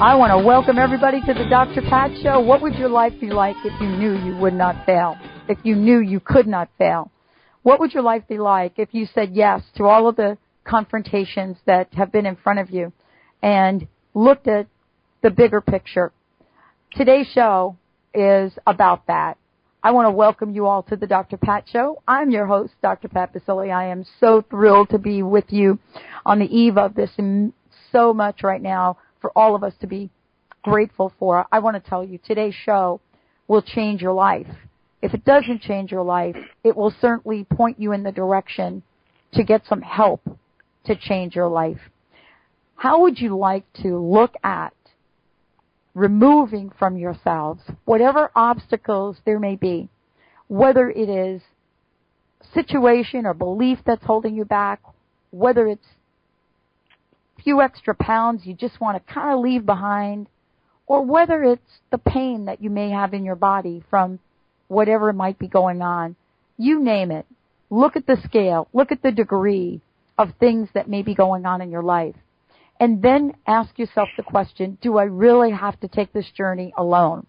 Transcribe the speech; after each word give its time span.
I 0.00 0.14
want 0.16 0.32
to 0.32 0.38
welcome 0.44 0.78
everybody 0.78 1.20
to 1.20 1.34
the 1.34 1.44
Dr. 1.48 1.82
Pat 1.82 2.10
Show. 2.22 2.40
What 2.40 2.62
would 2.62 2.74
your 2.74 2.88
life 2.88 3.12
be 3.20 3.30
like 3.30 3.56
if 3.64 3.80
you 3.80 3.88
knew 3.88 4.16
you 4.16 4.36
would 4.36 4.54
not 4.54 4.86
fail? 4.86 5.16
If 5.48 5.58
you 5.62 5.76
knew 5.76 6.00
you 6.00 6.18
could 6.18 6.46
not 6.46 6.70
fail? 6.78 7.10
What 7.62 7.78
would 7.78 7.92
your 7.92 8.02
life 8.02 8.22
be 8.28 8.38
like 8.38 8.78
if 8.78 8.88
you 8.92 9.06
said 9.06 9.30
yes 9.32 9.62
to 9.76 9.84
all 9.84 10.08
of 10.08 10.16
the 10.16 10.38
confrontations 10.64 11.56
that 11.66 11.92
have 11.94 12.10
been 12.10 12.26
in 12.26 12.36
front 12.36 12.58
of 12.58 12.70
you 12.70 12.92
and 13.42 13.86
looked 14.14 14.48
at 14.48 14.66
the 15.22 15.30
bigger 15.30 15.60
picture? 15.60 16.12
Today's 16.96 17.28
show 17.28 17.76
is 18.12 18.52
about 18.66 19.06
that. 19.06 19.38
I 19.84 19.90
want 19.92 20.06
to 20.06 20.12
welcome 20.12 20.54
you 20.54 20.66
all 20.66 20.82
to 20.84 20.96
the 20.96 21.06
Dr. 21.06 21.36
Pat 21.36 21.64
Show. 21.68 22.02
I'm 22.06 22.30
your 22.30 22.46
host, 22.46 22.72
Dr. 22.82 23.08
Pat 23.08 23.34
Baccili. 23.34 23.72
I 23.72 23.88
am 23.88 24.04
so 24.20 24.44
thrilled 24.48 24.90
to 24.90 24.98
be 24.98 25.22
with 25.22 25.46
you 25.48 25.78
on 26.24 26.38
the 26.38 26.46
eve 26.46 26.78
of 26.78 26.94
this 26.94 27.10
so 27.90 28.14
much 28.14 28.42
right 28.42 28.62
now 28.62 28.98
for 29.22 29.30
all 29.34 29.54
of 29.54 29.64
us 29.64 29.72
to 29.80 29.86
be 29.86 30.10
grateful 30.62 31.14
for. 31.18 31.46
I 31.50 31.60
want 31.60 31.82
to 31.82 31.88
tell 31.88 32.04
you 32.04 32.18
today's 32.18 32.54
show 32.54 33.00
will 33.48 33.62
change 33.62 34.02
your 34.02 34.12
life. 34.12 34.46
If 35.00 35.14
it 35.14 35.24
doesn't 35.24 35.62
change 35.62 35.90
your 35.90 36.02
life, 36.02 36.36
it 36.62 36.76
will 36.76 36.94
certainly 37.00 37.44
point 37.44 37.80
you 37.80 37.92
in 37.92 38.02
the 38.02 38.12
direction 38.12 38.82
to 39.32 39.42
get 39.42 39.62
some 39.66 39.80
help 39.80 40.20
to 40.84 40.94
change 40.94 41.34
your 41.34 41.48
life. 41.48 41.78
How 42.76 43.02
would 43.02 43.18
you 43.18 43.38
like 43.38 43.64
to 43.82 43.98
look 43.98 44.34
at 44.44 44.74
removing 45.94 46.70
from 46.78 46.96
yourselves 46.96 47.60
whatever 47.84 48.30
obstacles 48.34 49.16
there 49.24 49.38
may 49.38 49.56
be, 49.56 49.88
whether 50.48 50.90
it 50.90 51.08
is 51.08 51.42
situation 52.54 53.26
or 53.26 53.34
belief 53.34 53.78
that's 53.86 54.04
holding 54.04 54.34
you 54.34 54.44
back, 54.44 54.80
whether 55.30 55.66
it's 55.66 55.86
few 57.42 57.60
extra 57.60 57.94
pounds 57.94 58.46
you 58.46 58.54
just 58.54 58.80
want 58.80 58.96
to 58.96 59.12
kind 59.12 59.34
of 59.34 59.40
leave 59.40 59.66
behind, 59.66 60.28
or 60.86 61.04
whether 61.04 61.42
it's 61.42 61.80
the 61.90 61.98
pain 61.98 62.46
that 62.46 62.62
you 62.62 62.70
may 62.70 62.90
have 62.90 63.14
in 63.14 63.24
your 63.24 63.36
body 63.36 63.82
from 63.90 64.18
whatever 64.68 65.12
might 65.12 65.38
be 65.38 65.48
going 65.48 65.82
on. 65.82 66.16
You 66.56 66.80
name 66.80 67.10
it. 67.10 67.26
Look 67.70 67.96
at 67.96 68.06
the 68.06 68.18
scale. 68.24 68.68
Look 68.72 68.92
at 68.92 69.02
the 69.02 69.12
degree 69.12 69.80
of 70.18 70.30
things 70.38 70.68
that 70.74 70.88
may 70.88 71.02
be 71.02 71.14
going 71.14 71.46
on 71.46 71.60
in 71.60 71.70
your 71.70 71.82
life. 71.82 72.16
And 72.78 73.00
then 73.00 73.34
ask 73.46 73.78
yourself 73.78 74.08
the 74.16 74.22
question, 74.22 74.76
do 74.82 74.98
I 74.98 75.04
really 75.04 75.52
have 75.52 75.78
to 75.80 75.88
take 75.88 76.12
this 76.12 76.30
journey 76.36 76.72
alone? 76.76 77.26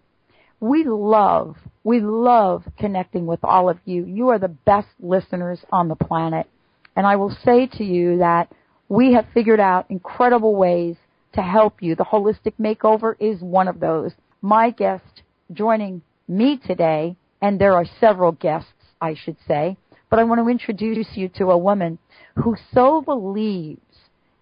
We 0.60 0.84
love, 0.84 1.56
we 1.82 2.00
love 2.00 2.64
connecting 2.78 3.26
with 3.26 3.40
all 3.44 3.68
of 3.68 3.78
you. 3.84 4.04
You 4.04 4.30
are 4.30 4.38
the 4.38 4.48
best 4.48 4.88
listeners 4.98 5.60
on 5.70 5.88
the 5.88 5.94
planet. 5.94 6.48
And 6.96 7.06
I 7.06 7.16
will 7.16 7.36
say 7.44 7.66
to 7.66 7.84
you 7.84 8.18
that 8.18 8.52
we 8.88 9.12
have 9.14 9.26
figured 9.32 9.60
out 9.60 9.90
incredible 9.90 10.54
ways 10.54 10.96
to 11.32 11.42
help 11.42 11.82
you. 11.82 11.94
The 11.94 12.04
holistic 12.04 12.54
makeover 12.60 13.14
is 13.18 13.40
one 13.40 13.68
of 13.68 13.80
those. 13.80 14.12
My 14.42 14.70
guest 14.70 15.22
joining 15.52 16.02
me 16.28 16.60
today, 16.64 17.16
and 17.40 17.60
there 17.60 17.74
are 17.74 17.86
several 18.00 18.32
guests, 18.32 18.68
I 19.00 19.14
should 19.14 19.36
say, 19.46 19.76
but 20.10 20.18
I 20.18 20.24
want 20.24 20.40
to 20.40 20.48
introduce 20.48 21.08
you 21.14 21.28
to 21.36 21.50
a 21.50 21.58
woman 21.58 21.98
who 22.36 22.56
so 22.72 23.00
believes 23.00 23.80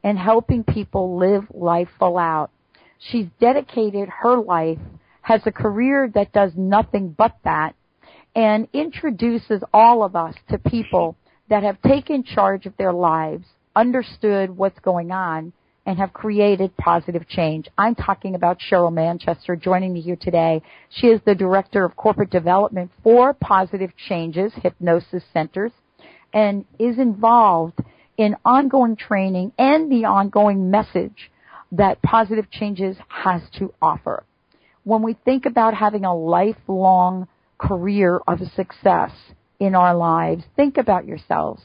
in 0.02 0.16
helping 0.16 0.64
people 0.64 1.16
live 1.18 1.44
life 1.54 1.88
full 1.98 2.18
out. 2.18 2.50
She's 2.98 3.26
dedicated 3.40 4.08
her 4.08 4.36
life, 4.36 4.78
has 5.22 5.40
a 5.46 5.52
career 5.52 6.10
that 6.14 6.32
does 6.32 6.52
nothing 6.56 7.14
but 7.16 7.36
that, 7.44 7.74
and 8.34 8.68
introduces 8.72 9.62
all 9.72 10.02
of 10.02 10.16
us 10.16 10.34
to 10.50 10.58
people 10.58 11.16
that 11.48 11.62
have 11.62 11.80
taken 11.82 12.24
charge 12.24 12.66
of 12.66 12.76
their 12.76 12.92
lives 12.92 13.46
understood 13.74 14.50
what's 14.56 14.78
going 14.80 15.10
on 15.10 15.52
and 15.84 15.98
have 15.98 16.12
created 16.12 16.76
positive 16.76 17.28
change. 17.28 17.68
I'm 17.76 17.94
talking 17.94 18.34
about 18.34 18.58
Sheryl 18.60 18.92
Manchester 18.92 19.56
joining 19.56 19.92
me 19.92 20.00
here 20.00 20.16
today. 20.20 20.62
She 20.90 21.08
is 21.08 21.20
the 21.24 21.34
Director 21.34 21.84
of 21.84 21.96
Corporate 21.96 22.30
Development 22.30 22.90
for 23.02 23.34
Positive 23.34 23.90
Changes 24.08 24.52
Hypnosis 24.62 25.24
Centers 25.32 25.72
and 26.32 26.64
is 26.78 26.98
involved 26.98 27.78
in 28.16 28.36
ongoing 28.44 28.96
training 28.96 29.52
and 29.58 29.90
the 29.90 30.04
ongoing 30.04 30.70
message 30.70 31.30
that 31.72 32.00
Positive 32.02 32.50
Changes 32.50 32.96
has 33.08 33.42
to 33.58 33.72
offer. 33.82 34.24
When 34.84 35.02
we 35.02 35.16
think 35.24 35.46
about 35.46 35.74
having 35.74 36.04
a 36.04 36.14
lifelong 36.14 37.26
career 37.58 38.20
of 38.28 38.38
success 38.54 39.10
in 39.58 39.74
our 39.74 39.94
lives, 39.94 40.44
think 40.56 40.76
about 40.76 41.06
yourselves 41.06 41.62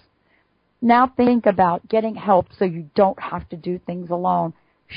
now 0.82 1.08
think 1.08 1.46
about 1.46 1.88
getting 1.88 2.16
help 2.16 2.48
so 2.58 2.66
you 2.66 2.90
don't 2.96 3.20
have 3.20 3.48
to 3.50 3.56
do 3.56 3.80
things 3.86 4.10
alone. 4.10 4.54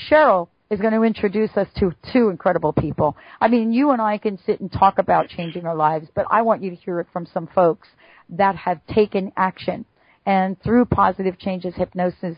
Sheryl 0.08 0.48
is 0.70 0.80
going 0.80 0.92
to 0.92 1.02
introduce 1.02 1.50
us 1.56 1.66
to 1.78 1.92
two 2.12 2.28
incredible 2.28 2.72
people. 2.72 3.16
I 3.40 3.48
mean, 3.48 3.72
you 3.72 3.90
and 3.90 4.00
I 4.00 4.18
can 4.18 4.38
sit 4.46 4.60
and 4.60 4.70
talk 4.70 4.98
about 4.98 5.28
changing 5.28 5.66
our 5.66 5.74
lives, 5.74 6.08
but 6.14 6.26
I 6.30 6.42
want 6.42 6.62
you 6.62 6.70
to 6.70 6.76
hear 6.76 7.00
it 7.00 7.08
from 7.12 7.26
some 7.26 7.48
folks 7.48 7.88
that 8.30 8.54
have 8.56 8.80
taken 8.86 9.32
action 9.36 9.84
and 10.26 10.60
through 10.62 10.84
positive 10.84 11.38
changes 11.38 11.74
hypnosis 11.74 12.36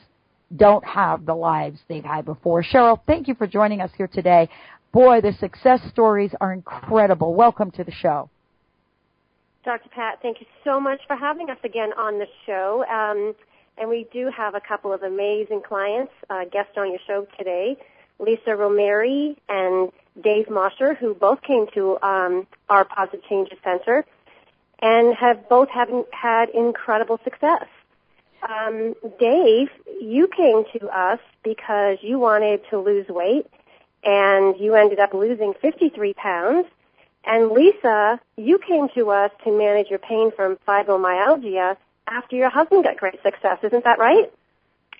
don't 0.55 0.85
have 0.85 1.27
the 1.27 1.35
lives 1.35 1.81
they've 1.89 2.05
had 2.05 2.25
before. 2.25 2.63
Sheryl, 2.63 3.01
thank 3.07 3.29
you 3.29 3.35
for 3.35 3.47
joining 3.47 3.81
us 3.81 3.91
here 3.97 4.07
today. 4.07 4.49
Boy, 4.93 5.21
the 5.21 5.33
success 5.41 5.81
stories 5.91 6.31
are 6.41 6.53
incredible. 6.53 7.35
Welcome 7.35 7.71
to 7.73 7.85
the 7.85 7.93
show. 7.93 8.31
Dr. 9.65 9.89
Pat, 9.91 10.19
thank 10.23 10.41
you 10.41 10.47
so 10.65 10.81
much 10.81 11.00
for 11.06 11.15
having 11.15 11.49
us 11.49 11.59
again 11.62 11.93
on 11.97 12.19
the 12.19 12.27
show. 12.47 12.84
Um, 12.84 13.34
and 13.78 13.89
we 13.89 14.06
do 14.12 14.28
have 14.37 14.55
a 14.55 14.61
couple 14.61 14.93
of 14.93 15.03
amazing 15.03 15.62
clients, 15.62 16.12
uh, 16.28 16.45
guests 16.47 16.73
on 16.77 16.91
your 16.91 16.99
show 17.06 17.27
today, 17.39 17.77
Lisa 18.19 18.50
Romeri 18.50 19.37
and 19.49 19.93
Dave 20.21 20.50
Mosher, 20.50 20.95
who 20.95 21.15
both 21.15 21.43
came 21.43 21.67
to 21.75 21.97
um, 22.03 22.47
our 22.69 22.84
Positive 22.84 23.25
Changes 23.28 23.59
Center 23.62 24.05
and 24.81 25.15
have 25.15 25.49
both 25.49 25.69
have, 25.71 25.89
had 26.11 26.49
incredible 26.50 27.21
success. 27.23 27.67
Um, 28.43 28.94
Dave, 29.21 29.69
you 30.00 30.29
came 30.29 30.65
to 30.79 30.89
us 30.89 31.21
because 31.44 31.99
you 32.03 32.19
wanted 32.19 32.62
to 32.71 32.81
lose 32.81 33.06
weight 33.09 33.47
and 34.03 34.59
you 34.59 34.75
ended 34.75 34.99
up 34.99 35.15
losing 35.15 35.55
53 35.55 36.15
pounds 36.15 36.67
and 37.25 37.50
Lisa, 37.53 38.21
you 38.37 38.59
came 38.59 38.88
to 38.94 39.10
us 39.10 39.31
to 39.44 39.56
manage 39.56 39.88
your 39.88 39.99
pain 39.99 40.33
from 40.34 40.56
fibromyalgia 40.66 41.77
after 42.06 42.37
your 42.37 42.50
husband 42.50 42.84
got 42.84 42.97
great 42.97 43.22
success. 43.22 43.59
Isn't 43.62 43.84
that 43.84 43.99
right? 43.99 44.33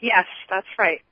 Yes, 0.01 0.27
that's 0.49 0.67
right. 0.79 1.03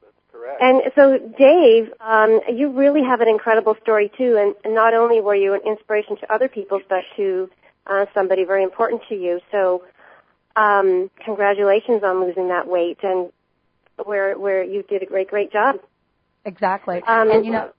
That's 0.00 0.14
correct. 0.32 0.62
And 0.62 0.82
so, 0.94 1.18
Dave, 1.18 1.92
um, 2.00 2.40
you 2.52 2.70
really 2.70 3.02
have 3.04 3.20
an 3.20 3.28
incredible 3.28 3.76
story 3.82 4.10
too. 4.16 4.36
And, 4.38 4.54
and 4.64 4.74
not 4.74 4.94
only 4.94 5.20
were 5.20 5.34
you 5.34 5.54
an 5.54 5.60
inspiration 5.66 6.16
to 6.18 6.32
other 6.32 6.48
people, 6.48 6.80
but 6.88 7.04
to 7.16 7.50
uh, 7.86 8.06
somebody 8.12 8.44
very 8.44 8.64
important 8.64 9.02
to 9.08 9.14
you. 9.14 9.40
So, 9.52 9.84
um, 10.56 11.10
congratulations 11.24 12.02
on 12.02 12.24
losing 12.24 12.48
that 12.48 12.66
weight, 12.66 12.98
and 13.02 13.30
where 14.04 14.36
where 14.36 14.64
you 14.64 14.82
did 14.82 15.02
a 15.02 15.06
great 15.06 15.28
great 15.28 15.52
job. 15.52 15.80
Exactly. 16.44 17.02
Um, 17.02 17.30
and 17.30 17.46
you 17.46 17.52
know, 17.52 17.70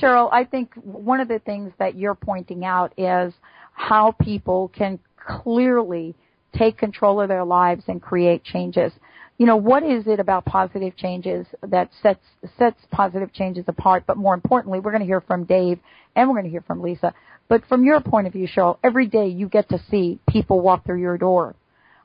Sheryl, 0.00 0.28
I 0.32 0.44
think 0.44 0.74
one 0.74 1.20
of 1.20 1.28
the 1.28 1.38
things 1.38 1.72
that 1.78 1.96
you're 1.96 2.14
pointing 2.14 2.64
out 2.64 2.92
is 2.98 3.32
how 3.72 4.12
people 4.12 4.68
can 4.76 4.98
clearly 5.16 6.14
take 6.56 6.78
control 6.78 7.20
of 7.20 7.28
their 7.28 7.44
lives 7.44 7.84
and 7.88 8.00
create 8.00 8.44
changes. 8.44 8.92
You 9.38 9.46
know, 9.46 9.56
what 9.56 9.82
is 9.82 10.06
it 10.06 10.20
about 10.20 10.44
positive 10.44 10.96
changes 10.96 11.46
that 11.66 11.90
sets 12.02 12.24
sets 12.56 12.78
positive 12.92 13.32
changes 13.32 13.64
apart? 13.66 14.04
But 14.06 14.16
more 14.16 14.32
importantly, 14.32 14.78
we're 14.78 14.92
going 14.92 15.00
to 15.00 15.06
hear 15.06 15.20
from 15.20 15.44
Dave 15.44 15.80
and 16.14 16.28
we're 16.28 16.36
going 16.36 16.44
to 16.44 16.50
hear 16.50 16.62
from 16.62 16.80
Lisa. 16.80 17.12
But 17.48 17.64
from 17.66 17.84
your 17.84 18.00
point 18.00 18.26
of 18.26 18.32
view, 18.32 18.46
Sheryl, 18.46 18.78
every 18.84 19.06
day 19.06 19.26
you 19.26 19.48
get 19.48 19.68
to 19.70 19.80
see 19.90 20.20
people 20.28 20.60
walk 20.60 20.86
through 20.86 21.00
your 21.00 21.18
door. 21.18 21.56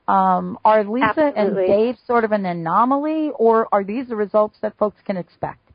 Um, 0.07 0.57
are 0.65 0.83
Lisa 0.83 1.05
Absolutely. 1.05 1.39
and 1.39 1.55
Dave 1.67 1.95
sort 2.07 2.23
of 2.23 2.31
an 2.31 2.45
anomaly, 2.45 3.29
or 3.35 3.67
are 3.71 3.83
these 3.83 4.07
the 4.07 4.15
results 4.15 4.57
that 4.61 4.75
folks 4.77 4.97
can 5.05 5.17
expect? 5.17 5.68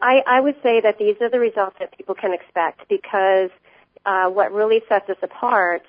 I, 0.00 0.22
I 0.26 0.40
would 0.40 0.56
say 0.62 0.80
that 0.80 0.98
these 0.98 1.16
are 1.20 1.28
the 1.28 1.40
results 1.40 1.76
that 1.78 1.96
people 1.96 2.14
can 2.14 2.32
expect 2.32 2.88
because 2.88 3.50
uh, 4.06 4.28
what 4.28 4.52
really 4.52 4.82
sets 4.88 5.08
us 5.10 5.18
apart 5.22 5.82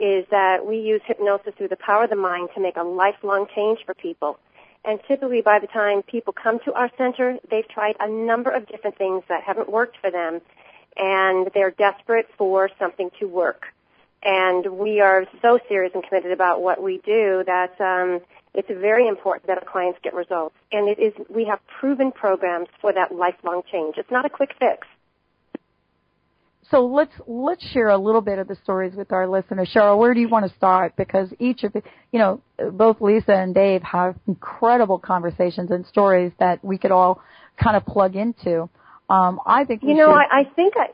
is 0.00 0.26
that 0.30 0.66
we 0.66 0.78
use 0.78 1.00
hypnosis 1.06 1.54
through 1.56 1.68
the 1.68 1.76
power 1.76 2.04
of 2.04 2.10
the 2.10 2.16
mind 2.16 2.50
to 2.54 2.60
make 2.60 2.76
a 2.76 2.82
lifelong 2.82 3.46
change 3.54 3.80
for 3.86 3.94
people. 3.94 4.38
And 4.84 5.00
typically 5.08 5.40
by 5.40 5.60
the 5.60 5.66
time 5.66 6.02
people 6.02 6.32
come 6.32 6.58
to 6.66 6.74
our 6.74 6.90
center, 6.98 7.38
they've 7.50 7.68
tried 7.68 7.96
a 8.00 8.08
number 8.08 8.50
of 8.50 8.66
different 8.66 8.98
things 8.98 9.22
that 9.28 9.42
haven't 9.42 9.70
worked 9.70 9.96
for 9.98 10.10
them. 10.10 10.40
and 10.96 11.50
they're 11.54 11.70
desperate 11.72 12.28
for 12.38 12.70
something 12.78 13.10
to 13.20 13.26
work. 13.26 13.66
And 14.22 14.78
we 14.78 15.00
are 15.00 15.26
so 15.42 15.58
serious 15.68 15.92
and 15.94 16.02
committed 16.02 16.32
about 16.32 16.62
what 16.62 16.82
we 16.82 16.98
do 16.98 17.42
that 17.46 17.78
um, 17.80 18.20
it's 18.54 18.68
very 18.68 19.08
important 19.08 19.46
that 19.48 19.58
our 19.58 19.70
clients 19.70 19.98
get 20.02 20.14
results. 20.14 20.54
And 20.72 20.88
it 20.88 20.98
is 20.98 21.12
we 21.28 21.44
have 21.46 21.60
proven 21.80 22.12
programs 22.12 22.68
for 22.80 22.92
that 22.92 23.14
lifelong 23.14 23.62
change. 23.70 23.96
It's 23.98 24.10
not 24.10 24.24
a 24.24 24.30
quick 24.30 24.50
fix. 24.58 24.86
So 26.70 26.86
let's 26.86 27.12
let's 27.26 27.66
share 27.72 27.88
a 27.90 27.98
little 27.98 28.22
bit 28.22 28.38
of 28.38 28.48
the 28.48 28.56
stories 28.62 28.94
with 28.94 29.12
our 29.12 29.28
listeners. 29.28 29.70
Sheryl, 29.74 29.98
where 29.98 30.14
do 30.14 30.20
you 30.20 30.28
want 30.28 30.50
to 30.50 30.56
start? 30.56 30.96
Because 30.96 31.28
each 31.38 31.62
of 31.62 31.72
the, 31.72 31.82
you 32.10 32.18
know, 32.18 32.40
both 32.72 33.00
Lisa 33.00 33.32
and 33.32 33.54
Dave 33.54 33.82
have 33.82 34.16
incredible 34.26 34.98
conversations 34.98 35.70
and 35.70 35.84
stories 35.86 36.32
that 36.38 36.64
we 36.64 36.78
could 36.78 36.90
all 36.90 37.20
kind 37.62 37.76
of 37.76 37.84
plug 37.84 38.16
into. 38.16 38.68
Um, 39.10 39.40
I 39.44 39.64
think 39.64 39.82
you 39.82 39.94
know, 39.94 40.06
should, 40.06 40.14
I, 40.14 40.40
I 40.40 40.44
think 40.56 40.74
I. 40.76 40.86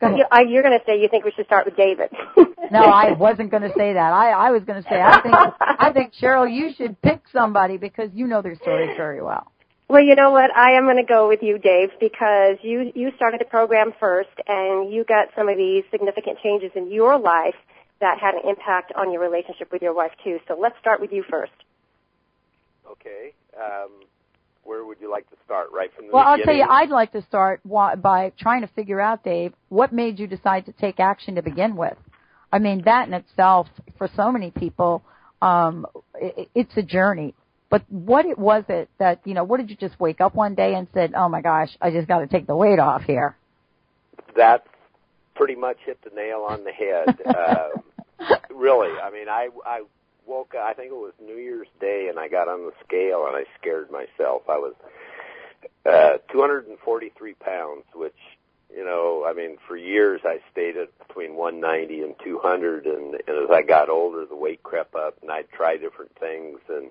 You, 0.00 0.24
I, 0.30 0.42
you're 0.42 0.62
going 0.62 0.78
to 0.78 0.84
say 0.84 1.00
you 1.00 1.08
think 1.08 1.24
we 1.24 1.32
should 1.32 1.46
start 1.46 1.66
with 1.66 1.76
David. 1.76 2.10
no, 2.70 2.80
I 2.80 3.12
wasn't 3.12 3.50
going 3.50 3.62
to 3.62 3.72
say 3.76 3.92
that. 3.92 4.12
I, 4.12 4.30
I 4.30 4.50
was 4.50 4.62
going 4.64 4.82
to 4.82 4.88
say 4.88 5.00
I 5.00 5.20
think 5.20 5.34
I 5.60 5.92
think 5.92 6.12
Sheryl, 6.14 6.52
you 6.52 6.72
should 6.76 7.00
pick 7.02 7.22
somebody 7.32 7.76
because 7.76 8.10
you 8.14 8.26
know 8.26 8.42
their 8.42 8.56
stories 8.56 8.96
very 8.96 9.22
well. 9.22 9.50
Well, 9.88 10.02
you 10.02 10.14
know 10.14 10.30
what? 10.32 10.54
I 10.54 10.72
am 10.72 10.84
going 10.84 10.98
to 10.98 11.02
go 11.02 11.28
with 11.28 11.42
you, 11.42 11.58
Dave, 11.58 11.90
because 11.98 12.58
you 12.62 12.92
you 12.94 13.10
started 13.16 13.40
the 13.40 13.46
program 13.46 13.92
first, 13.98 14.28
and 14.46 14.92
you 14.92 15.04
got 15.04 15.28
some 15.34 15.48
of 15.48 15.56
these 15.56 15.84
significant 15.90 16.38
changes 16.42 16.70
in 16.74 16.92
your 16.92 17.18
life 17.18 17.54
that 18.00 18.18
had 18.20 18.34
an 18.34 18.42
impact 18.48 18.92
on 18.94 19.12
your 19.12 19.20
relationship 19.20 19.72
with 19.72 19.82
your 19.82 19.94
wife 19.94 20.12
too. 20.22 20.38
So 20.46 20.58
let's 20.60 20.78
start 20.78 21.00
with 21.00 21.10
you 21.12 21.24
first. 21.28 21.52
Okay. 22.90 23.32
Um, 23.56 23.90
where 24.68 24.84
would 24.84 24.98
you 25.00 25.10
like 25.10 25.28
to 25.30 25.36
start? 25.46 25.68
Right 25.72 25.90
from 25.94 26.08
the 26.08 26.12
well, 26.12 26.36
beginning? 26.36 26.60
I'll 26.60 26.68
tell 26.68 26.78
you, 26.78 26.82
I'd 26.82 26.90
like 26.90 27.12
to 27.12 27.22
start 27.22 27.60
by 27.64 28.32
trying 28.38 28.60
to 28.60 28.66
figure 28.68 29.00
out, 29.00 29.24
Dave, 29.24 29.54
what 29.70 29.92
made 29.92 30.18
you 30.18 30.26
decide 30.26 30.66
to 30.66 30.72
take 30.72 31.00
action 31.00 31.36
to 31.36 31.42
begin 31.42 31.74
with. 31.74 31.96
I 32.52 32.58
mean, 32.58 32.82
that 32.84 33.08
in 33.08 33.14
itself, 33.14 33.66
for 33.96 34.10
so 34.14 34.30
many 34.30 34.50
people, 34.50 35.02
um, 35.40 35.86
it, 36.14 36.50
it's 36.54 36.76
a 36.76 36.82
journey. 36.82 37.34
But 37.70 37.82
what 37.90 38.26
it 38.26 38.38
was 38.38 38.64
it 38.68 38.88
that 38.98 39.20
you 39.24 39.34
know? 39.34 39.44
What 39.44 39.58
did 39.58 39.68
you 39.68 39.76
just 39.76 39.98
wake 40.00 40.20
up 40.20 40.34
one 40.34 40.54
day 40.54 40.74
and 40.74 40.86
said, 40.94 41.12
"Oh 41.14 41.28
my 41.28 41.42
gosh, 41.42 41.68
I 41.82 41.90
just 41.90 42.08
got 42.08 42.20
to 42.20 42.26
take 42.26 42.46
the 42.46 42.56
weight 42.56 42.78
off 42.78 43.02
here"? 43.02 43.36
That 44.36 44.64
pretty 45.34 45.54
much 45.54 45.76
hit 45.84 45.98
the 46.02 46.10
nail 46.16 46.46
on 46.48 46.64
the 46.64 46.72
head. 46.72 47.20
uh, 47.26 47.68
really, 48.54 48.88
I 48.98 49.10
mean, 49.10 49.28
I 49.28 49.48
I 49.66 49.82
woke 50.28 50.54
up. 50.54 50.64
I 50.64 50.74
think 50.74 50.92
it 50.92 50.96
was 50.96 51.14
New 51.24 51.36
Year's 51.36 51.68
Day, 51.80 52.08
and 52.08 52.18
I 52.18 52.28
got 52.28 52.48
on 52.48 52.66
the 52.66 52.72
scale 52.86 53.26
and 53.26 53.36
I 53.36 53.44
scared 53.58 53.90
myself. 53.90 54.42
I 54.48 54.58
was 54.58 54.74
uh, 55.86 56.18
243 56.30 57.34
pounds, 57.34 57.84
which 57.94 58.14
you 58.74 58.84
know, 58.84 59.24
I 59.26 59.32
mean, 59.32 59.56
for 59.66 59.76
years 59.76 60.20
I 60.24 60.40
stayed 60.52 60.76
at 60.76 60.96
between 61.06 61.34
190 61.36 62.02
and 62.02 62.14
200, 62.22 62.86
and, 62.86 63.14
and 63.14 63.44
as 63.44 63.50
I 63.50 63.62
got 63.62 63.88
older, 63.88 64.26
the 64.26 64.36
weight 64.36 64.62
crept 64.62 64.94
up, 64.94 65.16
and 65.22 65.30
I'd 65.30 65.50
try 65.50 65.78
different 65.78 66.14
things 66.18 66.60
and 66.68 66.90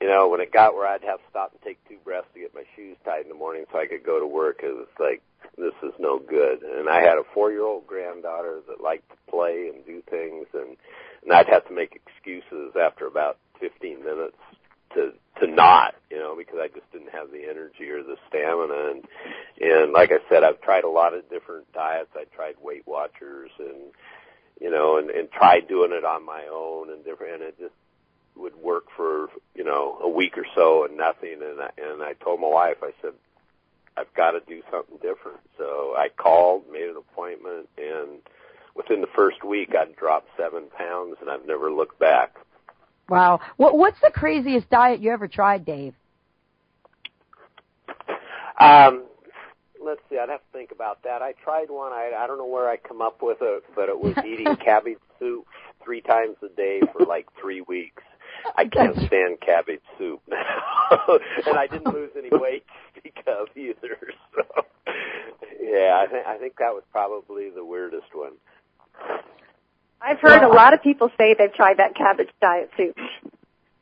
you 0.00 0.08
know, 0.08 0.28
when 0.28 0.40
it 0.40 0.52
got 0.52 0.74
where 0.74 0.86
I'd 0.86 1.02
have 1.04 1.18
to 1.18 1.30
stop 1.30 1.52
and 1.52 1.62
take 1.62 1.78
two 1.88 1.96
breaths 2.04 2.28
to 2.34 2.40
get 2.40 2.54
my 2.54 2.64
shoes 2.74 2.96
tied 3.04 3.22
in 3.22 3.28
the 3.28 3.34
morning 3.34 3.64
so 3.72 3.78
I 3.78 3.86
could 3.86 4.04
go 4.04 4.20
to 4.20 4.26
work, 4.26 4.60
it 4.62 4.74
was 4.74 4.88
like, 5.00 5.22
this 5.56 5.74
is 5.82 5.94
no 5.98 6.18
good. 6.18 6.62
And 6.62 6.88
I 6.88 7.00
had 7.00 7.18
a 7.18 7.24
four-year-old 7.32 7.86
granddaughter 7.86 8.60
that 8.68 8.82
liked 8.82 9.08
to 9.10 9.16
play 9.30 9.70
and 9.72 9.86
do 9.86 10.02
things, 10.10 10.46
and, 10.52 10.76
and 11.24 11.32
I'd 11.32 11.48
have 11.48 11.66
to 11.68 11.74
make 11.74 11.96
excuses 11.96 12.74
after 12.76 13.06
about 13.06 13.38
15 13.60 14.04
minutes 14.04 14.36
to 14.94 15.12
to 15.40 15.46
not, 15.46 15.94
you 16.10 16.18
know, 16.18 16.34
because 16.36 16.56
I 16.58 16.68
just 16.68 16.90
didn't 16.92 17.12
have 17.12 17.30
the 17.30 17.44
energy 17.44 17.90
or 17.90 18.02
the 18.02 18.16
stamina. 18.28 18.90
And 18.90 19.04
and 19.60 19.92
like 19.92 20.10
I 20.10 20.18
said, 20.28 20.42
I've 20.42 20.60
tried 20.62 20.84
a 20.84 20.88
lot 20.88 21.14
of 21.14 21.28
different 21.28 21.70
diets. 21.72 22.10
I 22.14 22.24
tried 22.34 22.54
Weight 22.62 22.86
Watchers 22.86 23.50
and 23.58 23.92
you 24.60 24.70
know, 24.70 24.98
and 24.98 25.10
and 25.10 25.30
tried 25.30 25.68
doing 25.68 25.92
it 25.92 26.04
on 26.04 26.24
my 26.24 26.44
own 26.50 26.90
and 26.90 27.04
different, 27.04 27.34
and 27.34 27.42
it 27.42 27.58
just 27.58 27.74
would 28.36 28.56
work 28.56 28.84
for 28.96 29.28
you 29.54 29.64
know 29.64 29.98
a 30.02 30.08
week 30.08 30.36
or 30.36 30.46
so 30.54 30.84
and 30.84 30.96
nothing. 30.96 31.40
And 31.42 31.60
I, 31.60 31.70
and 31.78 32.02
I 32.02 32.12
told 32.14 32.40
my 32.40 32.48
wife 32.48 32.78
I 32.82 32.92
said 33.02 33.12
I've 33.96 34.12
got 34.14 34.32
to 34.32 34.40
do 34.46 34.62
something 34.70 34.96
different. 34.96 35.40
So 35.58 35.94
I 35.96 36.08
called 36.16 36.64
made 36.70 36.88
an 36.88 36.96
appointment 36.96 37.68
and 37.78 38.20
within 38.74 39.00
the 39.00 39.08
first 39.14 39.42
week 39.44 39.74
I'd 39.74 39.96
dropped 39.96 40.28
seven 40.36 40.64
pounds 40.76 41.16
and 41.20 41.30
I've 41.30 41.46
never 41.46 41.72
looked 41.72 41.98
back. 41.98 42.36
Wow. 43.08 43.40
What 43.56 43.78
what's 43.78 44.00
the 44.00 44.10
craziest 44.12 44.68
diet 44.68 45.00
you 45.00 45.12
ever 45.12 45.28
tried 45.28 45.64
Dave? 45.64 45.94
Um 48.60 49.04
let's 49.82 50.00
see. 50.10 50.18
I'd 50.18 50.28
have 50.28 50.40
to 50.40 50.52
think 50.52 50.72
about 50.72 51.02
that. 51.04 51.22
I 51.22 51.32
tried 51.44 51.70
one. 51.70 51.92
I 51.92 52.12
I 52.18 52.26
don't 52.26 52.38
know 52.38 52.46
where 52.46 52.68
I 52.68 52.76
come 52.76 53.00
up 53.00 53.22
with 53.22 53.38
it 53.40 53.64
but 53.74 53.88
it 53.88 53.98
was 53.98 54.14
eating 54.26 54.54
cabbage 54.56 54.98
soup 55.18 55.46
three 55.82 56.02
times 56.02 56.36
a 56.42 56.48
day 56.54 56.80
for 56.92 57.06
like 57.06 57.26
three 57.40 57.62
weeks 57.62 58.02
I 58.56 58.66
can't 58.66 58.96
stand 58.96 59.40
cabbage 59.44 59.80
soup 59.98 60.20
now, 60.28 60.38
and 61.46 61.56
I 61.56 61.66
didn't 61.66 61.92
lose 61.92 62.10
any 62.16 62.30
weight 62.30 62.64
to 62.94 63.00
speak 63.00 63.22
of 63.26 63.48
either. 63.56 63.96
So, 64.34 64.64
yeah, 65.60 66.02
I 66.02 66.06
think 66.10 66.26
I 66.26 66.38
think 66.38 66.54
that 66.58 66.72
was 66.72 66.82
probably 66.92 67.50
the 67.50 67.64
weirdest 67.64 68.06
one. 68.14 68.32
I've 70.00 70.20
heard 70.20 70.42
well, 70.42 70.52
a 70.52 70.54
lot 70.54 70.74
of 70.74 70.82
people 70.82 71.10
say 71.18 71.34
they've 71.38 71.52
tried 71.52 71.78
that 71.78 71.94
cabbage 71.94 72.28
diet 72.40 72.70
soup. 72.76 72.96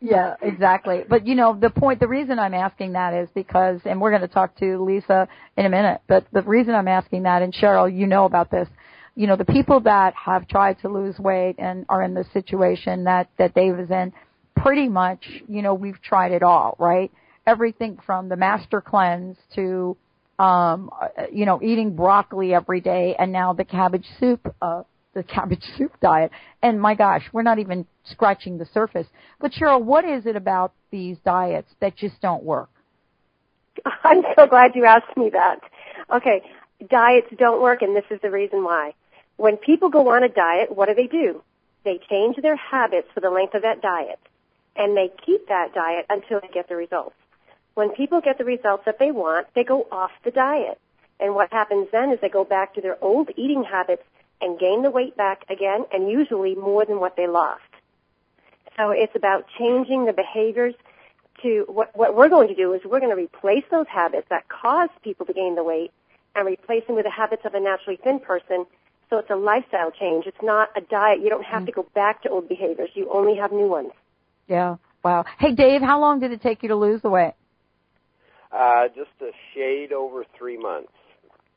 Yeah, 0.01 0.35
exactly. 0.43 1.03
But 1.09 1.27
you 1.27 1.35
know, 1.35 1.59
the 1.59 1.71
point, 1.71 1.99
the 1.99 2.09
reason 2.09 2.39
I'm 2.39 2.55
asking 2.55 2.93
that 2.93 3.15
is 3.15 3.29
because, 3.35 3.81
and 3.85 4.01
we're 4.01 4.11
going 4.11 4.23
to 4.23 4.29
talk 4.29 4.55
to 4.59 4.83
Lisa 4.83 5.29
in 5.57 5.67
a 5.67 5.71
minute, 5.71 6.03
but 6.07 6.27
the 6.33 6.43
reason 6.43 6.75
I'm 6.75 6.89
asking 6.89 7.23
that, 7.23 7.43
and 7.43 7.55
Sheryl, 7.55 7.93
you 7.93 8.07
know 8.07 8.27
about 8.27 8.51
this, 8.51 8.69
you 9.17 9.27
know, 9.27 9.37
the 9.37 9.45
people 9.45 9.81
that 9.81 10.15
have 10.15 10.47
tried 10.49 10.79
to 10.81 10.89
lose 10.89 11.19
weight 11.19 11.57
and 11.59 11.87
are 11.89 12.03
in 12.03 12.15
the 12.15 12.25
situation 12.33 13.05
that, 13.05 13.29
that 13.39 13.55
Dave 13.55 13.79
is 13.79 13.91
in, 13.91 14.13
pretty 14.57 14.89
much, 14.89 15.25
you 15.49 15.63
know, 15.63 15.75
we've 15.75 16.01
tried 16.03 16.33
it 16.33 16.43
all, 16.43 16.77
right? 16.79 17.11
Everything 17.47 17.99
from 18.07 18.29
the 18.29 18.37
master 18.37 18.81
cleanse 18.81 19.37
to, 19.55 19.97
um, 20.39 20.91
you 21.33 21.45
know, 21.45 21.61
eating 21.63 21.95
broccoli 21.95 22.55
every 22.55 22.81
day 22.81 23.15
and 23.19 23.33
now 23.33 23.53
the 23.53 23.65
cabbage 23.65 24.07
soup, 24.19 24.55
uh, 24.63 24.83
the 25.15 25.23
cabbage 25.23 25.63
soup 25.79 25.93
diet. 26.01 26.31
And 26.63 26.81
my 26.81 26.95
gosh, 26.95 27.23
we're 27.33 27.43
not 27.43 27.59
even 27.59 27.87
scratching 28.05 28.59
the 28.59 28.67
surface. 28.73 29.07
But 29.41 29.53
Sheryl, 29.53 29.83
what 29.83 30.05
is 30.05 30.27
it 30.27 30.37
about 30.37 30.73
these 30.91 31.17
diets 31.25 31.69
that 31.81 31.97
just 31.97 32.21
don't 32.21 32.43
work? 32.43 32.71
I'm 34.05 34.23
so 34.37 34.47
glad 34.47 34.73
you 34.75 34.85
asked 34.85 35.17
me 35.17 35.31
that. 35.31 35.61
Okay, 36.15 36.43
diets 36.89 37.29
don't 37.39 37.61
work 37.61 37.83
and 37.83 37.95
this 37.95 38.05
is 38.11 38.21
the 38.23 38.31
reason 38.31 38.65
why. 38.65 38.95
When 39.37 39.57
people 39.57 39.89
go 39.91 40.11
on 40.11 40.23
a 40.23 40.29
diet, 40.29 40.75
what 40.75 40.89
do 40.89 40.95
they 40.95 41.09
do? 41.09 41.43
They 41.85 42.01
change 42.09 42.37
their 42.41 42.57
habits 42.57 43.09
for 43.13 43.21
the 43.21 43.31
length 43.31 43.55
of 43.55 43.63
that 43.63 43.83
diet 43.83 44.19
and 44.77 44.97
they 44.97 45.11
keep 45.25 45.49
that 45.49 45.75
diet 45.75 46.07
until 46.11 46.41
they 46.41 46.49
get 46.49 46.69
the 46.69 46.77
results. 46.77 47.17
When 47.75 47.91
people 47.91 48.21
get 48.21 48.39
the 48.39 48.45
results 48.45 48.85
that 48.87 48.99
they 48.99 49.11
want, 49.11 49.49
they 49.55 49.65
go 49.65 49.87
off 49.91 50.13
the 50.25 50.31
diet. 50.31 50.81
And 51.21 51.35
what 51.35 51.53
happens 51.53 51.89
then 51.93 52.11
is 52.11 52.21
they 52.21 52.29
go 52.29 52.45
back 52.45 52.75
to 52.75 52.81
their 52.81 53.03
old 53.03 53.31
eating 53.37 53.65
habits 53.65 54.03
and 54.41 54.59
gain 54.59 54.83
the 54.83 54.91
weight 54.91 55.17
back 55.17 55.45
again 55.49 55.85
and 55.93 56.11
usually 56.11 56.55
more 56.55 56.85
than 56.85 57.01
what 57.01 57.17
they 57.17 57.27
lost. 57.27 57.63
So 58.77 58.91
it's 58.91 59.15
about 59.15 59.47
changing 59.59 60.07
the 60.07 60.13
behaviors 60.13 60.75
to 61.43 61.65
what, 61.69 61.97
what 61.97 62.17
we're 62.17 62.29
going 62.29 62.49
to 62.49 62.55
do 62.55 62.73
is 62.73 62.83
we're 62.85 63.01
going 63.01 63.15
to 63.15 63.21
replace 63.21 63.65
those 63.71 63.87
habits 63.89 64.27
that 64.31 64.49
cause 64.49 64.89
people 65.03 65.27
to 65.27 65.33
gain 65.33 65.55
the 65.55 65.63
weight 65.63 65.93
and 66.35 66.47
replace 66.47 66.85
them 66.87 66.97
with 66.97 67.05
the 67.05 67.11
habits 67.11 67.43
of 67.45 67.55
a 67.55 67.61
naturally 67.61 67.99
thin 68.03 68.19
person. 68.19 68.67
So 69.11 69.19
it's 69.19 69.31
a 69.31 69.37
lifestyle 69.37 69.91
change. 69.91 70.27
It's 70.27 70.43
not 70.43 70.71
a 70.77 70.81
diet. 70.81 71.21
You 71.21 71.31
don't 71.31 71.45
have 71.45 71.67
to 71.67 71.73
go 71.73 71.87
back 71.95 72.23
to 72.23 72.31
old 72.31 72.49
behaviors. 72.49 72.91
You 72.95 73.11
only 73.13 73.37
have 73.37 73.53
new 73.53 73.69
ones. 73.69 73.93
Yeah. 74.49 74.77
Wow. 75.03 75.25
Hey, 75.39 75.55
Dave, 75.55 75.83
how 75.83 76.01
long 76.01 76.21
did 76.21 76.33
it 76.33 76.43
take 76.43 76.63
you 76.63 76.69
to 76.71 76.77
lose 76.77 77.03
the 77.03 77.11
weight? 77.11 77.35
Uh, 78.51 78.89
just 78.89 79.11
a 79.21 79.31
shade 79.55 79.93
over 79.93 80.25
three 80.39 80.57
months. 80.57 80.93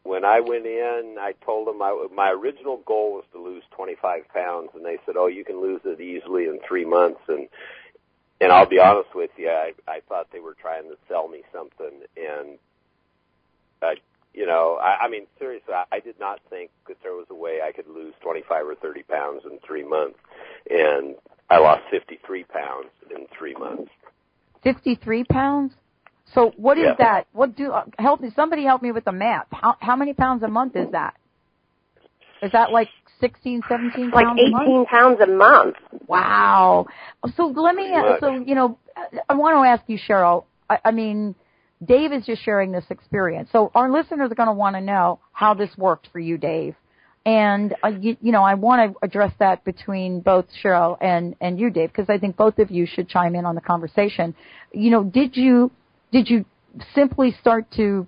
When 0.04 0.24
I 0.26 0.40
went 0.40 0.66
in, 0.66 1.18
I 1.20 1.34
told 1.46 1.68
them 1.68 1.82
I, 1.82 2.08
my 2.14 2.32
original 2.32 2.78
goal 2.86 3.14
was 3.14 3.26
to 3.34 3.42
lose 3.42 3.64
25 3.72 4.28
pounds, 4.34 4.70
and 4.74 4.86
they 4.86 4.98
said, 5.06 5.16
"Oh, 5.18 5.28
you 5.28 5.44
can 5.44 5.62
lose 5.62 5.82
it 5.84 6.00
easily 6.00 6.46
in 6.46 6.60
three 6.66 6.86
months." 6.86 7.20
And 7.28 7.50
and 8.40 8.52
I'll 8.52 8.68
be 8.68 8.80
honest 8.80 9.14
with 9.14 9.32
you, 9.38 9.50
I, 9.50 9.74
I 9.88 10.00
thought 10.08 10.28
they 10.32 10.40
were 10.40 10.56
trying 10.60 10.84
to 10.84 10.96
sell 11.08 11.28
me 11.28 11.42
something, 11.52 12.02
and 12.16 12.58
I, 13.82 13.96
you 14.38 14.46
know, 14.46 14.78
I, 14.80 15.06
I 15.06 15.10
mean, 15.10 15.26
seriously, 15.40 15.74
I, 15.74 15.96
I 15.96 16.00
did 16.00 16.20
not 16.20 16.40
think 16.48 16.70
that 16.88 16.98
there 17.02 17.14
was 17.14 17.26
a 17.32 17.34
way 17.34 17.60
I 17.68 17.72
could 17.72 17.88
lose 17.88 18.14
25 18.22 18.68
or 18.68 18.76
30 18.76 19.02
pounds 19.04 19.42
in 19.46 19.58
three 19.66 19.84
months, 19.84 20.20
and 20.70 21.16
I 21.50 21.58
lost 21.58 21.82
53 21.90 22.44
pounds 22.44 22.90
in 23.10 23.26
three 23.36 23.56
months. 23.56 23.90
53 24.64 25.24
pounds? 25.24 25.74
So 26.36 26.54
what 26.56 26.78
is 26.78 26.86
yeah. 26.86 26.96
that? 27.00 27.28
What 27.34 27.56
do 27.56 27.72
uh, 27.72 27.86
help 27.98 28.22
me? 28.22 28.30
Somebody 28.36 28.64
help 28.64 28.84
me 28.84 28.92
with 28.92 29.06
the 29.06 29.12
math. 29.12 29.48
How 29.52 29.76
how 29.80 29.96
many 29.96 30.14
pounds 30.14 30.44
a 30.44 30.48
month 30.48 30.76
is 30.76 30.92
that? 30.92 31.16
Is 32.44 32.52
that 32.52 32.72
like 32.72 32.90
16, 33.22 33.64
17 33.68 34.12
like 34.12 34.26
pounds? 34.26 34.40
Like 34.52 34.68
18 34.68 34.86
pounds 34.86 35.20
a 35.22 35.28
month. 35.28 35.78
Wow. 36.06 36.86
So 37.36 37.48
let 37.48 37.76
me. 37.76 37.92
Uh, 37.92 38.20
so 38.20 38.36
you 38.36 38.54
know, 38.54 38.78
I 39.28 39.34
want 39.34 39.56
to 39.56 39.68
ask 39.68 39.84
you, 39.88 39.98
Sheryl. 39.98 40.44
I, 40.70 40.80
I 40.86 40.92
mean, 40.92 41.34
Dave 41.86 42.12
is 42.12 42.26
just 42.26 42.44
sharing 42.44 42.72
this 42.72 42.86
experience. 42.90 43.50
So 43.52 43.72
our 43.76 43.92
listeners 43.92 44.32
are 44.32 44.36
going 44.36 44.48
to 44.48 44.54
want 44.54 44.76
to 44.76 44.82
know 44.82 45.20
how 45.32 45.54
this 45.54 45.70
worked 45.78 46.08
for 46.12 46.20
you, 46.20 46.38
Dave. 46.38 46.76
And 47.26 47.76
uh, 47.84 47.90
you, 47.90 48.16
you 48.22 48.32
know, 48.32 48.44
I 48.44 48.54
want 48.54 48.94
to 48.94 49.06
address 49.06 49.34
that 49.40 49.66
between 49.66 50.22
both 50.22 50.46
Sheryl 50.64 50.98
and 51.02 51.36
and 51.42 51.60
you, 51.60 51.70
Dave, 51.70 51.90
because 51.90 52.10
I 52.10 52.18
think 52.18 52.38
both 52.38 52.58
of 52.58 52.72
you 52.72 52.86
should 52.86 53.10
chime 53.10 53.36
in 53.36 53.46
on 53.46 53.54
the 53.54 53.62
conversation. 53.62 54.34
You 54.72 54.92
know, 54.92 55.04
did 55.04 55.36
you 55.36 55.70
did 56.12 56.30
you 56.30 56.46
simply 56.96 57.36
start 57.42 57.66
to, 57.76 58.08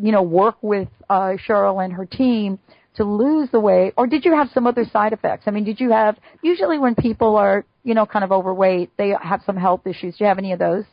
you 0.00 0.12
know, 0.12 0.22
work 0.22 0.56
with 0.62 0.88
uh, 1.10 1.32
Sheryl 1.48 1.84
and 1.84 1.92
her 1.94 2.06
team 2.06 2.60
to 2.96 3.02
lose 3.02 3.48
the 3.50 3.58
weight, 3.58 3.92
or 3.96 4.06
did 4.06 4.24
you 4.24 4.32
have 4.36 4.48
some 4.54 4.68
other 4.68 4.84
side 4.84 5.12
effects? 5.12 5.44
I 5.46 5.50
mean, 5.50 5.64
did 5.64 5.80
you 5.80 5.90
have 5.90 6.16
usually 6.40 6.78
when 6.78 6.94
people 6.94 7.34
are, 7.36 7.64
you 7.82 7.94
know, 7.94 8.06
kind 8.06 8.24
of 8.24 8.30
overweight, 8.30 8.92
they 8.96 9.14
have 9.20 9.42
some 9.44 9.56
health 9.56 9.84
issues. 9.84 10.16
Do 10.16 10.24
you 10.24 10.28
have 10.28 10.38
any 10.38 10.52
of 10.52 10.60
those? 10.60 10.84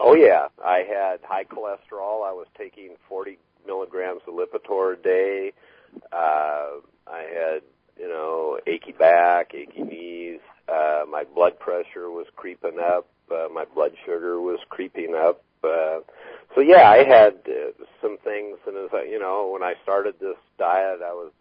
Oh 0.00 0.14
yeah, 0.14 0.48
I 0.64 0.78
had 0.78 1.20
high 1.22 1.44
cholesterol. 1.44 2.26
I 2.26 2.32
was 2.32 2.46
taking 2.56 2.90
40 3.08 3.38
milligrams 3.66 4.20
of 4.26 4.34
Lipitor 4.34 4.98
a 4.98 5.02
day. 5.02 5.52
Uh, 6.12 6.80
I 7.06 7.20
had, 7.32 7.62
you 7.98 8.08
know, 8.08 8.58
achy 8.66 8.92
back, 8.92 9.54
achy 9.54 9.82
knees. 9.82 10.40
Uh, 10.68 11.04
my 11.10 11.24
blood 11.24 11.58
pressure 11.58 12.10
was 12.10 12.26
creeping 12.36 12.78
up. 12.80 13.06
Uh, 13.30 13.48
my 13.52 13.64
blood 13.74 13.92
sugar 14.04 14.40
was 14.40 14.58
creeping 14.68 15.14
up. 15.14 15.42
Uh, 15.62 16.00
so 16.54 16.60
yeah, 16.60 16.88
I 16.90 17.04
had 17.04 17.34
uh, 17.48 17.84
some 18.02 18.18
things, 18.22 18.58
and 18.66 18.76
as 18.76 18.90
I, 18.92 19.04
you 19.04 19.18
know, 19.18 19.50
when 19.52 19.62
I 19.62 19.74
started 19.82 20.16
this 20.20 20.36
diet, 20.58 21.00
I 21.02 21.12
was 21.12 21.32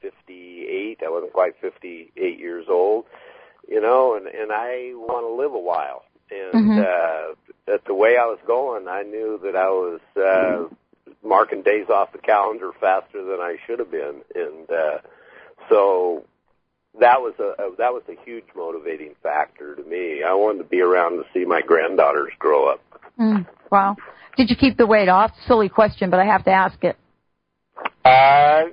58. 0.00 1.00
I 1.04 1.10
wasn't 1.10 1.32
quite 1.32 1.54
58 1.60 2.38
years 2.38 2.66
old, 2.68 3.04
you 3.68 3.80
know, 3.80 4.16
and 4.16 4.26
and 4.26 4.50
I 4.50 4.92
want 4.94 5.26
to 5.26 5.32
live 5.42 5.52
a 5.52 5.58
while. 5.58 6.04
And 6.30 6.70
mm-hmm. 6.70 6.80
uh, 6.80 7.74
at 7.74 7.84
the 7.84 7.94
way 7.94 8.16
I 8.16 8.26
was 8.26 8.38
going, 8.46 8.88
I 8.88 9.02
knew 9.02 9.40
that 9.42 9.56
I 9.56 9.68
was 9.68 10.00
uh, 10.16 10.74
marking 11.26 11.62
days 11.62 11.88
off 11.88 12.12
the 12.12 12.18
calendar 12.18 12.70
faster 12.80 13.24
than 13.24 13.40
I 13.40 13.56
should 13.66 13.78
have 13.78 13.90
been, 13.90 14.22
and 14.34 14.70
uh, 14.70 14.98
so 15.68 16.24
that 16.98 17.20
was 17.20 17.34
a, 17.38 17.62
a 17.62 17.76
that 17.76 17.92
was 17.92 18.02
a 18.08 18.24
huge 18.24 18.44
motivating 18.56 19.14
factor 19.22 19.76
to 19.76 19.82
me. 19.82 20.22
I 20.22 20.34
wanted 20.34 20.58
to 20.58 20.68
be 20.68 20.80
around 20.80 21.18
to 21.18 21.24
see 21.32 21.44
my 21.44 21.60
granddaughters 21.62 22.32
grow 22.38 22.68
up. 22.68 22.80
Mm, 23.18 23.46
wow! 23.70 23.96
Did 24.36 24.50
you 24.50 24.56
keep 24.56 24.76
the 24.76 24.86
weight 24.86 25.08
off? 25.08 25.32
Silly 25.46 25.68
question, 25.68 26.10
but 26.10 26.20
I 26.20 26.24
have 26.24 26.44
to 26.44 26.50
ask 26.50 26.82
it. 26.82 26.96
Uh, 28.04 28.64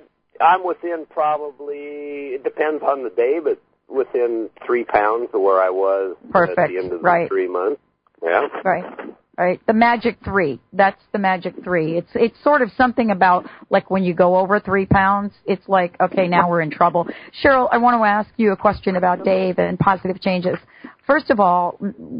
I'm 0.41 0.65
within 0.65 1.05
probably. 1.09 2.35
It 2.35 2.43
depends 2.43 2.83
on 2.83 3.03
the 3.03 3.09
day, 3.09 3.39
but 3.43 3.61
within 3.89 4.49
three 4.65 4.83
pounds 4.83 5.29
of 5.33 5.41
where 5.41 5.61
I 5.61 5.69
was 5.69 6.15
Perfect. 6.31 6.59
at 6.59 6.69
the 6.69 6.77
end 6.77 6.91
of 6.93 7.03
right. 7.03 7.23
the 7.23 7.29
three 7.29 7.47
months. 7.47 7.81
Yeah. 8.21 8.47
Right 8.63 8.85
right? 9.37 9.61
The 9.67 9.73
magic 9.73 10.17
three. 10.23 10.59
That's 10.73 11.01
the 11.13 11.19
magic 11.19 11.53
three. 11.63 11.97
It's 11.97 12.09
it's 12.15 12.35
sort 12.43 12.61
of 12.61 12.71
something 12.75 13.11
about 13.11 13.45
like 13.69 13.89
when 13.89 14.03
you 14.03 14.13
go 14.13 14.35
over 14.37 14.59
three 14.59 14.85
pounds, 14.85 15.33
it's 15.45 15.67
like 15.67 15.95
okay, 16.01 16.27
now 16.27 16.49
we're 16.49 16.61
in 16.61 16.71
trouble. 16.71 17.07
Sheryl, 17.43 17.69
I 17.71 17.77
want 17.77 17.99
to 17.99 18.05
ask 18.05 18.29
you 18.37 18.51
a 18.51 18.57
question 18.57 18.95
about 18.95 19.23
Dave 19.23 19.59
and 19.59 19.77
positive 19.77 20.19
changes. 20.21 20.57
First 21.05 21.29
of 21.29 21.39
all, 21.39 21.79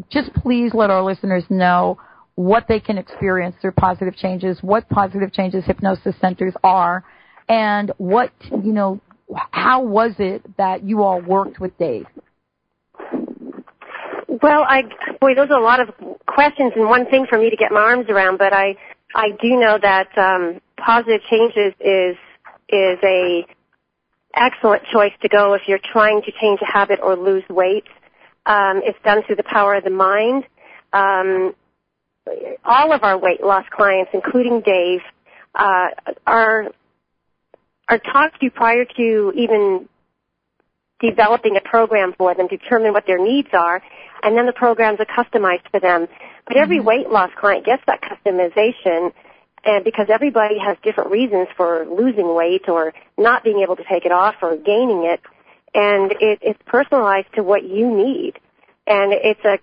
just 0.10 0.34
please 0.36 0.74
let 0.74 0.90
our 0.90 1.04
listeners 1.04 1.44
know 1.50 1.98
what 2.36 2.66
they 2.70 2.80
can 2.80 3.00
experience 3.00 3.56
through 3.60 3.72
positive 3.72 4.16
changes, 4.16 4.60
what 4.62 4.88
positive 4.90 5.34
changes 5.34 5.66
hypnosis 5.66 6.16
centers 6.22 6.54
are, 6.64 7.04
and 7.50 7.92
what 7.98 8.32
you 8.52 8.72
know. 8.72 9.02
How 9.52 9.82
was 9.82 10.14
it 10.20 10.42
that 10.58 10.84
you 10.84 11.04
all 11.04 11.22
worked 11.22 11.60
with 11.60 11.78
Dave? 11.78 12.06
Well, 14.42 14.64
I 14.68 14.84
boy, 15.20 15.36
those 15.36 15.50
are 15.50 15.60
a 15.60 15.64
lot 15.64 15.80
of 15.80 15.90
questions 16.26 16.74
and 16.76 16.88
one 16.88 17.06
thing 17.10 17.26
for 17.28 17.38
me 17.38 17.50
to 17.50 17.56
get 17.56 17.72
my 17.72 17.82
arms 17.82 18.06
around. 18.10 18.38
But 18.38 18.54
I 18.54 18.76
I 19.16 19.30
do 19.42 19.60
know 19.60 19.78
that 19.82 20.18
um, 20.18 20.62
positive 20.78 21.22
changes 21.30 21.74
is 21.80 22.18
is 22.70 23.00
a 23.04 23.46
excellent 24.36 24.84
choice 24.94 25.14
to 25.22 25.30
go 25.30 25.54
if 25.54 25.62
you're 25.68 25.80
trying 25.80 26.22
to 26.22 26.32
change 26.40 26.60
a 26.62 26.72
habit 26.72 27.00
or 27.02 27.16
lose 27.16 27.44
weight. 27.50 27.86
Um, 28.46 28.82
it's 28.84 29.00
done 29.04 29.24
through 29.24 29.38
the 29.38 29.44
power 29.44 29.76
of 29.76 29.84
the 29.84 29.90
mind. 29.90 30.46
Um, 30.94 31.56
all 32.64 32.94
of 32.94 33.04
our 33.04 33.18
weight 33.18 33.42
loss 33.44 33.66
clients, 33.72 34.12
including 34.14 34.62
Dave, 34.62 35.02
uh, 35.56 35.88
are 36.26 36.68
are 37.90 38.00
talked 38.00 38.42
to 38.42 38.50
prior 38.50 38.86
to 38.86 39.34
even 39.36 39.88
developing 41.00 41.56
a 41.58 41.62
program 41.62 42.14
for 42.18 42.34
them, 42.34 42.48
determine 42.48 42.94
what 42.94 43.06
their 43.06 43.24
needs 43.24 43.50
are, 43.54 43.82
and 44.24 44.36
then 44.36 44.46
the 44.46 44.54
programs 44.54 45.00
are 45.00 45.06
customized 45.06 45.70
for 45.70 45.80
them. 45.80 46.08
But 46.48 46.58
every 46.58 46.78
mm-hmm. 46.78 46.88
weight 46.88 47.10
loss 47.10 47.30
client 47.40 47.66
gets 47.66 47.84
that 47.88 48.02
customization, 48.02 49.14
and 49.64 49.84
because 49.84 50.08
everybody 50.10 50.58
has 50.60 50.78
different 50.84 51.12
reasons 51.12 51.48
for 51.56 51.86
losing 51.86 52.34
weight 52.34 52.68
or 52.68 52.94
not 53.18 53.44
being 53.44 53.60
able 53.60 53.76
to 53.76 53.84
take 53.84 54.06
it 54.06 54.12
off 54.12 54.36
or 54.42 54.58
gaining 54.58 55.06
it, 55.06 55.22
and 55.74 56.12
it, 56.14 56.40
it's 56.42 56.62
personalized 56.66 57.28
to 57.36 57.44
what 57.44 57.64
you 57.64 57.96
need. 57.96 58.34
And 58.88 59.12
it's 59.12 59.44
a 59.44 59.60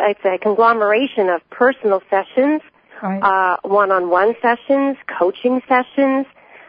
it's 0.00 0.24
a 0.24 0.38
conglomeration 0.38 1.28
of 1.28 1.48
personal 1.48 2.02
sessions, 2.10 2.60
right. 3.00 3.22
uh, 3.22 3.56
one-on-one 3.62 4.34
sessions, 4.42 4.96
coaching 5.16 5.62
sessions, 5.68 6.26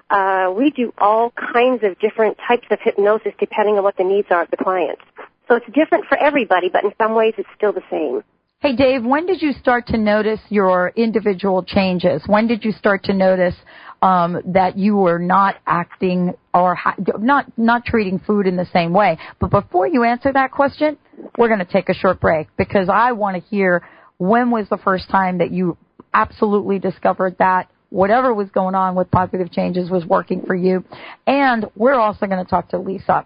uh, 0.10 0.54
we 0.56 0.72
do 0.72 0.94
all 0.98 1.32
kinds 1.32 1.84
of 1.84 1.98
different 2.00 2.38
types 2.48 2.68
of 2.72 2.80
hypnosis 2.82 3.34
depending 3.40 3.78
on 3.78 3.84
what 3.84 3.98
the 3.98 4.04
needs 4.04 4.28
are 4.30 4.44
of 4.44 4.52
the 4.52 4.58
client. 4.58 5.00
So 5.48 5.56
it's 5.56 5.66
different 5.74 6.06
for 6.08 6.18
everybody, 6.18 6.70
but 6.70 6.84
in 6.84 6.92
some 6.98 7.16
ways 7.16 7.34
it's 7.38 7.50
still 7.56 7.74
the 7.74 7.84
same. 7.90 8.24
Hey 8.62 8.76
Dave, 8.76 9.04
when 9.04 9.28
did 9.28 9.42
you 9.42 9.52
start 9.52 9.88
to 9.88 9.98
notice 9.98 10.40
your 10.50 10.92
individual 10.96 11.62
changes? 11.64 12.24
When 12.26 12.48
did 12.48 12.66
you 12.66 12.72
start 12.72 13.04
to 13.04 13.14
notice 13.14 13.54
um, 14.02 14.42
that 14.54 14.78
you 14.78 14.96
were 14.96 15.20
not 15.20 15.58
acting 15.68 16.34
or 16.54 16.74
ha- 16.74 16.96
not 17.20 17.46
not 17.58 17.86
treating 17.86 18.18
food 18.18 18.48
in 18.48 18.56
the 18.56 18.66
same 18.74 18.92
way? 18.92 19.20
But 19.40 19.52
before 19.52 19.88
you 19.88 20.04
answer 20.04 20.32
that 20.34 20.52
question, 20.52 20.98
we're 21.38 21.50
going 21.50 21.60
to 21.60 21.72
take 21.72 21.90
a 21.90 21.94
short 21.94 22.20
break 22.20 22.48
because 22.58 22.90
I 22.90 23.12
want 23.12 23.36
to 23.36 23.50
hear 23.50 23.88
when 24.18 24.50
was 24.50 24.68
the 24.70 24.78
first 24.78 25.10
time 25.10 25.40
that 25.40 25.52
you 25.52 25.78
absolutely 26.14 26.80
discovered 26.80 27.36
that 27.38 27.70
whatever 27.96 28.34
was 28.34 28.50
going 28.50 28.76
on 28.76 28.94
with 28.94 29.10
positive 29.10 29.50
changes 29.50 29.90
was 29.90 30.06
working 30.06 30.42
for 30.46 30.54
you. 30.54 30.84
And 31.26 31.66
we're 31.78 31.94
also 31.94 32.26
going 32.26 32.44
to 32.44 32.50
talk 32.50 32.68
to 32.72 32.78
Lisa. 32.78 33.26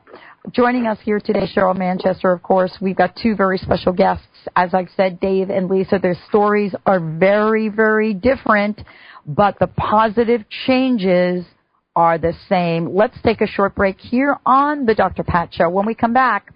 Joining 0.52 0.86
us 0.86 1.00
here 1.04 1.20
today, 1.20 1.48
Sheryl 1.54 1.76
Manchester, 1.76 2.32
of 2.32 2.44
course. 2.44 2.78
We've 2.80 2.96
got 2.96 3.16
two 3.22 3.36
very 3.36 3.58
special 3.58 3.92
guests. 3.92 4.28
As 4.56 4.76
I've 4.76 4.90
said, 4.96 5.20
Dave 5.20 5.50
and 5.50 5.70
Lisa, 5.70 5.98
their 6.00 6.16
stories 6.28 6.76
are 6.86 7.00
very, 7.00 7.70
very 7.70 8.14
different, 8.14 8.80
but 9.26 9.58
the 9.60 9.66
positive 9.66 10.42
changes 10.68 11.46
are 11.96 12.20
the 12.20 12.34
same. 12.48 12.96
Let's 12.96 13.18
take 13.24 13.42
a 13.42 13.48
short 13.48 13.74
break 13.74 14.00
here 14.00 14.38
on 14.46 14.86
the 14.86 14.94
Dr. 14.94 15.24
Pat 15.24 15.50
Show. 15.52 15.72
When 15.72 15.88
we 15.88 15.96
come 15.96 16.14
back, 16.14 16.54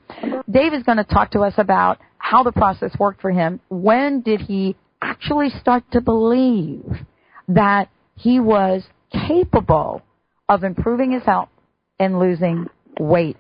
Dave 0.50 0.74
is 0.74 0.84
going 0.84 1.00
to 1.00 1.04
talk 1.04 1.32
to 1.32 1.40
us 1.40 1.56
about 1.58 1.98
how 2.20 2.44
the 2.44 2.52
process 2.52 2.92
worked 3.00 3.22
for 3.22 3.32
him. 3.32 3.60
When 3.70 4.22
did 4.22 4.40
he 4.42 4.76
actually 5.02 5.50
start 5.60 5.84
to 5.94 6.00
believe 6.00 6.86
that 7.48 7.90
he 8.16 8.40
was 8.40 8.84
capable 9.28 10.02
of 10.50 10.64
improving 10.64 11.12
his 11.12 11.24
health 11.24 11.50
and 12.00 12.20
losing 12.20 12.68
weight. 13.00 13.38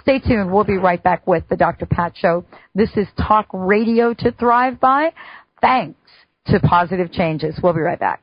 Stay 0.00 0.18
tuned. 0.18 0.52
We'll 0.52 0.64
be 0.64 0.78
right 0.78 1.02
back 1.02 1.26
with 1.26 1.44
the 1.48 1.56
Dr. 1.56 1.86
Pat 1.86 2.12
Show. 2.16 2.44
This 2.74 2.90
is 2.96 3.06
talk 3.16 3.46
radio 3.52 4.12
to 4.14 4.32
thrive 4.32 4.80
by. 4.80 5.12
Thanks 5.60 5.98
to 6.46 6.58
positive 6.60 7.12
changes. 7.12 7.58
We'll 7.62 7.72
be 7.72 7.80
right 7.80 8.00
back. 8.00 8.22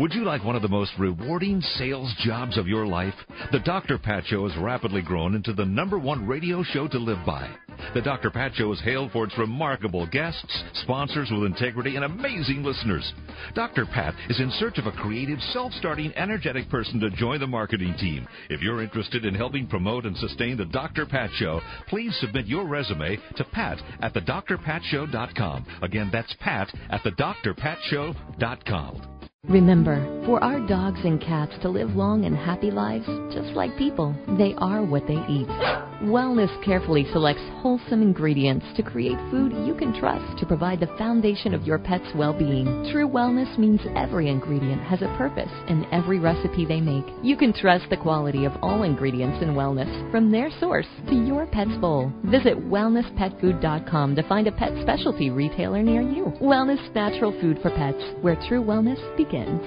Would 0.00 0.14
you 0.14 0.24
like 0.24 0.42
one 0.42 0.56
of 0.56 0.62
the 0.62 0.68
most 0.68 0.92
rewarding 0.98 1.60
sales 1.60 2.10
jobs 2.20 2.56
of 2.56 2.66
your 2.66 2.86
life? 2.86 3.12
The 3.52 3.58
Dr. 3.58 3.98
Pat 3.98 4.24
Show 4.24 4.48
has 4.48 4.56
rapidly 4.56 5.02
grown 5.02 5.34
into 5.34 5.52
the 5.52 5.66
number 5.66 5.98
one 5.98 6.26
radio 6.26 6.62
show 6.62 6.88
to 6.88 6.98
live 6.98 7.18
by. 7.26 7.54
The 7.92 8.00
Dr. 8.00 8.30
Pat 8.30 8.54
Show 8.54 8.72
is 8.72 8.80
hailed 8.80 9.12
for 9.12 9.24
its 9.24 9.36
remarkable 9.36 10.06
guests, 10.06 10.64
sponsors 10.82 11.30
with 11.30 11.44
integrity, 11.44 11.96
and 11.96 12.06
amazing 12.06 12.64
listeners. 12.64 13.12
Dr. 13.54 13.84
Pat 13.84 14.14
is 14.30 14.40
in 14.40 14.50
search 14.52 14.78
of 14.78 14.86
a 14.86 14.92
creative, 14.92 15.38
self-starting, 15.52 16.14
energetic 16.16 16.70
person 16.70 16.98
to 17.00 17.10
join 17.10 17.38
the 17.38 17.46
marketing 17.46 17.94
team. 17.98 18.26
If 18.48 18.62
you're 18.62 18.82
interested 18.82 19.26
in 19.26 19.34
helping 19.34 19.66
promote 19.66 20.06
and 20.06 20.16
sustain 20.16 20.56
the 20.56 20.64
Dr. 20.64 21.04
Pat 21.04 21.28
Show, 21.34 21.60
please 21.88 22.16
submit 22.20 22.46
your 22.46 22.66
resume 22.66 23.18
to 23.36 23.44
pat 23.44 23.82
at 24.00 24.14
thedrpatshow.com. 24.14 25.66
Again, 25.82 26.08
that's 26.10 26.34
pat 26.40 26.74
at 26.88 27.02
thedrpatshow.com. 27.02 29.19
Remember, 29.48 30.22
for 30.26 30.42
our 30.44 30.60
dogs 30.68 31.00
and 31.02 31.20
cats 31.20 31.52
to 31.62 31.68
live 31.68 31.96
long 31.96 32.24
and 32.24 32.36
happy 32.36 32.70
lives, 32.70 33.06
just 33.34 33.56
like 33.56 33.76
people, 33.76 34.14
they 34.38 34.54
are 34.58 34.84
what 34.84 35.06
they 35.08 35.16
eat. 35.28 35.89
Wellness 36.02 36.50
carefully 36.64 37.06
selects 37.12 37.42
wholesome 37.60 38.00
ingredients 38.00 38.64
to 38.74 38.82
create 38.82 39.18
food 39.30 39.52
you 39.66 39.74
can 39.74 39.92
trust 40.00 40.38
to 40.38 40.46
provide 40.46 40.80
the 40.80 40.86
foundation 40.96 41.52
of 41.52 41.64
your 41.64 41.78
pet's 41.78 42.14
well-being. 42.14 42.88
True 42.90 43.06
wellness 43.06 43.58
means 43.58 43.82
every 43.94 44.30
ingredient 44.30 44.80
has 44.82 45.02
a 45.02 45.14
purpose 45.18 45.50
in 45.68 45.84
every 45.92 46.18
recipe 46.18 46.64
they 46.64 46.80
make. 46.80 47.04
You 47.22 47.36
can 47.36 47.52
trust 47.52 47.84
the 47.90 47.98
quality 47.98 48.46
of 48.46 48.52
all 48.62 48.82
ingredients 48.82 49.42
in 49.42 49.50
wellness, 49.50 50.10
from 50.10 50.30
their 50.30 50.50
source 50.58 50.86
to 51.08 51.14
your 51.14 51.46
pet's 51.46 51.76
bowl. 51.82 52.10
Visit 52.24 52.56
wellnesspetfood.com 52.56 54.16
to 54.16 54.22
find 54.28 54.46
a 54.46 54.52
pet 54.52 54.72
specialty 54.80 55.28
retailer 55.28 55.82
near 55.82 56.00
you. 56.00 56.32
Wellness 56.40 56.94
Natural 56.94 57.38
Food 57.42 57.58
for 57.60 57.70
Pets, 57.70 58.02
where 58.22 58.36
true 58.48 58.64
wellness 58.64 59.00
begins. 59.18 59.60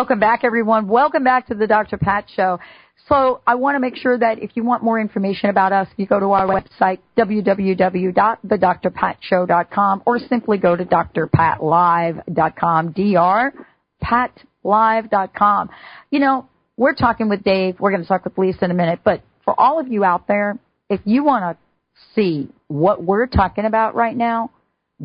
Welcome 0.00 0.18
back, 0.18 0.40
everyone. 0.44 0.88
Welcome 0.88 1.24
back 1.24 1.48
to 1.48 1.54
the 1.54 1.66
Dr. 1.66 1.98
Pat 1.98 2.24
Show. 2.34 2.58
So 3.06 3.42
I 3.46 3.56
want 3.56 3.74
to 3.74 3.80
make 3.80 3.96
sure 3.96 4.16
that 4.16 4.42
if 4.42 4.52
you 4.54 4.64
want 4.64 4.82
more 4.82 4.98
information 4.98 5.50
about 5.50 5.74
us, 5.74 5.88
you 5.98 6.06
go 6.06 6.18
to 6.18 6.32
our 6.32 6.46
website, 6.46 7.00
www.thedrpatshow.com, 7.18 10.02
or 10.06 10.18
simply 10.18 10.56
go 10.56 10.74
to 10.74 10.86
drpatlive.com, 10.86 12.94
drpatlive.com. 14.64 15.70
You 16.10 16.18
know, 16.18 16.48
we're 16.78 16.94
talking 16.94 17.28
with 17.28 17.44
Dave. 17.44 17.78
We're 17.78 17.90
going 17.90 18.00
to 18.00 18.08
talk 18.08 18.24
with 18.24 18.38
Lisa 18.38 18.64
in 18.64 18.70
a 18.70 18.74
minute. 18.74 19.00
But 19.04 19.20
for 19.44 19.52
all 19.60 19.78
of 19.78 19.88
you 19.88 20.02
out 20.02 20.26
there, 20.26 20.58
if 20.88 21.02
you 21.04 21.24
want 21.24 21.44
to 21.44 21.58
see 22.14 22.48
what 22.68 23.04
we're 23.04 23.26
talking 23.26 23.66
about 23.66 23.94
right 23.94 24.16
now, 24.16 24.50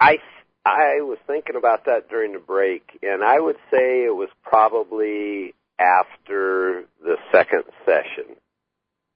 I 0.00 0.18
I 0.64 1.00
was 1.00 1.18
thinking 1.26 1.56
about 1.56 1.84
that 1.86 2.08
during 2.08 2.32
the 2.32 2.38
break, 2.38 2.98
and 3.02 3.22
I 3.22 3.38
would 3.38 3.56
say 3.70 4.04
it 4.04 4.14
was 4.14 4.30
probably 4.42 5.54
after 5.78 6.84
the 7.02 7.16
second 7.32 7.64
session 7.84 8.36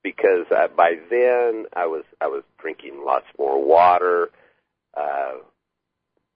because 0.03 0.45
uh, 0.51 0.67
by 0.75 0.93
then 1.09 1.65
I 1.75 1.87
was 1.87 2.03
I 2.21 2.27
was 2.27 2.43
drinking 2.59 3.03
lots 3.05 3.25
more 3.37 3.63
water. 3.63 4.29
Uh, 4.95 5.39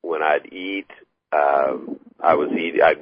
when 0.02 0.22
I'd 0.22 0.52
eat, 0.52 0.90
uh, 1.34 1.78
I 2.20 2.36
was 2.36 2.52
eating. 2.52 2.82
I 2.82 2.96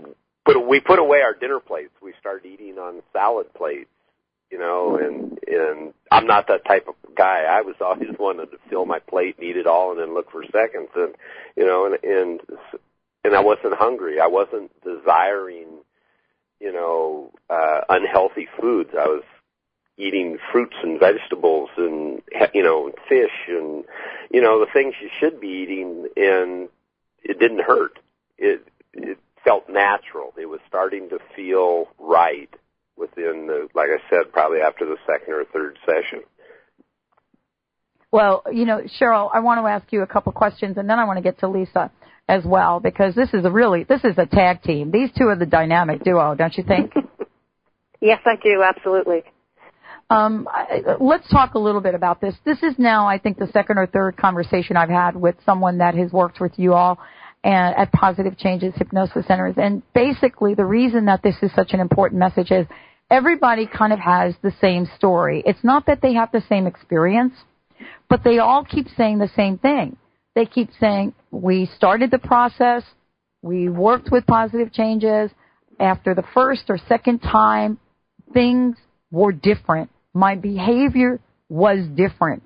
put 0.46 0.68
we 0.68 0.80
put 0.80 1.00
away 1.00 1.22
our 1.22 1.34
dinner 1.34 1.60
plates. 1.60 1.92
We 2.02 2.14
started 2.20 2.50
eating 2.50 2.78
on 2.78 3.02
salad 3.14 3.54
plates, 3.54 3.90
you 4.50 4.58
know. 4.58 4.98
And 4.98 5.40
and 5.48 5.94
I'm 6.12 6.28
not 6.28 6.48
that 6.48 6.66
type 6.66 6.88
of 6.88 6.96
guy. 7.16 7.44
I 7.44 7.62
was 7.62 7.76
always 7.82 8.18
wanted 8.20 8.52
to 8.52 8.58
fill 8.70 8.86
my 8.86 9.00
plate 9.00 9.36
and 9.38 9.48
eat 9.48 9.58
it 9.58 9.68
all, 9.68 9.92
and 9.92 10.00
then 10.00 10.14
look 10.14 10.32
for 10.32 10.44
seconds. 10.52 10.90
And 10.96 11.14
you 11.56 11.66
know, 11.66 11.86
and 11.86 12.04
and 12.04 12.42
and 13.24 13.36
I 13.36 13.42
wasn't 13.42 13.76
hungry. 13.76 14.20
I 14.20 14.28
wasn't 14.28 14.72
desiring, 14.84 15.68
you 16.60 16.72
know, 16.72 17.32
uh, 17.50 17.82
unhealthy 17.90 18.48
foods. 18.60 18.92
I 18.94 19.08
was 19.08 19.24
eating 19.98 20.38
fruits 20.52 20.76
and 20.82 21.00
vegetables 21.00 21.70
and 21.78 22.22
you 22.54 22.64
know 22.64 22.92
fish 23.08 23.48
and 23.48 23.84
you 24.32 24.42
know 24.42 24.60
the 24.60 24.72
things 24.72 24.96
you 25.02 25.10
should 25.20 25.40
be 25.40 25.48
eating 25.48 26.08
and 26.16 26.70
it 27.24 27.40
didn't 27.40 27.62
hurt 27.62 28.00
it 28.42 28.68
it 28.94 29.20
felt 29.44 29.70
natural. 29.70 30.34
It 30.38 30.48
was 30.48 30.60
starting 30.68 31.10
to 31.10 31.20
feel 31.36 31.88
right 31.98 32.50
within 32.98 33.48
the 33.48 33.68
like 33.74 33.90
i 33.90 34.10
said 34.10 34.32
probably 34.32 34.60
after 34.60 34.86
the 34.86 34.98
second 35.08 35.34
or 35.34 35.46
third 35.46 35.78
session. 35.86 36.24
Well 38.12 38.44
you 38.52 38.66
know 38.66 38.82
sheryl 39.00 39.30
i 39.34 39.40
want 39.40 39.60
to 39.62 39.68
ask 39.68 39.92
you 39.92 40.02
a 40.02 40.08
couple 40.08 40.32
questions 40.34 40.78
and 40.78 40.90
then 40.90 41.00
i 41.00 41.06
want 41.06 41.18
to 41.18 41.24
get 41.24 41.40
to 41.40 41.48
lisa 41.48 41.92
as 42.28 42.44
well 42.46 42.80
because 42.80 43.16
this 43.16 43.34
is 43.34 43.46
a 43.46 43.50
really 43.50 43.84
this 43.86 44.04
is 44.04 44.18
a 44.18 44.26
tag 44.26 44.62
team. 44.62 44.92
These 44.92 45.10
two 45.18 45.28
are 45.28 45.36
the 45.36 45.46
dynamic 45.46 46.04
duo 46.04 46.36
don't 46.36 46.56
you 46.58 46.64
think? 46.64 46.94
Yes 48.04 48.20
i 48.26 48.36
do 48.42 48.64
absolutely. 48.64 49.24
Um, 50.10 50.50
let's 51.00 51.30
talk 51.30 51.54
a 51.54 51.60
little 51.60 51.80
bit 51.80 51.96
about 51.96 52.20
this. 52.20 52.36
This 52.44 52.62
is 52.64 52.74
now, 52.78 53.08
I 53.08 53.18
think, 53.18 53.40
the 53.40 53.48
second 53.54 53.78
or 53.78 53.88
third 53.88 54.18
conversation 54.18 54.76
I've 54.76 54.90
had 54.90 55.16
with 55.16 55.36
someone 55.46 55.78
that 55.78 55.96
has 55.96 56.12
worked 56.12 56.42
with 56.42 56.52
you 56.58 56.74
all 56.74 57.00
and 57.44 57.76
at 57.76 57.92
Positive 57.92 58.38
Changes 58.38 58.74
Hypnosis 58.76 59.26
Centers. 59.28 59.56
And 59.58 59.82
basically, 59.94 60.54
the 60.54 60.66
reason 60.66 61.06
that 61.06 61.24
this 61.24 61.36
is 61.42 61.52
such 61.56 61.74
an 61.74 61.80
important 61.80 62.20
message 62.20 62.52
is 62.52 62.68
everybody 63.10 63.68
kind 63.68 63.94
of 63.94 64.00
has 64.00 64.36
the 64.42 64.54
same 64.62 64.88
story. 64.98 65.44
It's 65.46 65.64
not 65.64 65.86
that 65.88 66.02
they 66.02 66.14
have 66.14 66.32
the 66.32 66.44
same 66.48 66.68
experience, 66.68 67.34
but 68.10 68.24
they 68.24 68.40
all 68.40 68.64
keep 68.64 68.88
saying 68.96 69.18
the 69.18 69.32
same 69.36 69.58
thing. 69.58 69.98
They 70.36 70.46
keep 70.46 70.70
saying, 70.80 71.14
we 71.32 71.70
started 71.76 72.12
the 72.12 72.20
process, 72.20 72.84
we 73.42 73.70
worked 73.70 74.12
with 74.12 74.26
positive 74.28 74.72
changes. 74.72 75.32
After 75.80 76.14
the 76.14 76.24
first 76.34 76.66
or 76.70 76.78
second 76.88 77.20
time, 77.20 77.80
things 78.34 78.78
were 79.10 79.32
different 79.32 79.90
my 80.14 80.36
behavior 80.36 81.20
was 81.50 81.86
different. 81.96 82.44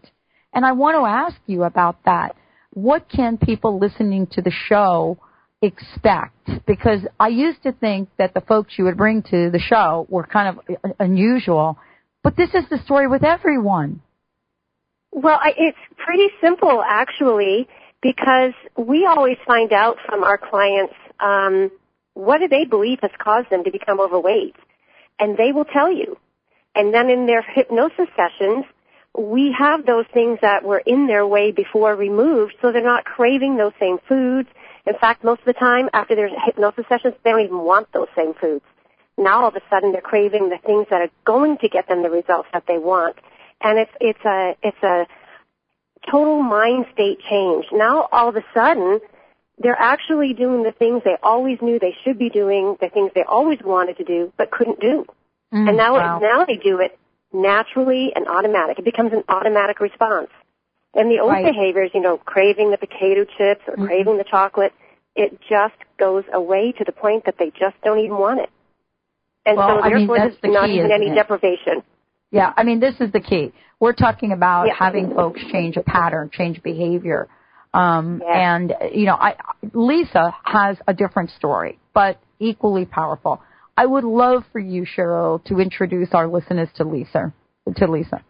And 0.53 0.65
I 0.65 0.71
want 0.73 0.95
to 0.95 1.05
ask 1.05 1.37
you 1.47 1.63
about 1.63 1.97
that. 2.05 2.35
What 2.75 3.09
can 3.09 3.37
people 3.37 3.79
listening 3.79 4.27
to 4.33 4.41
the 4.41 4.51
show 4.51 5.17
expect? 5.61 6.49
Because 6.67 6.99
I 7.17 7.29
used 7.29 7.63
to 7.63 7.71
think 7.71 8.09
that 8.17 8.33
the 8.33 8.41
folks 8.41 8.73
you 8.77 8.83
would 8.83 8.97
bring 8.97 9.23
to 9.23 9.49
the 9.49 9.59
show 9.59 10.05
were 10.09 10.25
kind 10.25 10.59
of 10.59 10.93
unusual, 10.99 11.77
but 12.21 12.35
this 12.35 12.49
is 12.53 12.65
the 12.69 12.77
story 12.83 13.07
with 13.07 13.23
everyone. 13.23 14.01
Well, 15.11 15.39
I, 15.41 15.53
it's 15.57 15.77
pretty 15.97 16.27
simple 16.41 16.83
actually, 16.85 17.69
because 18.01 18.53
we 18.77 19.05
always 19.05 19.37
find 19.47 19.71
out 19.71 19.95
from 20.05 20.25
our 20.25 20.37
clients 20.37 20.93
um, 21.21 21.71
what 22.13 22.39
do 22.39 22.49
they 22.49 22.65
believe 22.65 22.99
has 23.01 23.11
caused 23.17 23.49
them 23.49 23.63
to 23.63 23.71
become 23.71 24.01
overweight, 24.01 24.55
and 25.17 25.37
they 25.37 25.53
will 25.53 25.65
tell 25.65 25.91
you. 25.91 26.17
And 26.75 26.93
then 26.93 27.09
in 27.09 27.25
their 27.25 27.41
hypnosis 27.41 28.09
sessions, 28.17 28.65
we 29.17 29.55
have 29.57 29.85
those 29.85 30.05
things 30.13 30.39
that 30.41 30.63
were 30.63 30.79
in 30.79 31.07
their 31.07 31.25
way 31.25 31.51
before 31.51 31.95
removed 31.95 32.55
so 32.61 32.71
they're 32.71 32.83
not 32.83 33.05
craving 33.05 33.57
those 33.57 33.73
same 33.79 33.97
foods. 34.07 34.49
In 34.85 34.93
fact, 34.99 35.23
most 35.23 35.39
of 35.39 35.45
the 35.45 35.53
time 35.53 35.89
after 35.93 36.15
their 36.15 36.29
hypnosis 36.45 36.85
sessions, 36.89 37.15
they 37.23 37.31
don't 37.31 37.41
even 37.41 37.59
want 37.59 37.91
those 37.93 38.07
same 38.15 38.33
foods. 38.33 38.65
Now 39.17 39.43
all 39.43 39.47
of 39.47 39.55
a 39.55 39.61
sudden 39.69 39.91
they're 39.91 40.01
craving 40.01 40.49
the 40.49 40.57
things 40.57 40.87
that 40.89 41.01
are 41.01 41.09
going 41.25 41.57
to 41.59 41.69
get 41.69 41.87
them 41.87 42.03
the 42.03 42.09
results 42.09 42.49
that 42.53 42.65
they 42.67 42.77
want. 42.77 43.15
And 43.61 43.79
it's, 43.79 43.91
it's 44.01 44.25
a, 44.25 44.55
it's 44.61 44.83
a 44.83 45.07
total 46.11 46.43
mind 46.43 46.85
state 46.93 47.19
change. 47.29 47.65
Now 47.71 48.07
all 48.11 48.29
of 48.29 48.35
a 48.35 48.43
sudden, 48.53 48.99
they're 49.57 49.79
actually 49.79 50.33
doing 50.33 50.63
the 50.63 50.73
things 50.73 51.01
they 51.05 51.15
always 51.23 51.59
knew 51.61 51.79
they 51.79 51.95
should 52.03 52.19
be 52.19 52.29
doing, 52.29 52.75
the 52.81 52.89
things 52.89 53.11
they 53.15 53.23
always 53.23 53.59
wanted 53.63 53.97
to 53.97 54.03
do, 54.03 54.33
but 54.37 54.51
couldn't 54.51 54.81
do. 54.81 55.05
Mm, 55.53 55.69
and 55.69 55.77
now, 55.77 55.93
wow. 55.93 56.19
now 56.19 56.43
they 56.43 56.57
do 56.57 56.79
it 56.79 56.99
naturally 57.35 58.11
and 58.15 58.27
automatic. 58.27 58.79
It 58.79 58.85
becomes 58.85 59.13
an 59.13 59.23
automatic 59.27 59.79
response. 59.79 60.29
And 60.93 61.11
the 61.11 61.19
old 61.19 61.31
right. 61.31 61.45
behaviors, 61.45 61.91
you 61.93 62.01
know, 62.01 62.17
craving 62.17 62.71
the 62.71 62.77
potato 62.77 63.25
chips 63.25 63.61
or 63.67 63.73
mm-hmm. 63.73 63.85
craving 63.85 64.17
the 64.17 64.23
chocolate, 64.23 64.73
it 65.15 65.37
just 65.49 65.75
goes 65.99 66.23
away 66.33 66.73
to 66.77 66.83
the 66.85 66.91
point 66.91 67.25
that 67.25 67.35
they 67.37 67.51
just 67.51 67.75
don't 67.83 67.99
even 67.99 68.17
want 68.17 68.39
it. 68.39 68.49
And 69.45 69.57
well, 69.57 69.81
so 69.81 69.89
therefore 69.89 70.17
I 70.17 70.19
mean, 70.19 70.29
there's 70.29 70.41
the 70.41 70.47
not 70.47 70.67
key, 70.67 70.77
even 70.77 70.91
any 70.91 71.07
it? 71.07 71.15
deprivation. 71.15 71.83
Yeah, 72.31 72.53
I 72.55 72.63
mean, 72.63 72.79
this 72.79 72.95
is 72.99 73.11
the 73.11 73.19
key. 73.19 73.53
We're 73.79 73.93
talking 73.93 74.31
about 74.31 74.67
yeah. 74.67 74.73
having 74.77 75.13
folks 75.13 75.41
change 75.51 75.77
a 75.77 75.83
pattern, 75.83 76.29
change 76.33 76.63
behavior. 76.63 77.27
Um, 77.73 78.21
yeah. 78.25 78.55
and, 78.55 78.73
you 78.93 79.05
know, 79.05 79.15
I, 79.15 79.35
Lisa 79.73 80.33
has 80.43 80.77
a 80.87 80.93
different 80.93 81.29
story, 81.31 81.77
but 81.93 82.19
equally 82.39 82.85
powerful. 82.85 83.41
I 83.77 83.85
would 83.85 84.03
love 84.03 84.43
for 84.51 84.59
you, 84.59 84.85
Sheryl, 84.85 85.43
to 85.45 85.59
introduce 85.59 86.09
our 86.13 86.27
listeners 86.27 86.69
to 86.75 86.85
Lisa. 86.85 87.33
To 87.75 87.87
Lisa. 87.87 88.23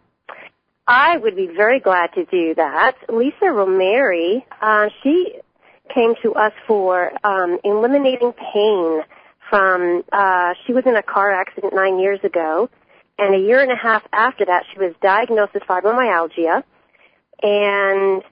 I 0.86 1.16
would 1.16 1.36
be 1.36 1.46
very 1.46 1.80
glad 1.80 2.12
to 2.14 2.24
do 2.24 2.54
that. 2.54 2.96
Lisa 3.08 3.46
Romeri, 3.46 4.44
uh, 4.60 4.88
she 5.02 5.34
came 5.94 6.14
to 6.22 6.34
us 6.34 6.52
for 6.66 7.12
um, 7.24 7.58
eliminating 7.64 8.32
pain 8.32 9.02
from. 9.50 10.02
Uh, 10.12 10.54
she 10.66 10.72
was 10.72 10.84
in 10.86 10.96
a 10.96 11.02
car 11.02 11.32
accident 11.32 11.74
nine 11.74 11.98
years 11.98 12.20
ago, 12.24 12.68
and 13.18 13.34
a 13.34 13.38
year 13.38 13.60
and 13.60 13.70
a 13.70 13.76
half 13.76 14.02
after 14.12 14.44
that, 14.46 14.64
she 14.72 14.78
was 14.78 14.94
diagnosed 15.02 15.54
with 15.54 15.64
fibromyalgia, 15.64 16.62
and 17.42 18.22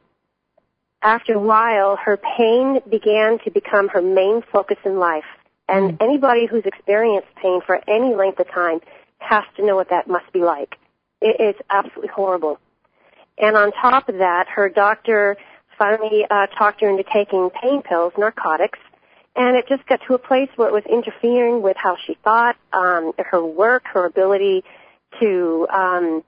after 1.02 1.34
a 1.34 1.40
while, 1.40 1.96
her 1.96 2.16
pain 2.16 2.80
began 2.88 3.38
to 3.44 3.50
become 3.50 3.88
her 3.88 4.00
main 4.00 4.42
focus 4.52 4.78
in 4.84 4.98
life. 4.98 5.24
And 5.68 5.92
mm. 5.92 6.02
anybody 6.02 6.46
who's 6.46 6.64
experienced 6.64 7.28
pain 7.36 7.60
for 7.64 7.80
any 7.88 8.14
length 8.14 8.40
of 8.40 8.50
time 8.50 8.80
has 9.18 9.44
to 9.56 9.64
know 9.64 9.76
what 9.76 9.90
that 9.90 10.08
must 10.08 10.30
be 10.32 10.40
like. 10.40 10.76
It 11.20 11.40
is 11.40 11.60
absolutely 11.70 12.08
horrible. 12.08 12.58
And 13.38 13.56
on 13.56 13.72
top 13.72 14.08
of 14.08 14.18
that, 14.18 14.46
her 14.48 14.68
doctor 14.68 15.36
finally 15.78 16.24
uh, 16.30 16.46
talked 16.46 16.80
her 16.82 16.88
into 16.88 17.04
taking 17.04 17.50
pain 17.50 17.82
pills, 17.82 18.12
narcotics, 18.16 18.78
and 19.36 19.56
it 19.56 19.66
just 19.68 19.84
got 19.86 20.00
to 20.06 20.14
a 20.14 20.18
place 20.18 20.48
where 20.56 20.68
it 20.68 20.72
was 20.72 20.84
interfering 20.88 21.60
with 21.60 21.76
how 21.76 21.96
she 22.06 22.16
thought, 22.22 22.56
um, 22.72 23.12
her 23.18 23.44
work, 23.44 23.84
her 23.92 24.04
ability 24.04 24.62
to 25.20 25.66
um, 25.72 26.24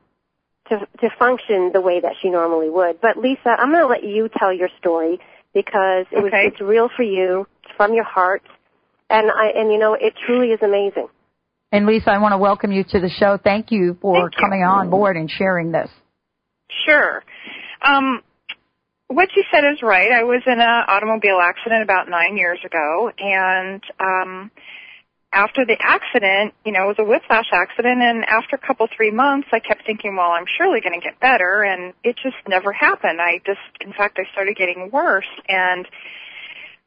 to 0.68 0.86
to 1.00 1.10
function 1.16 1.70
the 1.72 1.80
way 1.80 2.00
that 2.00 2.14
she 2.20 2.30
normally 2.30 2.68
would. 2.68 3.00
But 3.00 3.16
Lisa, 3.16 3.50
I'm 3.50 3.70
going 3.70 3.82
to 3.82 3.86
let 3.86 4.02
you 4.02 4.28
tell 4.28 4.52
your 4.52 4.70
story 4.78 5.20
because 5.54 6.06
it 6.10 6.16
okay. 6.16 6.22
was 6.22 6.32
it's 6.34 6.60
real 6.60 6.88
for 6.94 7.04
you, 7.04 7.46
from 7.76 7.94
your 7.94 8.04
heart, 8.04 8.42
and 9.10 9.30
I 9.30 9.58
and 9.58 9.72
you 9.72 9.78
know 9.78 9.94
it 9.94 10.14
truly 10.26 10.48
is 10.48 10.60
amazing. 10.62 11.08
And 11.72 11.86
Lisa, 11.86 12.10
I 12.10 12.18
want 12.18 12.32
to 12.32 12.38
welcome 12.38 12.72
you 12.72 12.84
to 12.84 13.00
the 13.00 13.10
show. 13.10 13.38
Thank 13.42 13.70
you 13.70 13.98
for 14.00 14.30
Thank 14.30 14.36
coming 14.36 14.60
you. 14.60 14.66
on 14.66 14.88
board 14.88 15.16
and 15.16 15.30
sharing 15.30 15.72
this. 15.72 15.90
Sure. 16.86 17.22
Um, 17.82 18.22
what 19.08 19.28
you 19.36 19.44
said 19.52 19.62
is 19.72 19.82
right. 19.82 20.10
I 20.10 20.24
was 20.24 20.42
in 20.46 20.60
an 20.60 20.84
automobile 20.88 21.38
accident 21.42 21.82
about 21.82 22.08
nine 22.08 22.36
years 22.36 22.58
ago, 22.64 23.10
and 23.18 23.82
um, 24.00 24.50
after 25.32 25.64
the 25.64 25.76
accident, 25.80 26.54
you 26.64 26.72
know, 26.72 26.84
it 26.84 26.96
was 26.98 26.98
a 26.98 27.04
whiplash 27.04 27.50
accident, 27.52 28.00
and 28.00 28.24
after 28.24 28.56
a 28.56 28.66
couple 28.66 28.88
three 28.96 29.10
months, 29.10 29.48
I 29.52 29.60
kept 29.60 29.84
thinking, 29.86 30.16
well, 30.16 30.30
I'm 30.30 30.46
surely 30.58 30.80
going 30.80 30.98
to 30.98 31.04
get 31.04 31.20
better, 31.20 31.62
and 31.62 31.92
it 32.02 32.16
just 32.16 32.36
never 32.48 32.72
happened. 32.72 33.20
I 33.20 33.38
just, 33.44 33.60
in 33.80 33.92
fact, 33.92 34.18
I 34.18 34.30
started 34.32 34.56
getting 34.56 34.90
worse, 34.92 35.28
and 35.48 35.86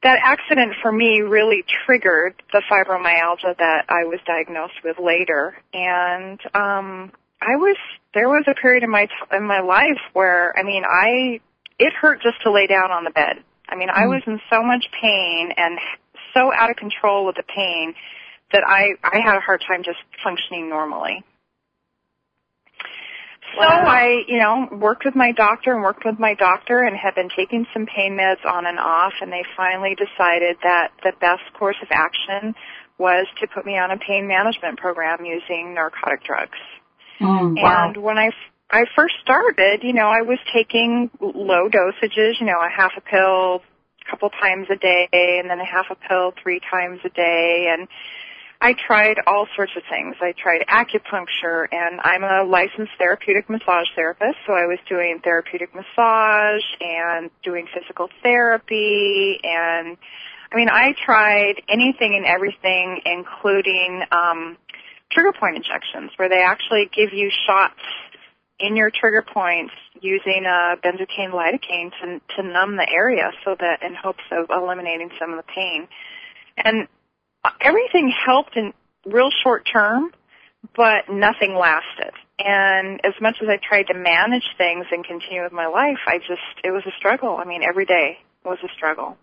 that 0.04 0.20
accident 0.24 0.74
for 0.82 0.92
me 0.92 1.22
really 1.22 1.64
triggered 1.86 2.42
the 2.54 2.62
fibromyalgia 2.72 3.58
that 3.58 3.86
I 3.90 4.06
was 4.06 4.20
diagnosed 4.26 4.82
with 4.84 4.98
later. 5.00 5.58
And 5.74 6.40
um 6.54 7.12
I 7.42 7.56
was 7.56 7.78
there 8.14 8.30
was 8.30 8.46
a 8.48 8.54
period 8.54 8.84
in 8.84 8.90
my 8.90 9.08
in 9.32 9.44
my 9.44 9.62
life 9.62 10.00
where 10.14 10.58
I 10.58 10.64
mean 10.64 10.84
I 10.86 11.40
it 11.80 11.94
hurt 11.94 12.22
just 12.22 12.42
to 12.44 12.52
lay 12.52 12.68
down 12.68 12.92
on 12.92 13.04
the 13.04 13.12
bed. 13.12 13.38
I 13.68 13.76
mean, 13.76 13.90
mm 13.90 13.96
I 13.96 14.08
was 14.08 14.22
in 14.26 14.40
so 14.50 14.64
much 14.64 14.86
pain 15.02 15.52
and 15.56 15.80
so 16.34 16.52
out 16.54 16.70
of 16.70 16.76
control 16.76 17.26
with 17.26 17.36
the 17.36 17.44
pain 17.44 17.94
that 18.52 18.64
I 18.66 18.96
I 19.04 19.20
had 19.20 19.36
a 19.38 19.42
hard 19.42 19.64
time 19.68 19.84
just 19.84 20.00
functioning 20.24 20.70
normally. 20.70 21.24
So 23.56 23.66
I, 23.66 24.24
you 24.28 24.38
know, 24.38 24.68
worked 24.72 25.06
with 25.06 25.16
my 25.16 25.32
doctor 25.32 25.74
and 25.74 25.82
worked 25.82 26.06
with 26.06 26.20
my 26.20 26.36
doctor 26.36 26.84
and 26.84 26.96
had 26.96 27.16
been 27.16 27.30
taking 27.36 27.66
some 27.74 27.86
pain 27.86 28.18
meds 28.18 28.46
on 28.46 28.66
and 28.66 28.80
off 28.80 29.14
and 29.22 29.32
they 29.32 29.44
finally 29.58 29.96
decided 29.96 30.58
that 30.64 30.92
the 31.04 31.14
best 31.20 31.44
course 31.58 31.78
of 31.82 31.90
action 31.92 32.56
was 32.98 33.28
to 33.40 33.48
put 33.48 33.66
me 33.66 33.78
on 33.78 33.92
a 33.92 33.98
pain 33.98 34.28
management 34.28 34.78
program 34.78 35.26
using 35.26 35.74
narcotic 35.74 36.24
drugs. 36.24 36.60
Mm, 37.20 37.62
wow. 37.62 37.88
And 37.88 37.98
when 37.98 38.18
I 38.18 38.32
I 38.72 38.86
first 38.96 39.16
started, 39.24 39.82
you 39.82 39.94
know, 39.94 40.08
I 40.08 40.22
was 40.22 40.38
taking 40.54 41.10
low 41.20 41.70
dosages, 41.70 42.40
you 42.40 42.46
know, 42.46 42.60
a 42.62 42.70
half 42.70 42.92
a 42.98 43.02
pill 43.02 43.62
a 44.06 44.12
couple 44.12 44.30
times 44.30 44.68
a 44.70 44.76
day 44.76 45.08
and 45.12 45.50
then 45.50 45.60
a 45.60 45.66
half 45.66 45.88
a 45.90 45.96
pill 45.96 46.34
three 46.42 46.62
times 46.70 47.00
a 47.04 47.10
day 47.10 47.68
and 47.72 47.88
I 48.62 48.74
tried 48.74 49.18
all 49.26 49.48
sorts 49.56 49.72
of 49.78 49.84
things. 49.90 50.18
I 50.22 50.34
tried 50.34 50.66
acupuncture 50.68 51.68
and 51.72 52.02
I'm 52.04 52.24
a 52.24 52.44
licensed 52.44 52.92
therapeutic 52.98 53.50
massage 53.50 53.88
therapist, 53.96 54.36
so 54.46 54.52
I 54.54 54.66
was 54.66 54.80
doing 54.88 55.22
therapeutic 55.24 55.74
massage 55.74 56.64
and 56.82 57.32
doing 57.42 57.68
physical 57.74 58.10
therapy 58.22 59.40
and 59.44 59.98
I 60.52 60.56
mean, 60.56 60.68
I 60.68 60.94
tried 61.06 61.62
anything 61.70 62.16
and 62.16 62.26
everything 62.26 63.02
including 63.06 64.04
um 64.12 64.58
trigger 65.12 65.34
point 65.40 65.56
injections 65.56 66.12
where 66.18 66.28
they 66.28 66.44
actually 66.44 66.90
give 66.94 67.14
you 67.14 67.32
shots 67.48 67.80
in 68.60 68.76
your 68.76 68.92
trigger 68.92 69.22
points 69.22 69.74
using 70.02 70.44
a 70.46 70.76
benzocaine 70.84 71.32
lidocaine 71.32 71.92
to 72.02 72.20
to 72.36 72.44
numb 72.44 72.76
the 72.76 72.88
area 72.90 73.32
so 73.46 73.56
that 73.58 73.82
in 73.84 73.96
hopes 73.96 74.24
of 74.32 74.48
eliminating 74.50 75.10
some 75.18 75.32
of 75.32 75.38
the 75.38 75.52
pain. 75.54 75.88
And 76.58 76.90
everything 77.62 78.12
helped 78.26 78.56
in 78.56 78.74
real 79.06 79.30
short 79.44 79.68
term, 79.72 80.12
but 80.76 81.10
nothing 81.10 81.56
lasted. 81.56 82.12
And 82.38 83.02
as 83.04 83.14
much 83.22 83.38
as 83.42 83.50
I 83.50 83.58
tried 83.58 83.88
to 83.88 83.94
manage 83.94 84.46
things 84.58 84.86
and 84.92 85.04
continue 85.06 85.44
with 85.44 85.52
my 85.52 85.68
life, 85.68 86.00
I 86.08 86.20
just 86.20 86.42
it 86.64 86.72
was 86.72 86.84
a 86.86 86.92
struggle. 86.98 87.38
I 87.38 87.46
mean, 87.46 87.64
every 87.64 87.86
day 87.86 88.20
was 88.46 88.58
a 88.64 88.70
struggle. 88.76 89.18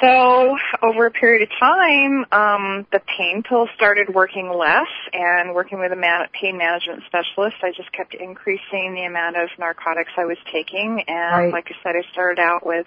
So 0.00 0.56
over 0.82 1.06
a 1.06 1.10
period 1.10 1.42
of 1.42 1.48
time, 1.58 2.24
um, 2.32 2.86
the 2.92 3.00
pain 3.18 3.42
pills 3.42 3.68
started 3.76 4.12
working 4.14 4.48
less, 4.52 4.88
and 5.12 5.54
working 5.54 5.78
with 5.78 5.92
a 5.92 5.96
man- 5.96 6.28
pain 6.32 6.56
management 6.56 7.02
specialist, 7.06 7.56
I 7.62 7.72
just 7.76 7.92
kept 7.92 8.14
increasing 8.14 8.94
the 8.94 9.04
amount 9.04 9.36
of 9.36 9.48
narcotics 9.58 10.10
I 10.16 10.24
was 10.24 10.38
taking. 10.52 11.02
And 11.06 11.36
Right. 11.36 11.52
like 11.52 11.68
I 11.70 11.74
said, 11.82 11.94
I 11.96 12.02
started 12.12 12.40
out 12.40 12.64
with, 12.66 12.86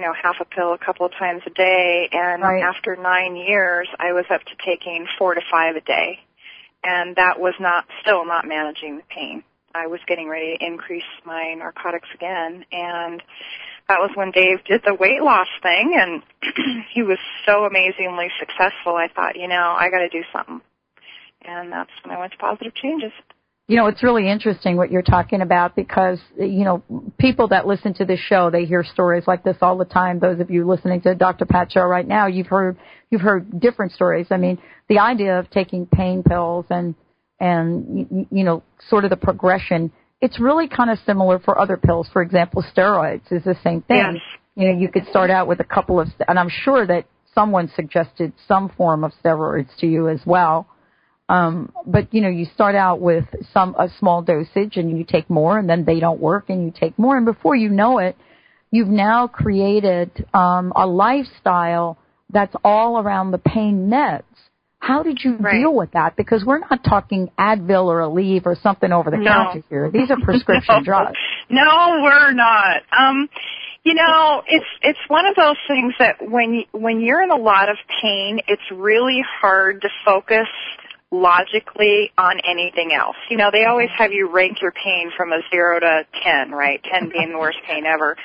you 0.00 0.06
know, 0.06 0.14
half 0.14 0.36
a 0.40 0.46
pill 0.46 0.72
a 0.72 0.78
couple 0.78 1.04
of 1.04 1.12
times 1.12 1.42
a 1.46 1.50
day, 1.50 2.08
and 2.10 2.42
Right. 2.42 2.62
after 2.62 2.96
nine 2.96 3.36
years, 3.36 3.86
I 3.98 4.14
was 4.14 4.24
up 4.30 4.42
to 4.44 4.56
taking 4.64 5.06
four 5.18 5.34
to 5.34 5.42
five 5.50 5.76
a 5.76 5.82
day, 5.82 6.20
and 6.82 7.14
that 7.16 7.38
was 7.38 7.52
not 7.60 7.84
still 8.00 8.24
not 8.24 8.46
managing 8.46 8.96
the 8.96 9.02
pain. 9.10 9.44
I 9.74 9.88
was 9.88 10.00
getting 10.06 10.26
ready 10.26 10.56
to 10.56 10.64
increase 10.64 11.04
my 11.26 11.52
narcotics 11.52 12.08
again, 12.14 12.64
and 12.72 13.22
that 13.88 14.00
was 14.00 14.10
when 14.14 14.30
Dave 14.30 14.64
did 14.64 14.82
the 14.84 14.94
weight 14.94 15.22
loss 15.22 15.48
thing 15.62 15.94
and 15.94 16.22
he 16.94 17.02
was 17.02 17.18
so 17.44 17.66
amazingly 17.66 18.30
successful. 18.38 18.96
I 18.96 19.08
thought, 19.08 19.36
you 19.36 19.48
know, 19.48 19.74
I 19.76 19.90
got 19.90 19.98
to 19.98 20.08
do 20.08 20.22
something. 20.32 20.62
And 21.42 21.70
that's 21.70 21.90
when 22.02 22.16
I 22.16 22.18
went 22.18 22.32
to 22.32 22.38
positive 22.38 22.74
changes. 22.74 23.12
You 23.70 23.76
know, 23.76 23.86
it's 23.86 24.02
really 24.02 24.28
interesting 24.28 24.76
what 24.76 24.90
you're 24.90 25.00
talking 25.00 25.42
about 25.42 25.76
because, 25.76 26.18
you 26.36 26.64
know, 26.64 26.82
people 27.20 27.46
that 27.48 27.68
listen 27.68 27.94
to 27.94 28.04
this 28.04 28.18
show, 28.18 28.50
they 28.50 28.64
hear 28.64 28.82
stories 28.82 29.22
like 29.28 29.44
this 29.44 29.58
all 29.62 29.78
the 29.78 29.84
time. 29.84 30.18
Those 30.18 30.40
of 30.40 30.50
you 30.50 30.66
listening 30.66 31.02
to 31.02 31.14
Dr. 31.14 31.46
Pat 31.46 31.70
show 31.70 31.82
right 31.82 32.06
now, 32.06 32.26
you've 32.26 32.48
heard, 32.48 32.76
you've 33.10 33.20
heard 33.20 33.60
different 33.60 33.92
stories. 33.92 34.26
I 34.32 34.38
mean, 34.38 34.58
the 34.88 34.98
idea 34.98 35.38
of 35.38 35.48
taking 35.50 35.86
pain 35.86 36.24
pills 36.24 36.66
and, 36.68 36.96
and, 37.38 38.08
you, 38.10 38.26
you 38.32 38.42
know, 38.42 38.64
sort 38.88 39.04
of 39.04 39.10
the 39.10 39.16
progression, 39.16 39.92
it's 40.20 40.40
really 40.40 40.66
kind 40.66 40.90
of 40.90 40.98
similar 41.06 41.38
for 41.38 41.56
other 41.56 41.76
pills. 41.76 42.08
For 42.12 42.22
example, 42.22 42.64
steroids 42.76 43.30
is 43.30 43.44
the 43.44 43.56
same 43.62 43.82
thing. 43.82 44.14
Yes. 44.14 44.22
You 44.56 44.72
know, 44.72 44.80
you 44.80 44.88
could 44.88 45.06
start 45.10 45.30
out 45.30 45.46
with 45.46 45.60
a 45.60 45.64
couple 45.64 46.00
of, 46.00 46.08
and 46.26 46.40
I'm 46.40 46.50
sure 46.50 46.88
that 46.88 47.04
someone 47.36 47.70
suggested 47.76 48.32
some 48.48 48.68
form 48.70 49.04
of 49.04 49.12
steroids 49.24 49.68
to 49.78 49.86
you 49.86 50.08
as 50.08 50.18
well. 50.26 50.66
Um, 51.30 51.72
but 51.86 52.12
you 52.12 52.20
know, 52.22 52.28
you 52.28 52.44
start 52.44 52.74
out 52.74 53.00
with 53.00 53.24
some 53.54 53.76
a 53.78 53.88
small 54.00 54.20
dosage, 54.20 54.76
and 54.76 54.98
you 54.98 55.04
take 55.04 55.30
more, 55.30 55.58
and 55.58 55.70
then 55.70 55.84
they 55.84 56.00
don't 56.00 56.20
work, 56.20 56.50
and 56.50 56.64
you 56.64 56.72
take 56.78 56.98
more, 56.98 57.16
and 57.16 57.24
before 57.24 57.54
you 57.54 57.68
know 57.68 57.98
it, 57.98 58.16
you've 58.72 58.88
now 58.88 59.28
created 59.28 60.26
um, 60.34 60.72
a 60.74 60.88
lifestyle 60.88 61.98
that's 62.30 62.54
all 62.64 62.98
around 62.98 63.30
the 63.30 63.38
pain 63.38 63.88
meds. 63.88 64.24
How 64.80 65.04
did 65.04 65.18
you 65.22 65.36
Right. 65.36 65.60
deal 65.60 65.72
with 65.72 65.92
that? 65.92 66.16
Because 66.16 66.44
we're 66.44 66.58
not 66.58 66.82
talking 66.82 67.30
Advil 67.38 67.84
or 67.84 68.00
Aleve 68.00 68.44
or 68.44 68.56
something 68.56 68.90
over 68.92 69.10
the 69.10 69.18
No. 69.18 69.30
counter 69.30 69.62
here. 69.68 69.88
These 69.88 70.10
are 70.10 70.16
prescription 70.24 70.76
no. 70.78 70.82
drugs. 70.82 71.18
No, 71.48 72.00
we're 72.02 72.32
not. 72.32 72.82
Um, 72.90 73.28
you 73.84 73.94
know, 73.94 74.42
it's 74.48 74.66
it's 74.82 74.98
one 75.06 75.26
of 75.26 75.36
those 75.36 75.56
things 75.68 75.94
that 76.00 76.16
when 76.28 76.54
you, 76.54 76.64
when 76.72 77.00
you're 77.00 77.22
in 77.22 77.30
a 77.30 77.36
lot 77.36 77.68
of 77.68 77.76
pain, 78.02 78.40
it's 78.48 78.68
really 78.72 79.22
hard 79.40 79.82
to 79.82 79.88
focus 80.04 80.48
logically 81.12 82.12
on 82.16 82.40
anything 82.48 82.92
else. 82.92 83.16
You 83.28 83.36
know, 83.36 83.50
they 83.52 83.64
always 83.64 83.90
have 83.98 84.12
you 84.12 84.30
rank 84.30 84.62
your 84.62 84.72
pain 84.72 85.10
from 85.16 85.32
a 85.32 85.40
0 85.50 85.80
to 85.80 86.06
10, 86.22 86.52
right? 86.52 86.80
10 86.84 87.08
being 87.12 87.32
the 87.32 87.38
worst 87.38 87.58
pain 87.66 87.84
ever. 87.84 88.16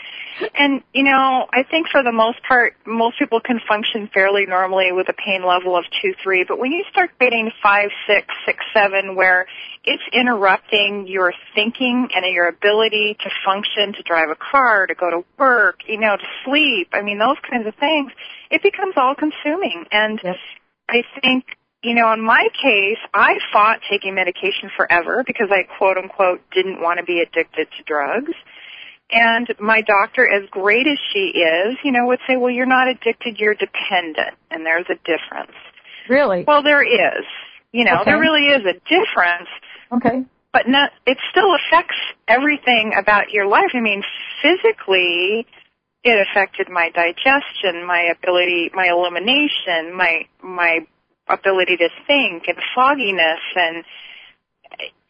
And, 0.54 0.84
you 0.94 1.04
know, 1.04 1.48
I 1.52 1.64
think 1.64 1.88
for 1.90 2.04
the 2.04 2.12
most 2.12 2.40
part, 2.48 2.76
most 2.86 3.18
people 3.18 3.40
can 3.40 3.60
function 3.68 4.10
fairly 4.14 4.46
normally 4.46 4.92
with 4.92 5.08
a 5.10 5.14
pain 5.14 5.46
level 5.46 5.78
of 5.78 5.86
2, 6.02 6.14
3, 6.22 6.46
but 6.48 6.60
when 6.60 6.72
you 6.72 6.84
start 6.92 7.12
getting 7.20 7.52
5, 7.64 7.90
6, 8.08 8.28
6, 8.46 8.66
7, 8.74 9.16
where 9.16 9.48
it's 9.86 10.04
interrupting 10.12 11.08
your 11.08 11.34
thinking 11.56 12.10
and 12.14 12.26
your 12.34 12.50
ability 12.50 13.16
to 13.22 13.30
function, 13.46 13.94
to 13.94 14.04
drive 14.04 14.30
a 14.30 14.36
car, 14.36 14.88
to 14.88 14.94
go 14.94 15.10
to 15.10 15.24
work, 15.40 15.80
you 15.88 16.00
know, 16.00 16.18
to 16.18 16.26
sleep, 16.44 16.90
I 16.92 17.02
mean, 17.02 17.18
those 17.18 17.38
kinds 17.50 17.66
of 17.66 17.74
things, 17.76 18.12
it 18.52 18.62
becomes 18.62 18.96
all 18.98 19.16
consuming. 19.16 19.86
And 19.92 20.20
Yes. 20.24 20.38
I 20.90 21.04
think, 21.22 21.46
you 21.84 21.94
know, 21.94 22.12
in 22.14 22.22
my 22.22 22.48
case, 22.62 22.98
I 23.14 23.36
fought 23.54 23.80
taking 23.90 24.16
medication 24.16 24.72
forever 24.76 25.24
because 25.26 25.50
I 25.52 25.64
quote 25.78 25.98
unquote 25.98 26.42
didn't 26.52 26.82
want 26.82 27.00
to 27.00 27.06
be 27.06 27.22
addicted 27.22 27.68
to 27.78 27.84
drugs. 27.86 28.34
And 29.12 29.48
my 29.60 29.82
doctor, 29.82 30.28
as 30.28 30.50
great 30.50 30.88
as 30.88 30.98
she 31.14 31.30
is, 31.38 31.78
you 31.84 31.92
know, 31.92 32.08
would 32.08 32.20
say, 32.28 32.38
well, 32.38 32.50
you're 32.50 32.66
not 32.66 32.88
addicted, 32.88 33.38
you're 33.40 33.54
dependent. 33.54 34.34
And 34.50 34.66
there's 34.66 34.88
a 34.90 34.96
difference. 35.06 35.56
Really? 36.10 36.44
Well, 36.48 36.64
there 36.64 36.82
is. 36.84 37.24
You 37.72 37.84
know, 37.86 38.02
Okay. 38.02 38.06
there 38.12 38.20
really 38.20 38.48
is 38.48 38.64
a 38.66 38.74
difference 38.90 39.50
okay. 39.92 40.24
but 40.54 40.68
not, 40.68 40.92
it 41.06 41.18
still 41.30 41.54
affects 41.54 41.98
everything 42.28 42.94
about 42.98 43.30
your 43.32 43.46
life. 43.48 43.72
I 43.74 43.82
mean, 43.82 44.02
physically, 44.42 45.46
it 46.04 46.28
affected 46.30 46.70
my 46.70 46.90
digestion, 46.90 47.86
my 47.86 48.14
ability, 48.16 48.72
my 48.74 48.88
elimination, 48.88 49.94
my 49.96 50.26
my 50.42 50.86
ability 51.28 51.78
to 51.78 51.90
think, 52.08 52.48
and 52.48 52.58
fogginess, 52.76 53.40
and 53.56 53.84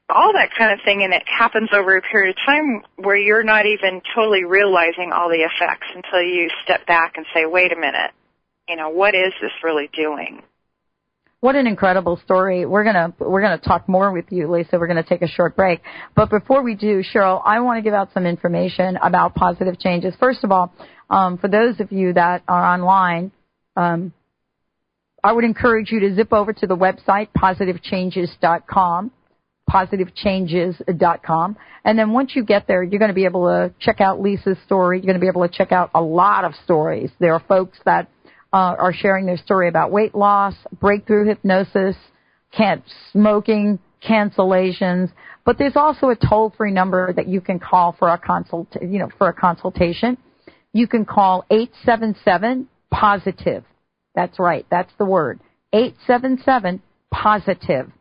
all 0.10 0.34
that 0.34 0.50
kind 0.58 0.72
of 0.72 0.84
thing. 0.86 1.04
And 1.04 1.14
it 1.14 1.24
happens 1.28 1.70
over 1.74 1.98
a 1.98 2.02
period 2.02 2.36
of 2.38 2.46
time 2.46 2.84
where 2.98 3.18
you're 3.18 3.44
not 3.44 3.66
even 3.66 4.02
totally 4.14 4.44
realizing 4.44 5.12
all 5.14 5.30
the 5.30 5.44
effects 5.44 5.88
until 5.94 6.22
you 6.22 6.50
step 6.64 6.86
back 6.86 7.14
and 7.18 7.26
say, 7.34 7.46
"Wait 7.46 7.72
a 7.72 7.76
minute, 7.76 8.12
you 8.68 8.76
know, 8.76 8.90
what 8.90 9.16
is 9.16 9.34
this 9.42 9.52
really 9.64 9.90
doing?" 9.94 10.44
What 11.46 11.56
an 11.56 11.68
incredible 11.68 12.18
story. 12.26 12.66
We're 12.66 12.84
gonna 12.84 13.14
we're 13.20 13.42
gonna 13.42 13.60
talk 13.60 13.88
more 13.88 14.12
with 14.12 14.26
you, 14.32 14.50
Lisa. 14.50 14.80
We're 14.80 14.88
gonna 14.88 15.04
take 15.04 15.22
a 15.22 15.28
short 15.28 15.56
break. 15.56 15.80
But 16.16 16.32
before 16.32 16.64
we 16.64 16.74
do, 16.74 17.04
Sheryl, 17.04 17.40
I 17.46 17.60
want 17.60 17.78
to 17.78 17.84
give 17.84 17.94
out 17.94 18.12
some 18.16 18.26
information 18.26 18.98
about 18.98 19.36
positive 19.36 19.78
changes. 19.78 20.16
First 20.20 20.44
of 20.44 20.52
all, 20.52 20.74
um, 21.12 21.38
for 21.38 21.48
those 21.48 21.80
of 21.80 21.92
you 21.92 22.14
that 22.14 22.42
are 22.48 22.66
online, 22.66 23.32
um, 23.76 24.12
I 25.26 25.32
would 25.32 25.44
encourage 25.44 25.92
you 25.92 26.00
to 26.02 26.14
zip 26.14 26.32
over 26.32 26.54
to 26.54 26.68
the 26.68 26.78
website 26.78 27.30
positivechanges.com, 27.36 29.12
positivechanges.com, 29.68 31.58
and 31.84 31.98
then 31.98 32.12
once 32.12 32.36
you 32.36 32.46
get 32.46 32.68
there, 32.68 32.84
you're 32.84 33.00
going 33.00 33.10
to 33.10 33.16
be 33.16 33.26
able 33.26 33.46
to 33.48 33.74
check 33.80 34.02
out 34.02 34.22
Lisa's 34.22 34.60
story. 34.68 35.00
You're 35.00 35.08
going 35.08 35.16
to 35.16 35.20
be 35.20 35.28
able 35.28 35.42
to 35.42 35.52
check 35.52 35.72
out 35.72 35.90
a 35.96 36.02
lot 36.02 36.46
of 36.46 36.54
stories. 36.64 37.10
There 37.20 37.34
are 37.34 37.44
folks 37.48 37.80
that 37.86 38.08
uh, 38.54 38.76
are 38.78 38.94
sharing 38.94 39.26
their 39.26 39.38
story 39.38 39.68
about 39.68 39.92
weight 39.92 40.14
loss, 40.14 40.54
breakthrough 40.80 41.26
hypnosis, 41.26 41.96
can't 42.56 42.84
smoking, 43.12 43.80
cancellations. 44.08 45.12
But 45.44 45.58
there's 45.58 45.76
also 45.76 46.10
a 46.10 46.16
toll-free 46.16 46.72
number 46.72 47.12
that 47.14 47.28
you 47.28 47.42
can 47.42 47.58
call 47.58 47.96
for 47.98 48.10
a 48.10 48.20
consult, 48.20 48.68
you 48.80 49.00
know, 49.00 49.10
for 49.18 49.30
a 49.30 49.34
consultation. 49.34 50.20
You 50.72 50.88
can 50.88 51.04
call 51.04 51.46
877 51.50 52.68
positive. 52.92 53.64
That's 54.16 54.40
right. 54.40 54.66
That's 54.72 54.92
the 54.98 55.06
word. 55.06 55.40
877 55.74 56.82
positive. 57.12 57.92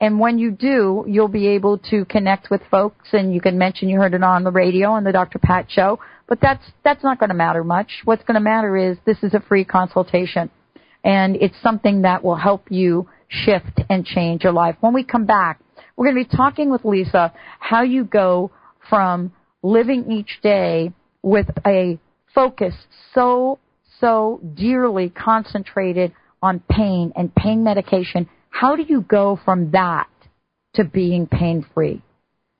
And 0.00 0.20
when 0.20 0.38
you 0.38 0.50
do, 0.50 1.04
you'll 1.08 1.28
be 1.28 1.48
able 1.48 1.78
to 1.90 2.04
connect 2.04 2.50
with 2.50 2.60
folks 2.70 3.08
and 3.12 3.34
you 3.34 3.40
can 3.40 3.56
mention 3.56 3.88
you 3.88 3.98
heard 3.98 4.14
it 4.14 4.22
on 4.22 4.44
the 4.44 4.50
radio 4.50 4.90
on 4.90 5.04
the 5.04 5.12
Dr. 5.12 5.38
Pat 5.38 5.66
show. 5.70 5.98
But 6.28 6.40
that's, 6.40 6.64
that's 6.84 7.02
not 7.02 7.18
going 7.18 7.30
to 7.30 7.34
matter 7.34 7.64
much. 7.64 8.02
What's 8.04 8.22
going 8.24 8.34
to 8.34 8.40
matter 8.40 8.76
is 8.76 8.98
this 9.06 9.22
is 9.22 9.32
a 9.32 9.40
free 9.40 9.64
consultation 9.64 10.50
and 11.02 11.36
it's 11.36 11.54
something 11.62 12.02
that 12.02 12.22
will 12.22 12.36
help 12.36 12.66
you 12.70 13.08
shift 13.28 13.80
and 13.88 14.04
change 14.04 14.44
your 14.44 14.52
life. 14.52 14.76
When 14.80 14.92
we 14.92 15.04
come 15.04 15.24
back, 15.24 15.60
we're 15.96 16.12
going 16.12 16.22
to 16.22 16.28
be 16.28 16.36
talking 16.36 16.70
with 16.70 16.84
Lisa 16.84 17.32
how 17.58 17.82
you 17.82 18.04
go 18.04 18.50
from 18.90 19.32
living 19.62 20.10
each 20.10 20.40
day 20.42 20.92
with 21.22 21.46
a 21.66 21.98
focus 22.34 22.74
so, 23.14 23.58
so 24.00 24.40
dearly 24.54 25.08
concentrated 25.10 26.12
on 26.42 26.60
pain 26.70 27.12
and 27.16 27.34
pain 27.34 27.64
medication. 27.64 28.28
How 28.50 28.76
do 28.76 28.82
you 28.82 29.02
go 29.02 29.38
from 29.44 29.70
that 29.72 30.08
to 30.74 30.84
being 30.84 31.26
pain 31.26 31.64
free? 31.74 32.02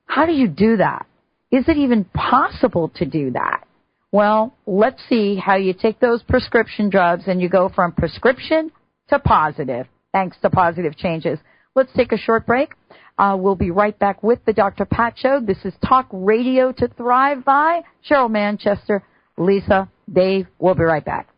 How 0.05 0.25
do 0.25 0.33
you 0.33 0.47
do 0.47 0.77
that? 0.77 1.05
Is 1.51 1.65
it 1.67 1.77
even 1.77 2.05
possible 2.05 2.89
to 2.95 3.05
do 3.05 3.31
that? 3.31 3.65
Well, 4.11 4.55
let's 4.65 5.01
see 5.09 5.35
how 5.35 5.55
you 5.55 5.73
take 5.73 5.99
those 5.99 6.23
prescription 6.23 6.89
drugs 6.89 7.23
and 7.27 7.41
you 7.41 7.49
go 7.49 7.69
from 7.69 7.91
prescription 7.91 8.71
to 9.09 9.19
positive, 9.19 9.87
thanks 10.13 10.37
to 10.41 10.49
positive 10.49 10.97
changes. 10.97 11.39
Let's 11.75 11.91
take 11.93 12.11
a 12.11 12.17
short 12.17 12.45
break. 12.45 12.73
Uh, 13.17 13.35
we'll 13.39 13.55
be 13.55 13.71
right 13.71 13.97
back 13.97 14.23
with 14.23 14.39
the 14.45 14.53
Dr. 14.53 14.85
Pat 14.85 15.15
Show. 15.17 15.39
This 15.39 15.57
is 15.63 15.73
Talk 15.85 16.07
Radio 16.11 16.71
to 16.73 16.87
Thrive 16.87 17.43
by 17.43 17.81
Sheryl 18.09 18.29
Manchester, 18.29 19.03
Lisa, 19.37 19.89
Dave. 20.11 20.47
We'll 20.59 20.75
be 20.75 20.83
right 20.83 21.03
back. 21.03 21.29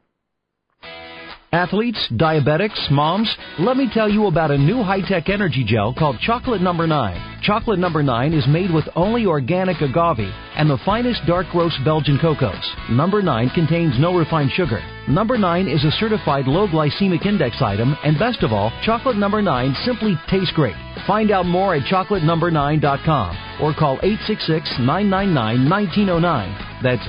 Athletes, 1.51 2.08
diabetics, 2.12 2.91
moms, 2.91 3.36
let 3.58 3.75
me 3.75 3.89
tell 3.91 4.08
you 4.08 4.27
about 4.27 4.51
a 4.51 4.58
new 4.58 4.84
high-tech 4.84 5.29
energy 5.29 5.63
gel 5.65 5.95
called 5.97 6.19
Chocolate 6.19 6.62
Number 6.62 6.86
9. 6.86 7.41
Chocolate 7.41 7.79
Number 7.79 8.03
9 8.03 8.34
is 8.34 8.45
made 8.47 8.71
with 8.71 8.86
only 8.95 9.25
organic 9.25 9.82
agave 9.82 10.32
and 10.60 10.69
the 10.69 10.78
finest 10.86 11.26
dark 11.26 11.48
roast 11.56 11.78
Belgian 11.86 12.19
cocos. 12.19 12.76
Number 12.91 13.22
9 13.22 13.50
contains 13.56 13.98
no 13.98 14.13
refined 14.13 14.52
sugar. 14.52 14.82
Number 15.08 15.38
9 15.38 15.69
is 15.69 15.86
a 15.86 15.91
certified 15.91 16.48
low 16.48 16.67
glycemic 16.67 17.26
index 17.26 17.62
item 17.62 17.95
and 18.04 18.19
best 18.19 18.43
of 18.43 18.52
all, 18.52 18.69
Chocolate 18.84 19.15
Number 19.15 19.41
9 19.41 19.74
simply 19.86 20.19
tastes 20.30 20.52
great. 20.54 20.76
Find 21.08 21.32
out 21.32 21.45
more 21.45 21.76
at 21.76 21.84
chocolatenumber9.com 21.84 23.62
or 23.62 23.74
call 23.74 24.00
866-999-1909. 24.00 26.84
That's 26.84 27.08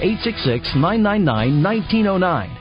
866-999-1909. 0.74 2.56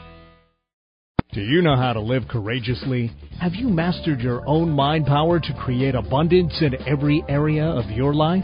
Do 1.31 1.41
you 1.41 1.61
know 1.61 1.75
how 1.75 1.93
to 1.93 2.01
live 2.01 2.27
courageously? 2.27 3.11
Have 3.39 3.53
you 3.53 3.69
mastered 3.69 4.21
your 4.21 4.43
own 4.47 4.71
mind 4.71 5.05
power 5.05 5.39
to 5.39 5.53
create 5.53 5.93
abundance 5.93 6.59
in 6.59 6.75
every 6.87 7.23
area 7.29 7.65
of 7.65 7.91
your 7.91 8.15
life? 8.15 8.43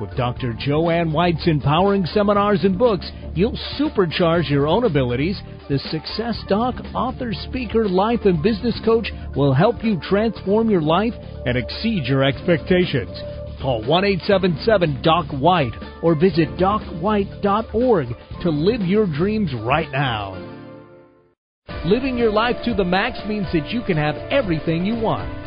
With 0.00 0.14
Dr. 0.14 0.52
Joanne 0.52 1.10
White's 1.10 1.46
empowering 1.46 2.04
seminars 2.06 2.64
and 2.64 2.78
books, 2.78 3.10
you'll 3.34 3.58
supercharge 3.80 4.50
your 4.50 4.66
own 4.66 4.84
abilities. 4.84 5.40
The 5.70 5.78
Success 5.78 6.38
Doc, 6.48 6.74
author, 6.94 7.32
speaker, 7.32 7.88
life, 7.88 8.20
and 8.24 8.42
business 8.42 8.78
coach 8.84 9.08
will 9.34 9.54
help 9.54 9.82
you 9.82 9.98
transform 10.00 10.68
your 10.68 10.82
life 10.82 11.14
and 11.46 11.56
exceed 11.56 12.04
your 12.04 12.24
expectations. 12.24 13.10
Call 13.62 13.86
1 13.86 14.04
877 14.04 15.00
Doc 15.02 15.26
White 15.40 15.72
or 16.02 16.14
visit 16.14 16.48
docwhite.org 16.58 18.08
to 18.42 18.50
live 18.50 18.82
your 18.82 19.06
dreams 19.06 19.50
right 19.62 19.90
now. 19.90 20.34
Living 21.86 22.18
your 22.18 22.30
life 22.30 22.56
to 22.64 22.74
the 22.74 22.84
max 22.84 23.18
means 23.26 23.46
that 23.54 23.70
you 23.70 23.80
can 23.82 23.96
have 23.96 24.16
everything 24.30 24.84
you 24.84 24.94
want. 24.94 25.45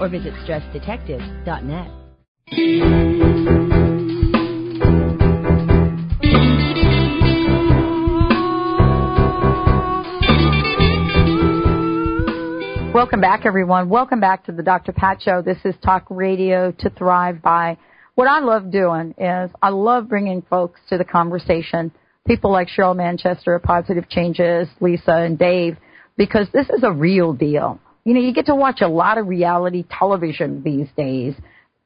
or 0.00 0.08
visit 0.08 0.32
stressdetective.net. 0.46 1.90
Welcome 12.94 13.20
back, 13.20 13.46
everyone. 13.46 13.88
Welcome 13.88 14.18
back 14.18 14.44
to 14.46 14.52
the 14.52 14.62
Dr. 14.62 14.92
Pat 14.92 15.22
Show. 15.22 15.40
This 15.40 15.58
is 15.64 15.74
Talk 15.84 16.06
Radio 16.10 16.72
to 16.80 16.90
Thrive 16.90 17.40
by. 17.40 17.76
What 18.16 18.26
I 18.26 18.40
love 18.40 18.72
doing 18.72 19.14
is 19.16 19.50
I 19.62 19.68
love 19.68 20.08
bringing 20.08 20.42
folks 20.42 20.80
to 20.88 20.98
the 20.98 21.04
conversation. 21.04 21.92
People 22.26 22.50
like 22.50 22.68
Sheryl 22.68 22.96
Manchester 22.96 23.58
Positive 23.60 24.08
Changes, 24.08 24.68
Lisa 24.80 25.12
and 25.12 25.38
Dave, 25.38 25.76
because 26.16 26.48
this 26.52 26.68
is 26.70 26.82
a 26.82 26.90
real 26.90 27.32
deal. 27.32 27.78
You 28.08 28.14
know, 28.14 28.20
you 28.20 28.32
get 28.32 28.46
to 28.46 28.54
watch 28.54 28.80
a 28.80 28.88
lot 28.88 29.18
of 29.18 29.26
reality 29.26 29.84
television 29.86 30.62
these 30.62 30.88
days, 30.96 31.34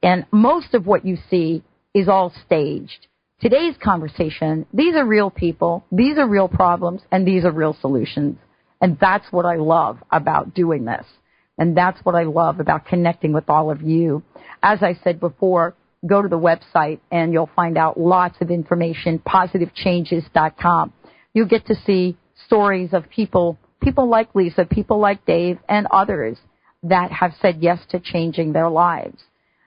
and 0.01 0.25
most 0.31 0.73
of 0.73 0.87
what 0.87 1.05
you 1.05 1.17
see 1.29 1.63
is 1.93 2.07
all 2.07 2.31
staged. 2.45 3.07
Today's 3.41 3.75
conversation, 3.83 4.65
these 4.71 4.95
are 4.95 5.05
real 5.05 5.29
people, 5.29 5.83
these 5.91 6.17
are 6.17 6.25
real 6.25 6.47
problems, 6.47 7.01
and 7.11 7.27
these 7.27 7.43
are 7.43 7.51
real 7.51 7.75
solutions. 7.81 8.37
And 8.79 8.97
that's 9.01 9.29
what 9.33 9.45
I 9.45 9.57
love 9.57 9.97
about 10.13 10.53
doing 10.53 10.85
this. 10.85 11.05
And 11.57 11.75
that's 11.75 11.99
what 12.05 12.15
I 12.15 12.23
love 12.23 12.61
about 12.61 12.85
connecting 12.85 13.33
with 13.33 13.49
all 13.49 13.69
of 13.69 13.81
you. 13.81 14.23
As 14.61 14.81
I 14.81 14.97
said 15.03 15.19
before, 15.19 15.75
go 16.07 16.21
to 16.21 16.29
the 16.29 16.39
website 16.39 17.01
and 17.11 17.33
you'll 17.33 17.49
find 17.53 17.77
out 17.77 17.99
lots 17.99 18.37
of 18.39 18.49
information, 18.49 19.19
positivechanges.com. 19.19 20.93
You'll 21.33 21.47
get 21.47 21.67
to 21.67 21.75
see 21.85 22.15
stories 22.45 22.93
of 22.93 23.09
people, 23.09 23.57
people 23.83 24.07
like 24.07 24.33
Lisa, 24.33 24.65
people 24.65 24.99
like 24.99 25.25
Dave, 25.25 25.59
and 25.67 25.87
others 25.91 26.37
that 26.83 27.11
have 27.11 27.33
said 27.41 27.57
yes 27.61 27.79
to 27.89 27.99
changing 27.99 28.53
their 28.53 28.69
lives. 28.69 29.21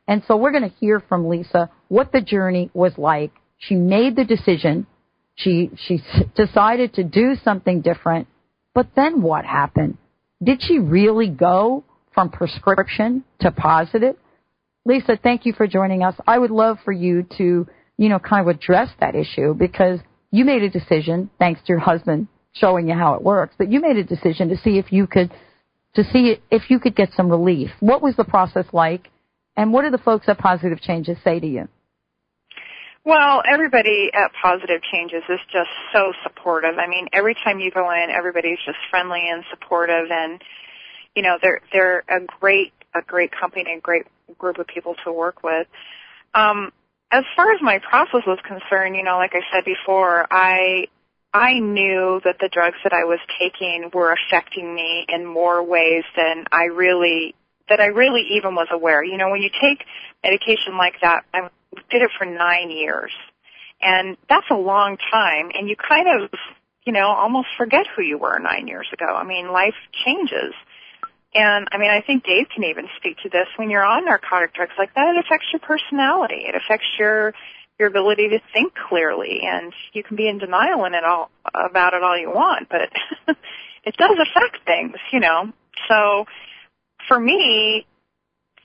And 0.09 0.23
so 0.27 0.37
we're 0.37 0.53
going 0.53 0.69
to 0.69 0.77
hear 0.77 1.01
from 1.01 1.29
Lisa 1.29 1.71
what 1.89 2.13
the 2.13 2.21
journey 2.21 2.71
was 2.75 2.93
like. 2.97 3.33
She 3.59 3.75
made 3.75 4.17
the 4.17 4.25
decision. 4.25 4.87
She, 5.35 5.71
she 5.77 6.03
decided 6.35 6.95
to 6.95 7.05
do 7.05 7.35
something 7.43 7.81
different 7.81 8.29
but 8.77 8.89
then 8.95 9.23
what 9.23 9.47
happened? 9.47 9.97
Did 10.43 10.61
she 10.61 10.79
really 10.79 11.31
go 11.31 11.83
from 12.13 12.29
prescription 12.29 13.25
to 13.41 13.51
positive? 13.51 14.17
Lisa, 14.85 15.19
thank 15.21 15.47
you 15.47 15.55
for 15.55 15.67
joining 15.67 16.03
us. 16.03 16.15
I 16.27 16.39
would 16.39 16.51
love 16.51 16.77
for 16.85 16.93
you 16.93 17.27
to, 17.39 17.67
you 17.97 18.09
know, 18.11 18.19
kind 18.19 18.47
of 18.47 18.55
address 18.55 18.91
that 19.01 19.15
issue 19.15 19.55
because 19.55 20.01
you 20.31 20.45
made 20.45 20.63
a 20.63 20.69
decision, 20.69 21.31
thanks 21.39 21.63
to 21.63 21.69
your 21.69 21.79
husband 21.79 22.29
showing 22.61 22.89
you 22.89 22.95
how 22.95 23.15
it 23.15 23.23
works, 23.23 23.55
but 23.59 23.71
you 23.71 23.81
made 23.81 23.97
a 23.97 24.05
decision 24.05 24.49
to 24.49 24.57
see 24.59 24.79
if 24.79 24.93
you 24.93 25.07
could, 25.07 25.33
to 25.95 26.05
see 26.13 26.37
if 26.51 26.71
you 26.71 26.79
could 26.79 26.97
get 26.97 27.11
some 27.17 27.29
relief. 27.29 27.71
What 27.81 28.03
was 28.03 28.17
the 28.17 28.25
process 28.25 28.67
like? 28.73 29.11
And 29.57 29.73
what 29.73 29.83
do 29.83 29.91
the 29.91 29.99
folks 29.99 30.29
at 30.29 30.39
Positive 30.39 30.81
Changes 30.81 31.17
say 31.25 31.41
to 31.41 31.47
you? 31.47 31.69
Well, 33.05 33.43
everybody 33.49 34.11
at 34.13 34.33
Positive 34.43 34.83
Changes 34.93 35.23
is 35.29 35.39
just 35.53 35.71
so 35.93 36.13
supportive. 36.25 36.75
I 36.79 36.89
mean, 36.89 37.07
every 37.13 37.35
time 37.35 37.61
you 37.61 37.71
go 37.71 37.91
in, 37.93 38.11
everybody's 38.11 38.59
just 38.67 38.79
friendly 38.91 39.23
and 39.31 39.45
supportive, 39.49 40.11
and 40.11 40.43
you 41.15 41.23
know, 41.23 41.39
they're 41.41 41.61
they're 41.73 41.99
a 42.09 42.21
great 42.41 42.73
a 42.95 43.03
great 43.03 43.31
company, 43.31 43.65
a 43.79 43.81
great 43.81 44.07
group 44.39 44.59
of 44.59 44.67
people 44.67 44.97
to 45.05 45.13
work 45.13 45.45
with. 45.45 45.69
Um, 46.35 46.73
as 47.13 47.23
far 47.37 47.53
as 47.53 47.63
my 47.63 47.79
process 47.79 48.23
was 48.27 48.39
concerned, 48.47 48.97
you 48.97 49.05
know, 49.05 49.17
like 49.17 49.33
I 49.35 49.41
said 49.53 49.65
before, 49.65 50.27
I 50.31 50.89
I 51.37 51.61
knew 51.61 52.19
that 52.25 52.37
the 52.41 52.49
drugs 52.51 52.79
that 52.83 52.95
I 52.95 53.05
was 53.05 53.19
taking 53.39 53.91
were 53.93 54.17
affecting 54.17 54.75
me 54.75 55.05
in 55.07 55.27
more 55.27 55.63
ways 55.63 56.05
than 56.17 56.47
I 56.51 56.65
really 56.73 57.35
that 57.69 57.79
I 57.79 57.87
really 57.87 58.23
even 58.39 58.55
was 58.55 58.69
aware. 58.73 59.05
You 59.05 59.19
know, 59.19 59.29
when 59.29 59.43
you 59.43 59.51
take 59.51 59.85
medication 60.25 60.79
like 60.79 60.95
that, 61.03 61.25
I 61.35 61.51
did 61.91 62.01
it 62.01 62.11
for 62.17 62.25
nine 62.25 62.71
years. 62.71 63.13
And 63.83 64.17
that's 64.31 64.47
a 64.51 64.57
long 64.57 64.97
time 65.13 65.51
and 65.53 65.69
you 65.69 65.77
kind 65.77 66.07
of, 66.09 66.31
you 66.87 66.93
know, 66.95 67.09
almost 67.09 67.49
forget 67.59 67.85
who 67.95 68.03
you 68.03 68.17
were 68.17 68.39
nine 68.39 68.67
years 68.67 68.87
ago. 68.91 69.05
I 69.05 69.25
mean, 69.25 69.53
life 69.53 69.77
changes. 70.07 70.55
And 71.35 71.69
I 71.71 71.77
mean, 71.77 71.91
I 71.91 72.01
think 72.01 72.25
Dave 72.25 72.47
can 72.55 72.65
even 72.65 72.87
speak 72.97 73.19
to 73.25 73.29
this. 73.29 73.47
When 73.57 73.69
you're 73.69 73.85
on 73.85 74.07
narcotic 74.07 74.55
drugs 74.55 74.73
like 74.79 74.95
that, 74.95 75.15
it 75.15 75.23
affects 75.23 75.49
your 75.53 75.61
personality. 75.61 76.47
It 76.49 76.55
affects 76.55 76.87
your 76.99 77.35
your 77.79 77.89
ability 77.89 78.29
to 78.31 78.39
think 78.53 78.73
clearly, 78.89 79.41
and 79.43 79.73
you 79.93 80.03
can 80.03 80.17
be 80.17 80.29
in 80.29 80.39
denial 80.39 80.85
in 80.85 80.95
it 80.95 81.05
all 81.05 81.31
about 81.55 81.95
it 81.95 82.03
all 82.03 82.19
you 82.19 82.31
want, 82.31 82.69
but 82.69 82.89
it 83.85 83.97
does 83.97 84.17
affect 84.19 84.65
things, 84.65 84.97
you 85.13 85.21
know. 85.21 85.53
So 85.89 86.25
for 87.07 87.21
me, 87.21 87.87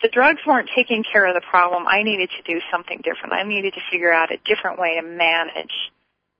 the 0.01 0.09
drugs 0.09 0.39
weren't 0.47 0.70
taking 0.76 1.03
care 1.03 1.28
of 1.28 1.36
the 1.36 1.45
problem. 1.49 1.86
I 1.88 2.03
needed 2.03 2.30
to 2.38 2.53
do 2.53 2.59
something 2.72 3.01
different. 3.03 3.34
I 3.34 3.43
needed 3.43 3.74
to 3.74 3.82
figure 3.91 4.12
out 4.12 4.32
a 4.32 4.38
different 4.45 4.80
way 4.80 4.99
to 4.99 5.05
manage 5.05 5.76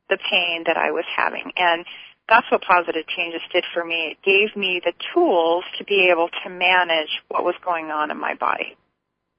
the 0.10 0.18
pain 0.30 0.64
that 0.66 0.78
I 0.78 0.92
was 0.92 1.06
having. 1.16 1.52
And 1.56 1.86
that's 2.28 2.50
what 2.52 2.62
positive 2.62 3.06
changes 3.08 3.42
did 3.54 3.66
for 3.74 3.84
me. 3.84 4.16
It 4.16 4.18
gave 4.24 4.56
me 4.60 4.82
the 4.84 4.94
tools 5.14 5.64
to 5.78 5.84
be 5.84 6.10
able 6.12 6.30
to 6.44 6.50
manage 6.50 7.10
what 7.28 7.44
was 7.44 7.56
going 7.64 7.88
on 7.88 8.10
in 8.10 8.20
my 8.20 8.36
body. 8.36 8.78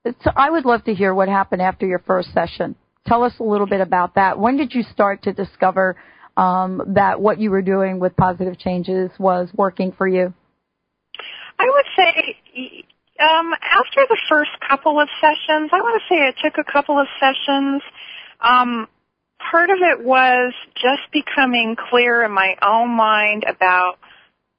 So 0.04 0.30
I 0.36 0.50
would 0.50 0.64
love 0.64 0.84
to 0.84 0.94
hear 0.94 1.14
what 1.14 1.28
happened 1.28 1.62
after 1.62 1.86
your 1.86 2.00
first 2.00 2.32
session. 2.32 2.74
Tell 3.06 3.24
us 3.24 3.32
a 3.40 3.42
little 3.42 3.66
bit 3.66 3.80
about 3.80 4.14
that. 4.14 4.38
When 4.38 4.56
did 4.56 4.74
you 4.74 4.82
start 4.82 5.22
to 5.24 5.32
discover 5.32 5.96
um, 6.36 6.82
that 6.94 7.20
what 7.20 7.40
you 7.40 7.50
were 7.50 7.62
doing 7.62 7.98
with 7.98 8.16
positive 8.16 8.58
changes 8.58 9.10
was 9.18 9.48
working 9.54 9.92
for 9.92 10.06
you? 10.06 10.32
I 11.58 11.66
would 11.66 11.86
say 11.96 12.84
um, 13.20 13.52
after 13.62 14.00
the 14.08 14.18
first 14.28 14.50
couple 14.68 15.00
of 15.00 15.08
sessions, 15.20 15.70
I 15.72 15.80
want 15.80 16.00
to 16.00 16.14
say 16.14 16.28
it 16.28 16.36
took 16.42 16.58
a 16.58 16.70
couple 16.70 16.98
of 16.98 17.06
sessions. 17.20 17.82
Um, 18.40 18.88
part 19.50 19.70
of 19.70 19.78
it 19.80 20.04
was 20.04 20.52
just 20.74 21.02
becoming 21.12 21.76
clear 21.90 22.22
in 22.22 22.32
my 22.32 22.56
own 22.62 22.90
mind 22.90 23.44
about 23.44 23.98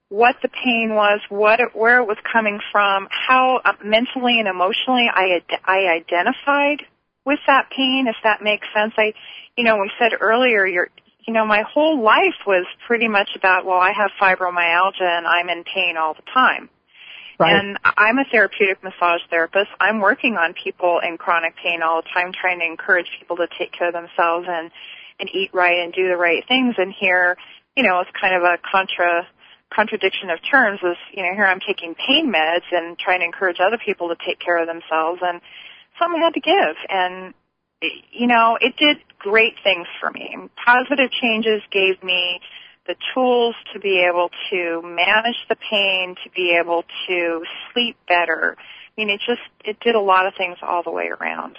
what 0.10 0.36
the 0.42 0.50
pain 0.50 0.94
was, 0.94 1.20
what 1.30 1.60
it, 1.60 1.70
where 1.74 2.00
it 2.00 2.06
was 2.06 2.18
coming 2.32 2.60
from, 2.72 3.08
how 3.10 3.60
uh, 3.66 3.74
mentally 3.84 4.40
and 4.40 4.48
emotionally 4.48 5.08
I 5.12 5.42
I 5.66 6.00
identified 6.00 6.86
with 7.26 7.40
that 7.48 7.70
pain, 7.76 8.08
if 8.08 8.16
that 8.24 8.42
makes 8.42 8.68
sense. 8.76 8.94
I, 8.98 9.14
you 9.58 9.64
know, 9.64 9.78
we 9.78 9.92
said 10.00 10.12
earlier, 10.20 10.66
you're, 10.66 10.90
you 11.26 11.34
know, 11.34 11.46
my 11.46 11.62
whole 11.62 12.02
life 12.02 12.36
was 12.46 12.66
pretty 12.86 13.08
much 13.08 13.30
about, 13.36 13.66
well, 13.66 13.80
I 13.80 13.92
have 13.94 14.12
fibromyalgia 14.22 15.02
and 15.02 15.26
I'm 15.26 15.50
in 15.50 15.64
pain 15.64 15.96
all 15.98 16.14
the 16.14 16.24
time. 16.34 16.70
Right. 17.40 17.56
And 17.56 17.78
I'm 17.84 18.20
a 18.20 18.26
therapeutic 18.32 18.84
massage 18.84 19.22
therapist. 19.30 19.70
I'm 19.80 20.00
working 20.00 20.36
on 20.36 20.54
people 20.54 21.00
in 21.00 21.18
chronic 21.18 21.56
pain 21.56 21.82
all 21.82 22.02
the 22.02 22.08
time, 22.14 22.32
trying 22.32 22.60
to 22.60 22.66
encourage 22.66 23.08
people 23.20 23.38
to 23.38 23.48
take 23.58 23.72
care 23.72 23.88
of 23.88 23.94
themselves 23.94 24.48
and 24.50 24.72
and 25.20 25.30
eat 25.34 25.52
right 25.54 25.80
and 25.80 25.94
do 25.94 26.08
the 26.08 26.18
right 26.18 26.44
things. 26.48 26.76
And 26.78 26.94
here, 26.94 27.38
you 27.76 27.84
know, 27.84 28.00
it's 28.02 28.12
kind 28.20 28.36
of 28.36 28.44
a 28.44 28.58
contra 28.70 29.28
contradiction 29.74 30.30
of 30.30 30.40
terms. 30.50 30.80
Is 30.84 30.98
you 31.12 31.24
know, 31.24 31.34
here 31.34 31.46
I'm 31.46 31.60
taking 31.60 31.96
pain 31.96 32.32
meds 32.32 32.70
and 32.72 32.98
trying 33.00 33.20
to 33.20 33.26
encourage 33.26 33.58
other 33.60 33.80
people 33.84 34.10
to 34.10 34.16
take 34.26 34.40
care 34.40 34.62
of 34.62 34.68
themselves, 34.68 35.22
and 35.24 35.42
something 36.00 36.22
had 36.22 36.34
to 36.34 36.42
give. 36.42 36.76
And 36.90 37.34
you 38.12 38.28
know, 38.28 38.58
it 38.60 38.76
did 38.78 38.98
great 39.20 39.56
things 39.64 39.88
for 40.00 40.12
me. 40.12 40.36
Positive 40.66 41.12
changes 41.22 41.62
gave 41.72 42.02
me 42.04 42.40
the 42.88 42.96
tools 43.14 43.56
to 43.74 43.80
be 43.80 44.06
able 44.10 44.30
to 44.50 44.82
manage 44.84 45.38
the 45.50 45.56
pain, 45.56 46.16
to 46.24 46.30
be 46.32 46.58
able 46.60 46.84
to 47.08 47.44
sleep 47.72 47.96
better. 48.08 48.58
I 48.60 48.92
mean, 48.98 49.10
it 49.10 49.22
just, 49.26 49.42
it 49.64 49.80
did 49.80 49.96
a 49.96 50.02
lot 50.02 50.28
of 50.28 50.34
things 50.38 50.58
all 50.62 50.84
the 50.84 50.92
way 50.92 51.10
around. 51.10 51.58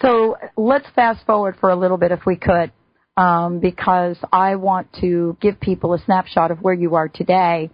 So 0.00 0.36
let's 0.56 0.86
fast 0.94 1.24
forward 1.26 1.56
for 1.58 1.70
a 1.70 1.76
little 1.76 1.96
bit 1.96 2.12
if 2.12 2.20
we 2.26 2.36
could, 2.36 2.72
um, 3.16 3.60
because 3.60 4.16
I 4.32 4.56
want 4.56 4.88
to 5.00 5.36
give 5.40 5.58
people 5.60 5.94
a 5.94 5.98
snapshot 6.04 6.50
of 6.50 6.60
where 6.60 6.74
you 6.74 6.94
are 6.96 7.08
today 7.08 7.70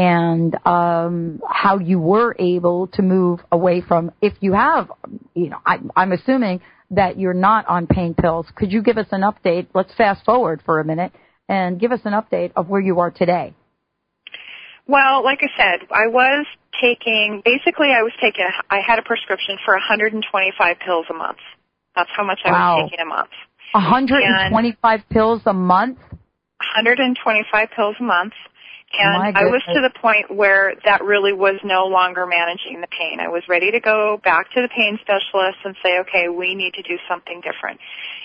and 0.00 0.56
um, 0.66 1.42
how 1.46 1.78
you 1.78 2.00
were 2.00 2.34
able 2.38 2.86
to 2.86 3.02
move 3.02 3.40
away 3.52 3.82
from. 3.86 4.10
If 4.22 4.32
you 4.40 4.54
have, 4.54 4.90
you 5.34 5.50
know, 5.50 5.58
I, 5.66 5.76
I'm 5.94 6.12
assuming 6.12 6.62
that 6.90 7.18
you're 7.18 7.34
not 7.34 7.68
on 7.68 7.86
pain 7.86 8.14
pills. 8.14 8.46
Could 8.54 8.72
you 8.72 8.82
give 8.82 8.96
us 8.96 9.08
an 9.10 9.20
update? 9.20 9.66
Let's 9.74 9.92
fast 9.94 10.24
forward 10.24 10.62
for 10.64 10.80
a 10.80 10.84
minute 10.86 11.12
and 11.50 11.78
give 11.78 11.92
us 11.92 12.00
an 12.04 12.14
update 12.14 12.52
of 12.56 12.70
where 12.70 12.80
you 12.80 13.00
are 13.00 13.10
today. 13.10 13.52
Well, 14.88 15.22
like 15.22 15.40
I 15.42 15.48
said, 15.54 15.86
I 15.90 16.06
was 16.06 16.46
taking, 16.80 17.42
basically 17.44 17.88
I 17.88 18.02
was 18.02 18.12
taking, 18.22 18.46
I 18.70 18.78
had 18.80 18.98
a 18.98 19.02
prescription 19.02 19.58
for 19.66 19.74
125 19.74 20.76
pills 20.82 21.04
a 21.10 21.14
month. 21.14 21.38
That's 21.94 22.10
how 22.16 22.24
much 22.24 22.38
I 22.46 22.52
wow. 22.52 22.76
was 22.76 22.90
taking 22.90 23.04
a 23.04 23.08
month. 23.08 23.28
125 23.72 25.00
and 25.00 25.08
pills 25.10 25.42
a 25.44 25.52
month? 25.52 25.98
125 25.98 27.68
pills 27.76 27.96
a 28.00 28.02
month. 28.02 28.32
And 28.92 29.36
I 29.36 29.44
was 29.44 29.62
to 29.74 29.80
the 29.80 29.92
point 30.00 30.34
where 30.34 30.74
that 30.84 31.04
really 31.04 31.32
was 31.32 31.60
no 31.62 31.86
longer 31.86 32.26
managing 32.26 32.80
the 32.80 32.88
pain. 32.88 33.20
I 33.20 33.28
was 33.28 33.42
ready 33.48 33.70
to 33.70 33.80
go 33.80 34.20
back 34.22 34.50
to 34.52 34.62
the 34.62 34.68
pain 34.68 34.98
specialist 35.00 35.58
and 35.64 35.76
say, 35.82 36.00
okay, 36.00 36.28
we 36.28 36.54
need 36.54 36.74
to 36.74 36.82
do 36.82 36.98
something 37.08 37.40
different. 37.40 37.78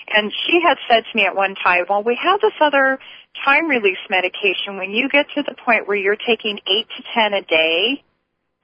And 0.08 0.32
she 0.46 0.60
had 0.66 0.76
said 0.88 1.04
to 1.10 1.16
me 1.16 1.24
at 1.24 1.36
one 1.36 1.54
time, 1.54 1.84
well, 1.88 2.02
we 2.02 2.18
have 2.20 2.40
this 2.40 2.54
other 2.60 2.98
time 3.44 3.68
release 3.68 4.02
medication. 4.10 4.76
When 4.76 4.90
you 4.90 5.08
get 5.08 5.26
to 5.36 5.42
the 5.42 5.54
point 5.54 5.86
where 5.86 5.96
you're 5.96 6.16
taking 6.18 6.58
eight 6.66 6.86
to 6.96 7.02
ten 7.14 7.32
a 7.32 7.42
day, 7.42 8.02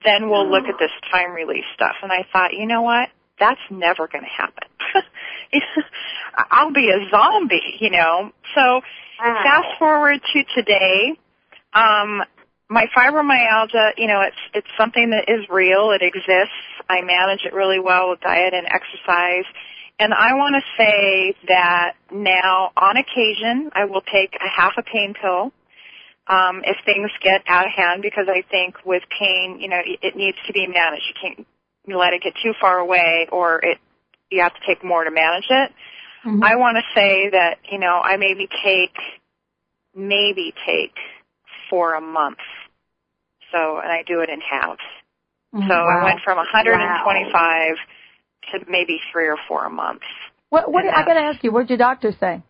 then 0.03 0.29
we'll 0.29 0.49
look 0.49 0.65
at 0.65 0.75
this 0.79 0.91
time 1.11 1.31
release 1.31 1.65
stuff. 1.73 1.95
And 2.03 2.11
I 2.11 2.25
thought, 2.31 2.53
you 2.53 2.67
know 2.67 2.81
what? 2.81 3.09
That's 3.39 3.61
never 3.71 4.07
going 4.07 4.23
to 4.23 4.29
happen. 4.29 4.67
I'll 6.51 6.73
be 6.73 6.89
a 6.91 7.09
zombie, 7.09 7.77
you 7.79 7.89
know. 7.89 8.31
So 8.55 8.81
fast 9.43 9.79
forward 9.79 10.19
to 10.33 10.43
today, 10.55 11.17
um, 11.73 12.23
my 12.69 12.85
fibromyalgia, 12.95 13.91
you 13.97 14.07
know, 14.07 14.21
it's 14.21 14.37
it's 14.53 14.67
something 14.77 15.11
that 15.11 15.25
is 15.27 15.47
real. 15.49 15.91
It 15.91 16.01
exists. 16.01 16.53
I 16.89 17.01
manage 17.01 17.45
it 17.45 17.53
really 17.53 17.79
well 17.79 18.09
with 18.09 18.21
diet 18.21 18.53
and 18.53 18.67
exercise. 18.67 19.45
And 19.99 20.13
I 20.13 20.33
want 20.33 20.55
to 20.55 20.83
say 20.83 21.35
that 21.47 21.93
now, 22.11 22.71
on 22.75 22.97
occasion, 22.97 23.69
I 23.73 23.85
will 23.85 24.01
take 24.01 24.35
a 24.35 24.49
half 24.49 24.73
a 24.77 24.81
pain 24.81 25.13
pill 25.13 25.53
um, 26.27 26.63
if 26.65 26.77
things 26.83 27.11
get 27.21 27.43
out 27.47 27.67
of 27.67 27.71
hand 27.71 28.01
because 28.01 28.25
I 28.27 28.43
think 28.49 28.75
with 28.85 29.03
pain, 29.17 29.59
you 29.59 29.69
know, 29.69 29.79
it 29.85 30.15
needs 30.15 30.37
to 30.47 30.53
be 30.53 30.65
managed. 30.67 31.03
You 31.07 31.15
can't 31.21 31.47
let 31.87 32.13
it 32.13 32.23
get 32.23 32.33
too 32.41 32.53
far 32.59 32.79
away, 32.79 33.27
or 33.31 33.59
it 33.63 33.77
you 34.31 34.41
have 34.41 34.53
to 34.53 34.61
take 34.65 34.83
more 34.83 35.03
to 35.03 35.11
manage 35.11 35.45
it. 35.49 35.71
Mm-hmm. 36.25 36.43
I 36.43 36.55
want 36.55 36.77
to 36.77 36.83
say 36.95 37.29
that 37.29 37.59
you 37.69 37.77
know 37.77 37.99
I 38.01 38.17
maybe 38.17 38.47
take 38.63 38.95
maybe 39.95 40.53
take 40.65 40.95
for 41.73 41.95
a 41.95 42.01
month. 42.01 42.37
So, 43.51 43.79
and 43.79 43.91
I 43.91 44.03
do 44.05 44.21
it 44.21 44.29
in 44.29 44.39
halves. 44.41 44.77
Mm-hmm. 45.55 45.67
So 45.67 45.73
wow. 45.73 46.01
I 46.01 46.03
went 46.03 46.19
from 46.23 46.37
125 46.37 47.33
wow. 47.33 47.75
to 48.51 48.65
maybe 48.69 49.01
three 49.11 49.27
or 49.27 49.37
four 49.47 49.65
a 49.65 49.71
month. 49.71 50.03
What, 50.49 50.71
what, 50.71 50.85
I 50.85 51.03
gotta 51.03 51.21
ask 51.21 51.43
you, 51.43 51.51
what 51.51 51.61
did 51.61 51.69
your 51.69 51.77
doctor 51.79 52.13
say? 52.19 52.43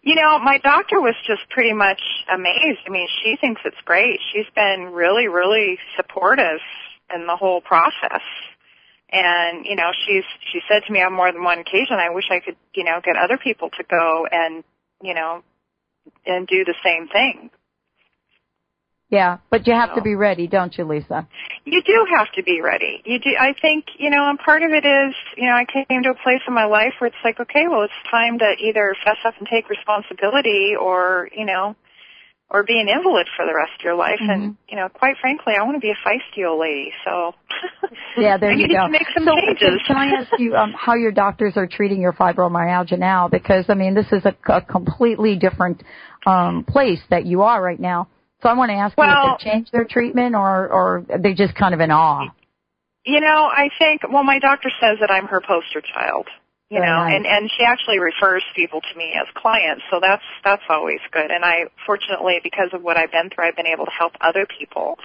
You 0.00 0.14
know, 0.14 0.38
my 0.38 0.56
doctor 0.62 0.98
was 0.98 1.14
just 1.26 1.42
pretty 1.50 1.74
much 1.74 2.00
amazed. 2.32 2.80
I 2.86 2.90
mean, 2.90 3.06
she 3.22 3.36
thinks 3.38 3.60
it's 3.66 3.76
great. 3.84 4.18
She's 4.32 4.46
been 4.54 4.92
really, 4.94 5.28
really 5.28 5.78
supportive 5.96 6.60
in 7.14 7.26
the 7.26 7.36
whole 7.36 7.60
process. 7.60 8.22
And, 9.12 9.66
you 9.66 9.76
know, 9.76 9.90
she's, 10.06 10.24
she 10.52 10.60
said 10.70 10.84
to 10.86 10.92
me 10.92 11.02
on 11.02 11.12
more 11.12 11.30
than 11.30 11.44
one 11.44 11.58
occasion, 11.58 11.98
I 12.00 12.14
wish 12.14 12.24
I 12.30 12.40
could, 12.40 12.56
you 12.74 12.84
know, 12.84 12.98
get 13.04 13.16
other 13.16 13.36
people 13.36 13.68
to 13.76 13.84
go 13.84 14.26
and, 14.30 14.64
you 15.02 15.12
know, 15.12 15.42
and 16.24 16.46
do 16.46 16.64
the 16.64 16.74
same 16.82 17.08
thing. 17.08 17.50
Yeah, 19.08 19.38
but 19.50 19.68
you 19.68 19.72
have 19.72 19.94
to 19.94 20.02
be 20.02 20.16
ready, 20.16 20.48
don't 20.48 20.76
you, 20.76 20.84
Lisa? 20.84 21.28
You 21.64 21.80
do 21.86 22.06
have 22.16 22.26
to 22.34 22.42
be 22.42 22.60
ready. 22.60 23.02
You 23.04 23.20
do. 23.20 23.30
I 23.38 23.54
think 23.60 23.84
you 23.98 24.10
know, 24.10 24.28
and 24.28 24.36
part 24.36 24.62
of 24.62 24.72
it 24.72 24.84
is, 24.84 25.14
you 25.36 25.46
know, 25.46 25.54
I 25.54 25.64
came 25.64 26.02
to 26.02 26.10
a 26.10 26.14
place 26.14 26.42
in 26.48 26.54
my 26.54 26.64
life 26.64 26.94
where 26.98 27.06
it's 27.06 27.22
like, 27.22 27.38
okay, 27.38 27.68
well, 27.70 27.82
it's 27.82 28.10
time 28.10 28.40
to 28.40 28.54
either 28.58 28.96
fess 29.04 29.18
up 29.24 29.34
and 29.38 29.46
take 29.46 29.70
responsibility, 29.70 30.74
or 30.74 31.28
you 31.36 31.46
know, 31.46 31.76
or 32.50 32.64
be 32.64 32.80
an 32.80 32.88
invalid 32.88 33.28
for 33.36 33.46
the 33.46 33.54
rest 33.54 33.78
of 33.78 33.84
your 33.84 33.94
life. 33.94 34.18
Mm-hmm. 34.20 34.30
And 34.30 34.56
you 34.68 34.74
know, 34.74 34.88
quite 34.88 35.14
frankly, 35.20 35.54
I 35.56 35.62
want 35.62 35.76
to 35.76 35.80
be 35.80 35.92
a 35.94 35.98
feisty 36.02 36.44
old 36.44 36.58
lady. 36.58 36.90
So 37.04 37.32
yeah, 38.16 38.38
there 38.38 38.50
I 38.54 38.54
you 38.54 38.66
go. 38.66 38.86
To 38.86 38.90
make 38.90 39.06
some 39.14 39.24
so, 39.24 39.34
changes. 39.38 39.80
Can 39.86 39.96
I 39.96 40.18
ask 40.18 40.32
you 40.38 40.56
um, 40.56 40.74
how 40.76 40.94
your 40.94 41.12
doctors 41.12 41.52
are 41.56 41.68
treating 41.68 42.00
your 42.00 42.12
fibromyalgia 42.12 42.98
now? 42.98 43.28
Because 43.28 43.66
I 43.68 43.74
mean, 43.74 43.94
this 43.94 44.10
is 44.10 44.24
a, 44.24 44.34
a 44.52 44.62
completely 44.62 45.36
different 45.36 45.84
um, 46.26 46.64
place 46.64 47.00
that 47.10 47.24
you 47.24 47.42
are 47.42 47.62
right 47.62 47.78
now. 47.78 48.08
So 48.46 48.50
I 48.50 48.54
want 48.54 48.70
to 48.70 48.76
ask 48.76 48.96
well, 48.96 49.08
you 49.10 49.32
if 49.32 49.38
they 49.40 49.50
changed 49.50 49.72
their 49.72 49.84
treatment 49.84 50.36
or 50.36 50.68
or 50.68 51.04
they 51.18 51.34
just 51.34 51.56
kind 51.56 51.74
of 51.74 51.80
in 51.80 51.90
awe. 51.90 52.30
You 53.04 53.20
know, 53.20 53.50
I 53.50 53.70
think 53.76 54.02
well, 54.08 54.22
my 54.22 54.38
doctor 54.38 54.70
says 54.80 54.98
that 55.00 55.10
I'm 55.10 55.26
her 55.26 55.40
poster 55.40 55.80
child. 55.82 56.28
You 56.70 56.78
Very 56.78 56.86
know, 56.86 56.94
nice. 56.94 57.14
and 57.16 57.26
and 57.26 57.50
she 57.50 57.64
actually 57.64 57.98
refers 57.98 58.44
people 58.54 58.82
to 58.82 58.96
me 58.96 59.14
as 59.20 59.26
clients, 59.34 59.82
so 59.90 59.98
that's 60.00 60.22
that's 60.44 60.62
always 60.68 61.00
good. 61.10 61.32
And 61.32 61.44
I, 61.44 61.64
fortunately, 61.86 62.38
because 62.40 62.70
of 62.72 62.84
what 62.84 62.96
I've 62.96 63.10
been 63.10 63.30
through, 63.30 63.48
I've 63.48 63.56
been 63.56 63.66
able 63.66 63.86
to 63.86 63.90
help 63.90 64.12
other 64.20 64.46
people. 64.46 64.96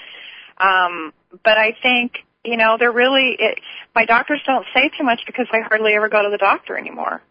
Um, 0.60 1.12
but 1.44 1.58
I 1.58 1.76
think, 1.82 2.18
you 2.46 2.58
know, 2.58 2.78
they're 2.78 2.92
really, 2.92 3.36
it, 3.40 3.60
my 3.96 4.06
doctors 4.06 4.42
don't 4.46 4.68
say 4.76 4.92
too 4.96 5.04
much 5.04 5.22
because 5.26 5.48
I 5.52 5.62
hardly 5.62 5.94
ever 5.94 6.10
go 6.10 6.22
to 6.22 6.30
the 6.30 6.38
doctor 6.38 6.78
anymore. 6.78 7.24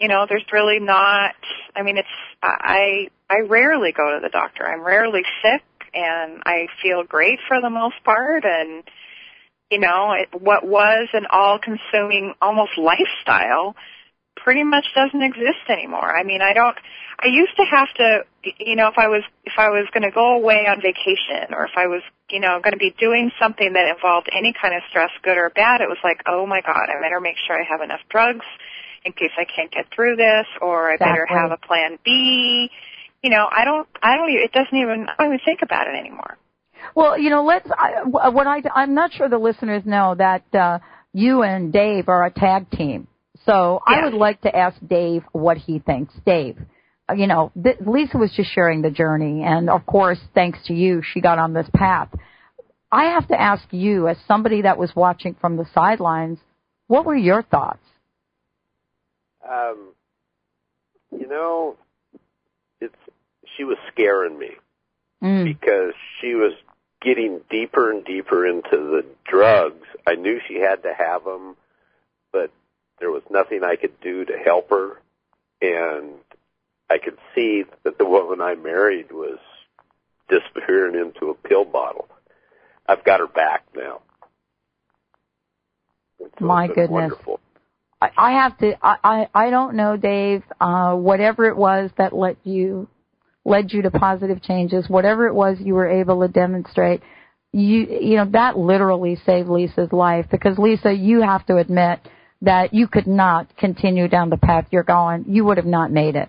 You 0.00 0.08
know, 0.08 0.26
there's 0.28 0.44
really 0.52 0.78
not, 0.78 1.34
I 1.74 1.82
mean, 1.82 1.98
it's, 1.98 2.08
I, 2.42 3.08
I 3.28 3.40
rarely 3.48 3.92
go 3.92 4.14
to 4.14 4.20
the 4.22 4.28
doctor. 4.28 4.66
I'm 4.66 4.82
rarely 4.82 5.22
sick 5.42 5.62
and 5.92 6.42
I 6.46 6.68
feel 6.82 7.02
great 7.02 7.40
for 7.48 7.60
the 7.60 7.70
most 7.70 7.96
part 8.04 8.44
and, 8.44 8.84
you 9.70 9.80
know, 9.80 10.12
it, 10.12 10.40
what 10.40 10.64
was 10.66 11.08
an 11.12 11.26
all-consuming 11.30 12.34
almost 12.40 12.78
lifestyle 12.78 13.74
pretty 14.36 14.62
much 14.62 14.86
doesn't 14.94 15.20
exist 15.20 15.66
anymore. 15.68 16.16
I 16.16 16.22
mean, 16.22 16.42
I 16.42 16.52
don't, 16.54 16.76
I 17.18 17.26
used 17.26 17.56
to 17.56 17.64
have 17.64 17.88
to, 17.96 18.20
you 18.58 18.76
know, 18.76 18.86
if 18.86 18.96
I 18.96 19.08
was, 19.08 19.24
if 19.44 19.54
I 19.58 19.70
was 19.70 19.88
going 19.92 20.04
to 20.04 20.14
go 20.14 20.36
away 20.36 20.66
on 20.68 20.80
vacation 20.80 21.52
or 21.52 21.64
if 21.64 21.72
I 21.76 21.88
was, 21.88 22.02
you 22.30 22.38
know, 22.38 22.60
going 22.62 22.72
to 22.72 22.78
be 22.78 22.94
doing 23.00 23.32
something 23.40 23.72
that 23.72 23.88
involved 23.88 24.28
any 24.32 24.54
kind 24.54 24.74
of 24.74 24.82
stress, 24.90 25.10
good 25.22 25.36
or 25.36 25.50
bad, 25.50 25.80
it 25.80 25.88
was 25.88 25.98
like, 26.04 26.22
oh 26.26 26.46
my 26.46 26.60
God, 26.60 26.86
I 26.88 27.00
better 27.02 27.20
make 27.20 27.36
sure 27.46 27.60
I 27.60 27.66
have 27.68 27.82
enough 27.82 28.00
drugs 28.08 28.46
in 29.04 29.12
case 29.12 29.30
I 29.38 29.44
can't 29.44 29.70
get 29.70 29.86
through 29.94 30.16
this 30.16 30.46
or 30.60 30.90
I 30.90 30.96
better 30.96 31.26
have 31.26 31.50
a 31.50 31.56
plan 31.66 31.98
B. 32.04 32.70
You 33.22 33.30
know, 33.30 33.46
I 33.50 33.64
don't, 33.64 33.88
I 34.02 34.16
don't, 34.16 34.30
even, 34.30 34.44
it 34.44 34.52
doesn't 34.52 34.76
even, 34.76 35.06
I 35.08 35.24
don't 35.24 35.34
even 35.34 35.44
think 35.44 35.60
about 35.62 35.88
it 35.88 35.96
anymore. 35.98 36.38
Well, 36.94 37.18
you 37.18 37.30
know, 37.30 37.44
let's. 37.44 37.68
I, 37.70 38.04
what 38.04 38.46
I 38.46 38.62
I'm 38.74 38.94
not 38.94 39.12
sure 39.12 39.28
the 39.28 39.38
listeners 39.38 39.82
know 39.84 40.14
that 40.16 40.44
uh, 40.54 40.78
you 41.12 41.42
and 41.42 41.72
Dave 41.72 42.08
are 42.08 42.24
a 42.24 42.30
tag 42.30 42.70
team. 42.70 43.08
So 43.44 43.80
I 43.86 44.04
would 44.04 44.14
like 44.14 44.42
to 44.42 44.54
ask 44.54 44.76
Dave 44.86 45.24
what 45.32 45.56
he 45.56 45.78
thinks. 45.78 46.12
Dave, 46.26 46.58
uh, 47.08 47.14
you 47.14 47.26
know, 47.26 47.50
th- 47.60 47.78
Lisa 47.86 48.18
was 48.18 48.30
just 48.32 48.52
sharing 48.52 48.82
the 48.82 48.90
journey, 48.90 49.42
and 49.42 49.70
of 49.70 49.86
course, 49.86 50.18
thanks 50.34 50.58
to 50.66 50.74
you, 50.74 51.02
she 51.02 51.20
got 51.20 51.38
on 51.38 51.52
this 51.52 51.68
path. 51.74 52.08
I 52.90 53.04
have 53.04 53.28
to 53.28 53.40
ask 53.40 53.64
you, 53.70 54.08
as 54.08 54.16
somebody 54.26 54.62
that 54.62 54.78
was 54.78 54.90
watching 54.94 55.34
from 55.40 55.56
the 55.56 55.66
sidelines, 55.74 56.38
what 56.86 57.04
were 57.04 57.16
your 57.16 57.42
thoughts? 57.42 57.82
Um, 59.48 59.94
you 61.10 61.26
know, 61.26 61.76
it's 62.80 62.94
she 63.56 63.64
was 63.64 63.76
scaring 63.92 64.38
me 64.38 64.50
Mm. 65.22 65.44
because 65.44 65.94
she 66.20 66.34
was 66.36 66.52
getting 67.00 67.40
deeper 67.50 67.90
and 67.90 68.04
deeper 68.04 68.46
into 68.46 68.76
the 68.76 69.04
drugs. 69.24 69.84
I 70.06 70.14
knew 70.14 70.40
she 70.46 70.60
had 70.60 70.84
to 70.84 70.94
have 70.94 71.24
them, 71.24 71.56
but 72.32 72.52
there 73.00 73.10
was 73.10 73.22
nothing 73.28 73.64
I 73.64 73.74
could 73.74 74.00
do 74.00 74.24
to 74.24 74.38
help 74.38 74.70
her, 74.70 75.00
and 75.60 76.14
I 76.88 76.98
could 76.98 77.18
see 77.34 77.64
that 77.82 77.98
the 77.98 78.04
woman 78.04 78.40
I 78.40 78.54
married 78.54 79.10
was 79.10 79.38
disappearing 80.28 80.94
into 80.94 81.30
a 81.30 81.34
pill 81.34 81.64
bottle. 81.64 82.08
I've 82.86 83.04
got 83.04 83.20
her 83.20 83.26
back 83.26 83.64
now. 83.74 84.00
So 86.18 86.28
My 86.46 86.66
goodness. 86.68 86.90
Wonderful. 86.90 87.40
I, 88.00 88.32
have 88.32 88.56
to. 88.58 88.74
I, 88.82 89.28
I 89.34 89.50
don't 89.50 89.74
know, 89.74 89.96
Dave. 89.96 90.44
Uh, 90.60 90.94
whatever 90.94 91.46
it 91.46 91.56
was 91.56 91.90
that 91.98 92.14
led 92.14 92.36
you 92.44 92.88
led 93.44 93.72
you 93.72 93.82
to 93.82 93.90
positive 93.90 94.42
changes, 94.42 94.88
whatever 94.88 95.26
it 95.26 95.34
was 95.34 95.56
you 95.60 95.74
were 95.74 95.88
able 95.88 96.20
to 96.20 96.28
demonstrate, 96.28 97.02
you 97.52 97.86
you 98.00 98.16
know 98.16 98.26
that 98.32 98.56
literally 98.56 99.16
saved 99.26 99.48
Lisa's 99.48 99.92
life 99.92 100.26
because 100.30 100.58
Lisa, 100.58 100.92
you 100.92 101.22
have 101.22 101.44
to 101.46 101.56
admit 101.56 102.00
that 102.42 102.72
you 102.72 102.86
could 102.86 103.06
not 103.06 103.56
continue 103.56 104.06
down 104.06 104.30
the 104.30 104.36
path 104.36 104.66
you're 104.70 104.84
going. 104.84 105.24
You 105.26 105.44
would 105.46 105.56
have 105.56 105.66
not 105.66 105.90
made 105.90 106.14
it. 106.14 106.28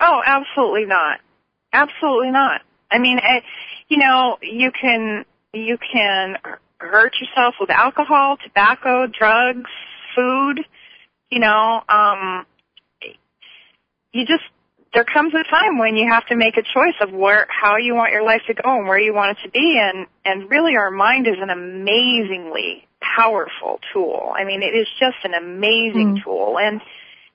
Oh, 0.00 0.20
absolutely 0.24 0.84
not. 0.84 1.20
Absolutely 1.72 2.30
not. 2.30 2.60
I 2.90 2.98
mean, 2.98 3.18
I, 3.18 3.42
you 3.88 3.98
know, 3.98 4.38
you 4.42 4.70
can 4.70 5.24
you 5.52 5.76
can 5.78 6.36
hurt 6.78 7.14
yourself 7.20 7.54
with 7.58 7.70
alcohol, 7.70 8.36
tobacco, 8.44 9.06
drugs, 9.06 9.70
food. 10.14 10.60
You 11.34 11.40
know, 11.40 11.82
um, 11.88 12.46
you 14.12 14.24
just 14.24 14.44
there 14.94 15.02
comes 15.02 15.34
a 15.34 15.42
time 15.50 15.78
when 15.78 15.96
you 15.96 16.08
have 16.08 16.24
to 16.26 16.36
make 16.36 16.56
a 16.56 16.62
choice 16.62 16.94
of 17.00 17.12
where 17.12 17.48
how 17.50 17.76
you 17.76 17.96
want 17.96 18.12
your 18.12 18.22
life 18.22 18.42
to 18.46 18.54
go 18.54 18.78
and 18.78 18.86
where 18.86 19.00
you 19.00 19.12
want 19.12 19.36
it 19.36 19.42
to 19.42 19.50
be 19.50 19.76
and 19.82 20.06
and 20.24 20.48
really 20.48 20.76
our 20.76 20.92
mind 20.92 21.26
is 21.26 21.34
an 21.40 21.50
amazingly 21.50 22.86
powerful 23.00 23.80
tool. 23.92 24.32
I 24.32 24.44
mean, 24.44 24.62
it 24.62 24.76
is 24.76 24.86
just 25.00 25.16
an 25.24 25.34
amazing 25.34 26.22
tool 26.24 26.56
and 26.56 26.80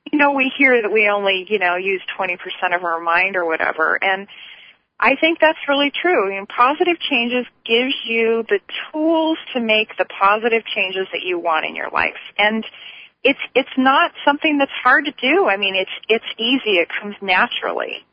you 0.10 0.18
know, 0.18 0.32
we 0.32 0.50
hear 0.58 0.82
that 0.82 0.94
we 0.94 1.10
only, 1.10 1.46
you 1.50 1.60
know, 1.60 1.76
use 1.76 2.02
20% 2.18 2.38
of 2.74 2.86
our 2.86 3.02
mind 3.02 3.36
or 3.36 3.46
whatever 3.46 4.02
and 4.02 4.30
I 4.98 5.18
think 5.18 5.40
that's 5.42 5.60
really 5.68 5.92
true. 5.92 6.30
Mean, 6.30 6.46
positive 6.46 7.02
changes 7.02 7.46
gives 7.66 7.96
you 8.06 8.46
the 8.48 8.60
tools 8.94 9.38
to 9.54 9.60
make 9.60 9.98
the 9.98 10.06
positive 10.06 10.64
changes 10.66 11.08
that 11.12 11.22
you 11.22 11.38
want 11.38 11.66
in 11.66 11.76
your 11.76 11.90
life. 11.90 12.20
And 12.38 12.66
it's 13.24 13.40
it's 13.54 13.70
not 13.78 14.12
something 14.26 14.58
that's 14.58 14.72
hard 14.84 15.06
to 15.06 15.12
do. 15.12 15.48
I 15.48 15.58
mean, 15.58 15.76
it's 15.76 15.92
it's 16.08 16.26
easy. 16.38 16.78
It 16.78 16.90
comes 17.02 17.16
naturally. 17.22 18.06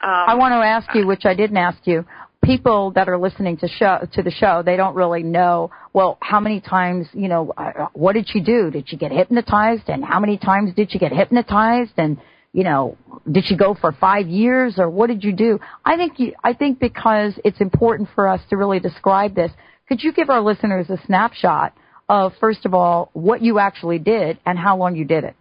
Um, 0.00 0.10
I 0.10 0.34
want 0.34 0.52
to 0.52 0.56
ask 0.56 0.88
you, 0.94 1.06
which 1.06 1.24
I 1.24 1.34
didn't 1.34 1.56
ask 1.56 1.78
you. 1.84 2.04
People 2.44 2.90
that 2.96 3.08
are 3.08 3.16
listening 3.16 3.56
to 3.58 3.68
show 3.68 4.00
to 4.14 4.22
the 4.22 4.32
show, 4.32 4.62
they 4.64 4.76
don't 4.76 4.96
really 4.96 5.22
know. 5.22 5.70
Well, 5.92 6.18
how 6.20 6.40
many 6.40 6.60
times, 6.60 7.06
you 7.12 7.28
know, 7.28 7.52
uh, 7.56 7.86
what 7.92 8.14
did 8.14 8.28
she 8.28 8.40
do? 8.40 8.68
Did 8.68 8.88
she 8.88 8.96
get 8.96 9.12
hypnotized? 9.12 9.84
And 9.86 10.04
how 10.04 10.18
many 10.18 10.38
times 10.38 10.74
did 10.74 10.90
she 10.90 10.98
get 10.98 11.12
hypnotized? 11.12 11.92
And 11.98 12.18
you 12.52 12.64
know, 12.64 12.98
did 13.30 13.44
she 13.46 13.56
go 13.56 13.74
for 13.80 13.92
five 13.92 14.26
years 14.26 14.74
or 14.78 14.90
what 14.90 15.06
did 15.06 15.22
you 15.22 15.32
do? 15.32 15.60
I 15.84 15.96
think 15.96 16.18
you, 16.18 16.34
I 16.42 16.52
think 16.52 16.80
because 16.80 17.32
it's 17.44 17.60
important 17.60 18.08
for 18.14 18.28
us 18.28 18.40
to 18.50 18.56
really 18.56 18.80
describe 18.80 19.34
this. 19.34 19.52
Could 19.88 20.02
you 20.02 20.12
give 20.12 20.30
our 20.30 20.40
listeners 20.40 20.90
a 20.90 20.98
snapshot 21.06 21.74
of 22.12 22.34
first 22.38 22.66
of 22.66 22.74
all 22.74 23.08
what 23.14 23.40
you 23.40 23.58
actually 23.58 23.98
did 23.98 24.38
and 24.44 24.58
how 24.58 24.76
long 24.76 24.94
you 24.94 25.04
did 25.04 25.24
it? 25.24 25.34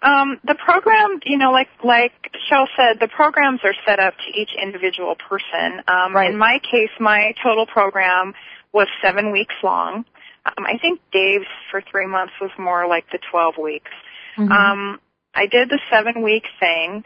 Um, 0.00 0.38
the 0.44 0.54
program, 0.54 1.20
you 1.24 1.38
know, 1.38 1.50
like 1.50 1.68
like 1.84 2.12
Sheryl 2.48 2.66
said, 2.76 3.00
the 3.00 3.08
programs 3.08 3.60
are 3.64 3.74
set 3.84 3.98
up 3.98 4.14
to 4.14 4.40
each 4.40 4.50
individual 4.60 5.16
person. 5.28 5.82
Um, 5.88 6.16
In 6.16 6.38
my 6.38 6.60
case, 6.62 6.90
my 7.00 7.34
total 7.42 7.66
program 7.66 8.32
was 8.72 8.86
seven 9.02 9.32
weeks 9.32 9.54
long. 9.62 10.04
Um, 10.46 10.64
I 10.66 10.78
think 10.78 11.00
Dave's 11.12 11.46
for 11.70 11.82
three 11.90 12.06
months 12.06 12.32
was 12.40 12.50
more 12.58 12.86
like 12.86 13.04
the 13.10 13.18
twelve 13.30 13.54
weeks. 13.60 13.90
Mm-hmm. 14.38 14.50
Um, 14.50 15.00
I 15.34 15.46
did 15.46 15.68
the 15.68 15.80
seven 15.90 16.22
week 16.22 16.44
thing. 16.60 17.04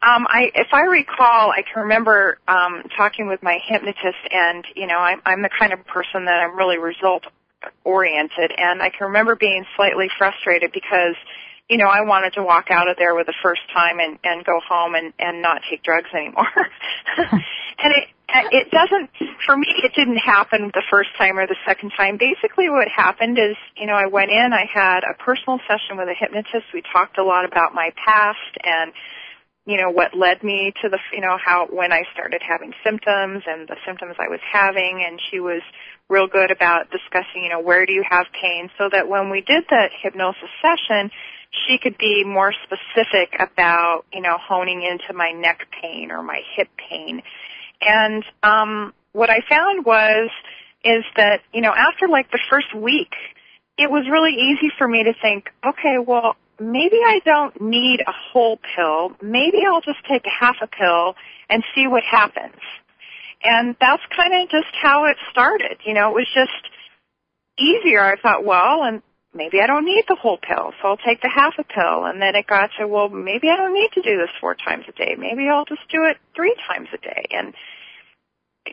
Um, 0.00 0.26
I, 0.28 0.52
if 0.54 0.68
I 0.72 0.82
recall, 0.82 1.50
I 1.50 1.62
can 1.62 1.82
remember 1.82 2.38
um, 2.46 2.84
talking 2.96 3.26
with 3.26 3.42
my 3.42 3.58
hypnotist, 3.66 4.22
and 4.30 4.64
you 4.76 4.86
know, 4.86 4.98
I'm, 4.98 5.20
I'm 5.26 5.42
the 5.42 5.50
kind 5.58 5.72
of 5.72 5.84
person 5.86 6.26
that 6.26 6.40
I'm 6.40 6.56
really 6.56 6.78
result 6.78 7.24
oriented, 7.84 8.52
and 8.56 8.82
I 8.82 8.90
can 8.90 9.08
remember 9.08 9.36
being 9.36 9.64
slightly 9.76 10.08
frustrated 10.16 10.72
because, 10.72 11.16
you 11.68 11.76
know, 11.76 11.88
I 11.88 12.02
wanted 12.02 12.34
to 12.34 12.42
walk 12.42 12.70
out 12.70 12.88
of 12.88 12.96
there 12.96 13.14
with 13.14 13.26
the 13.26 13.34
first 13.42 13.62
time 13.72 13.98
and 13.98 14.18
and 14.24 14.44
go 14.44 14.60
home 14.66 14.94
and 14.94 15.12
and 15.18 15.42
not 15.42 15.62
take 15.68 15.82
drugs 15.82 16.08
anymore. 16.14 16.46
and 17.16 17.92
it 17.92 18.08
it 18.52 18.70
doesn't 18.70 19.10
for 19.46 19.56
me. 19.56 19.66
It 19.82 19.94
didn't 19.94 20.18
happen 20.18 20.70
the 20.74 20.82
first 20.90 21.10
time 21.16 21.38
or 21.38 21.46
the 21.46 21.56
second 21.66 21.92
time. 21.96 22.18
Basically, 22.18 22.68
what 22.68 22.88
happened 22.88 23.38
is, 23.38 23.56
you 23.76 23.86
know, 23.86 23.94
I 23.94 24.06
went 24.06 24.30
in. 24.30 24.52
I 24.52 24.66
had 24.72 25.00
a 25.04 25.14
personal 25.14 25.58
session 25.66 25.96
with 25.96 26.08
a 26.08 26.14
hypnotist. 26.14 26.66
We 26.74 26.82
talked 26.92 27.18
a 27.18 27.24
lot 27.24 27.44
about 27.44 27.74
my 27.74 27.90
past 27.96 28.56
and 28.62 28.92
you 29.68 29.76
know 29.76 29.90
what 29.90 30.16
led 30.16 30.42
me 30.42 30.72
to 30.80 30.88
the 30.88 30.98
you 31.12 31.20
know 31.20 31.36
how 31.36 31.66
when 31.70 31.92
I 31.92 32.02
started 32.14 32.40
having 32.40 32.72
symptoms 32.82 33.42
and 33.46 33.68
the 33.68 33.76
symptoms 33.86 34.16
I 34.18 34.28
was 34.28 34.40
having. 34.50 35.04
And 35.06 35.20
she 35.30 35.40
was 35.40 35.60
real 36.08 36.26
good 36.26 36.50
about 36.50 36.90
discussing 36.90 37.44
you 37.44 37.50
know 37.50 37.60
where 37.60 37.84
do 37.84 37.92
you 37.92 38.02
have 38.08 38.24
pain? 38.32 38.70
So 38.78 38.88
that 38.90 39.08
when 39.08 39.28
we 39.28 39.42
did 39.42 39.64
the 39.68 39.90
hypnosis 40.02 40.48
session 40.62 41.10
she 41.66 41.78
could 41.78 41.96
be 41.98 42.24
more 42.24 42.52
specific 42.64 43.36
about 43.38 44.04
you 44.10 44.22
know 44.22 44.38
honing 44.40 44.82
into 44.82 45.12
my 45.12 45.32
neck 45.32 45.60
pain 45.82 46.10
or 46.10 46.22
my 46.22 46.40
hip 46.56 46.68
pain. 46.88 47.22
And 47.82 48.24
um 48.42 48.94
what 49.12 49.28
I 49.28 49.40
found 49.50 49.84
was 49.84 50.30
is 50.82 51.04
that 51.16 51.42
you 51.52 51.60
know 51.60 51.74
after 51.76 52.08
like 52.08 52.30
the 52.30 52.40
first 52.50 52.74
week 52.74 53.12
it 53.76 53.90
was 53.90 54.08
really 54.10 54.32
easy 54.32 54.72
for 54.78 54.88
me 54.88 55.04
to 55.04 55.12
think 55.20 55.50
okay 55.62 55.98
well 55.98 56.36
maybe 56.60 56.96
I 57.04 57.20
don't 57.24 57.60
need 57.60 58.00
a 58.00 58.12
whole 58.12 58.58
pill. 58.74 59.12
Maybe 59.22 59.58
I'll 59.66 59.80
just 59.80 60.04
take 60.08 60.24
half 60.26 60.56
a 60.62 60.66
pill 60.66 61.14
and 61.48 61.64
see 61.74 61.86
what 61.86 62.02
happens. 62.02 62.60
And 63.42 63.76
that's 63.80 64.02
kind 64.16 64.34
of 64.34 64.48
just 64.50 64.74
how 64.82 65.06
it 65.06 65.16
started. 65.30 65.78
You 65.84 65.94
know, 65.94 66.10
it 66.10 66.14
was 66.14 66.28
just 66.34 66.72
easier. 67.58 68.02
I 68.02 68.16
thought, 68.20 68.44
well, 68.44 68.82
and 68.82 69.02
maybe 69.32 69.60
I 69.60 69.66
don't 69.66 69.84
need 69.84 70.04
the 70.08 70.16
whole 70.16 70.38
pill, 70.38 70.72
so 70.80 70.88
I'll 70.88 70.96
take 70.96 71.22
the 71.22 71.28
half 71.28 71.54
a 71.58 71.64
pill. 71.64 72.04
And 72.04 72.20
then 72.20 72.34
it 72.34 72.46
got 72.46 72.70
to, 72.78 72.88
well, 72.88 73.08
maybe 73.08 73.48
I 73.48 73.56
don't 73.56 73.74
need 73.74 73.90
to 73.94 74.02
do 74.02 74.18
this 74.18 74.30
four 74.40 74.54
times 74.54 74.84
a 74.88 74.92
day. 74.92 75.14
Maybe 75.16 75.48
I'll 75.48 75.64
just 75.64 75.88
do 75.90 76.04
it 76.04 76.16
three 76.34 76.54
times 76.66 76.88
a 76.92 76.98
day. 76.98 77.26
And 77.30 77.54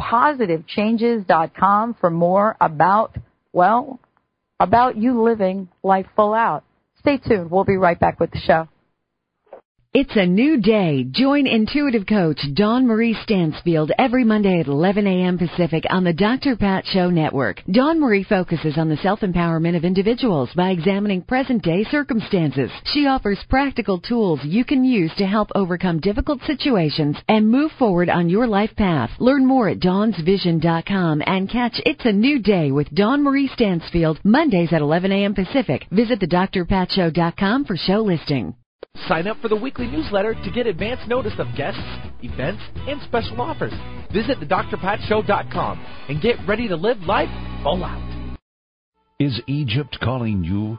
positivechanges.com 0.00 1.96
for 2.00 2.08
more 2.08 2.56
about, 2.58 3.18
well, 3.52 4.00
about 4.58 4.96
you 4.96 5.22
living 5.22 5.68
life 5.82 6.06
full 6.16 6.32
out. 6.32 6.64
Stay 7.00 7.18
tuned. 7.18 7.50
We'll 7.50 7.64
be 7.64 7.76
right 7.76 8.00
back 8.00 8.18
with 8.18 8.30
the 8.30 8.38
show. 8.38 8.68
It's 9.94 10.16
a 10.16 10.24
new 10.24 10.58
day. 10.58 11.04
Join 11.04 11.46
intuitive 11.46 12.06
coach 12.06 12.40
Dawn 12.54 12.86
Marie 12.86 13.14
Stansfield 13.24 13.92
every 13.98 14.24
Monday 14.24 14.58
at 14.58 14.66
11 14.66 15.06
a.m. 15.06 15.36
Pacific 15.36 15.84
on 15.90 16.02
the 16.02 16.14
Dr. 16.14 16.56
Pat 16.56 16.86
Show 16.86 17.10
Network. 17.10 17.60
Dawn 17.70 18.00
Marie 18.00 18.24
focuses 18.24 18.78
on 18.78 18.88
the 18.88 18.96
self-empowerment 18.96 19.76
of 19.76 19.84
individuals 19.84 20.48
by 20.56 20.70
examining 20.70 21.20
present-day 21.20 21.84
circumstances. 21.90 22.70
She 22.84 23.06
offers 23.06 23.44
practical 23.50 24.00
tools 24.00 24.40
you 24.44 24.64
can 24.64 24.82
use 24.82 25.12
to 25.18 25.26
help 25.26 25.50
overcome 25.54 26.00
difficult 26.00 26.40
situations 26.46 27.18
and 27.28 27.46
move 27.46 27.70
forward 27.72 28.08
on 28.08 28.30
your 28.30 28.46
life 28.46 28.74
path. 28.74 29.10
Learn 29.18 29.44
more 29.44 29.68
at 29.68 29.80
dawnsvision.com 29.80 31.22
and 31.26 31.50
catch 31.50 31.78
It's 31.84 32.06
a 32.06 32.12
New 32.12 32.38
Day 32.38 32.72
with 32.72 32.94
Dawn 32.94 33.22
Marie 33.22 33.50
Stansfield 33.52 34.20
Mondays 34.24 34.72
at 34.72 34.80
11 34.80 35.12
a.m. 35.12 35.34
Pacific. 35.34 35.84
Visit 35.90 36.20
thedrpatshow.com 36.20 37.66
for 37.66 37.76
show 37.76 38.00
listing. 38.00 38.54
Sign 39.08 39.26
up 39.26 39.36
for 39.42 39.48
the 39.48 39.56
weekly 39.56 39.86
newsletter 39.88 40.34
to 40.34 40.50
get 40.50 40.66
advance 40.66 41.00
notice 41.08 41.32
of 41.38 41.48
guests, 41.56 41.80
events, 42.22 42.62
and 42.86 43.00
special 43.02 43.40
offers. 43.40 43.72
Visit 44.12 44.38
thedrpatshow.com 44.40 45.86
and 46.08 46.22
get 46.22 46.36
ready 46.46 46.68
to 46.68 46.76
live 46.76 46.98
life 47.00 47.28
full 47.62 47.84
out. 47.84 48.36
Is 49.18 49.40
Egypt 49.46 49.98
calling 50.00 50.44
you? 50.44 50.78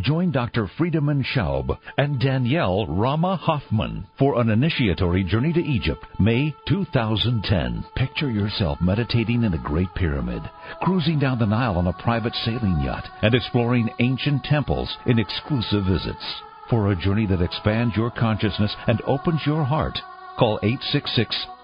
Join 0.00 0.30
Dr. 0.30 0.68
Friedemann 0.78 1.24
Schaub 1.24 1.78
and 1.96 2.20
Danielle 2.20 2.86
Rama 2.86 3.36
Hoffman 3.36 4.06
for 4.18 4.38
an 4.38 4.50
initiatory 4.50 5.24
journey 5.24 5.52
to 5.54 5.60
Egypt, 5.60 6.04
May 6.20 6.54
2010. 6.68 7.84
Picture 7.94 8.30
yourself 8.30 8.78
meditating 8.80 9.42
in 9.42 9.52
the 9.52 9.58
Great 9.58 9.92
Pyramid, 9.94 10.42
cruising 10.82 11.18
down 11.18 11.38
the 11.38 11.46
Nile 11.46 11.78
on 11.78 11.86
a 11.86 12.02
private 12.02 12.34
sailing 12.44 12.80
yacht, 12.84 13.08
and 13.22 13.34
exploring 13.34 13.88
ancient 13.98 14.44
temples 14.44 14.94
in 15.06 15.18
exclusive 15.18 15.84
visits. 15.86 16.42
For 16.70 16.90
a 16.90 16.96
journey 16.96 17.26
that 17.26 17.42
expands 17.42 17.94
your 17.96 18.10
consciousness 18.10 18.74
and 18.88 19.00
opens 19.06 19.40
your 19.46 19.62
heart, 19.64 19.96
call 20.36 20.58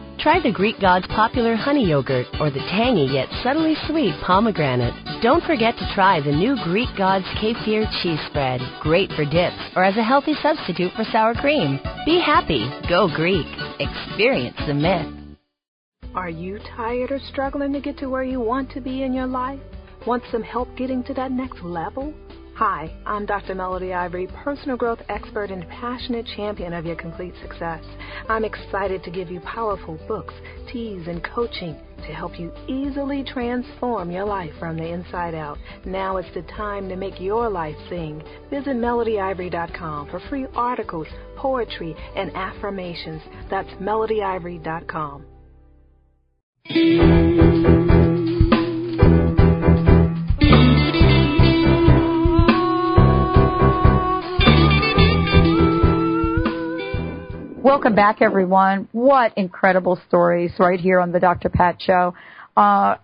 Try 0.21 0.39
the 0.39 0.51
Greek 0.51 0.79
God's 0.79 1.07
popular 1.07 1.55
honey 1.55 1.89
yogurt 1.89 2.27
or 2.39 2.51
the 2.51 2.59
tangy 2.69 3.11
yet 3.11 3.27
subtly 3.41 3.73
sweet 3.87 4.13
pomegranate. 4.21 4.93
Don't 5.23 5.43
forget 5.45 5.75
to 5.77 5.91
try 5.95 6.21
the 6.21 6.31
new 6.31 6.55
Greek 6.63 6.89
God's 6.95 7.25
kefir 7.41 7.89
cheese 8.03 8.19
spread. 8.29 8.61
Great 8.81 9.09
for 9.13 9.25
dips 9.25 9.57
or 9.75 9.83
as 9.83 9.97
a 9.97 10.03
healthy 10.03 10.35
substitute 10.43 10.91
for 10.95 11.05
sour 11.05 11.33
cream. 11.33 11.79
Be 12.05 12.19
happy. 12.19 12.69
Go 12.87 13.09
Greek. 13.15 13.47
Experience 13.79 14.57
the 14.67 14.75
myth. 14.75 15.07
Are 16.13 16.29
you 16.29 16.59
tired 16.77 17.11
or 17.11 17.19
struggling 17.31 17.73
to 17.73 17.81
get 17.81 17.97
to 17.97 18.07
where 18.07 18.23
you 18.23 18.39
want 18.39 18.69
to 18.73 18.79
be 18.79 19.01
in 19.01 19.13
your 19.13 19.25
life? 19.25 19.59
Want 20.05 20.21
some 20.31 20.43
help 20.43 20.67
getting 20.77 21.03
to 21.05 21.15
that 21.15 21.31
next 21.31 21.63
level? 21.63 22.13
Hi, 22.63 22.93
I'm 23.07 23.25
Dr. 23.25 23.55
Melody 23.55 23.91
Ivory, 23.91 24.27
personal 24.43 24.77
growth 24.77 24.99
expert 25.09 25.49
and 25.49 25.67
passionate 25.67 26.27
champion 26.35 26.73
of 26.73 26.85
your 26.85 26.95
complete 26.95 27.33
success. 27.41 27.83
I'm 28.29 28.45
excited 28.45 29.03
to 29.03 29.09
give 29.09 29.31
you 29.31 29.39
powerful 29.39 29.97
books, 30.07 30.35
teas, 30.71 31.07
and 31.07 31.23
coaching 31.23 31.75
to 31.97 32.13
help 32.13 32.39
you 32.39 32.53
easily 32.67 33.23
transform 33.23 34.11
your 34.11 34.25
life 34.25 34.51
from 34.59 34.77
the 34.77 34.85
inside 34.85 35.33
out. 35.33 35.57
Now 35.87 36.17
is 36.17 36.31
the 36.35 36.43
time 36.55 36.87
to 36.89 36.95
make 36.95 37.19
your 37.19 37.49
life 37.49 37.77
sing. 37.89 38.21
Visit 38.51 38.75
melodyivory.com 38.75 40.11
for 40.11 40.19
free 40.29 40.45
articles, 40.53 41.07
poetry, 41.37 41.95
and 42.15 42.29
affirmations. 42.35 43.23
That's 43.49 43.69
melodyivory.com. 43.81 45.25
Welcome 57.71 57.95
back, 57.95 58.21
everyone. 58.21 58.89
What 58.91 59.31
incredible 59.37 59.97
stories 60.09 60.51
right 60.59 60.77
here 60.77 60.99
on 60.99 61.13
the 61.13 61.21
Dr. 61.21 61.47
Pat 61.47 61.81
Show. 61.81 62.13
Uh, 62.57 62.95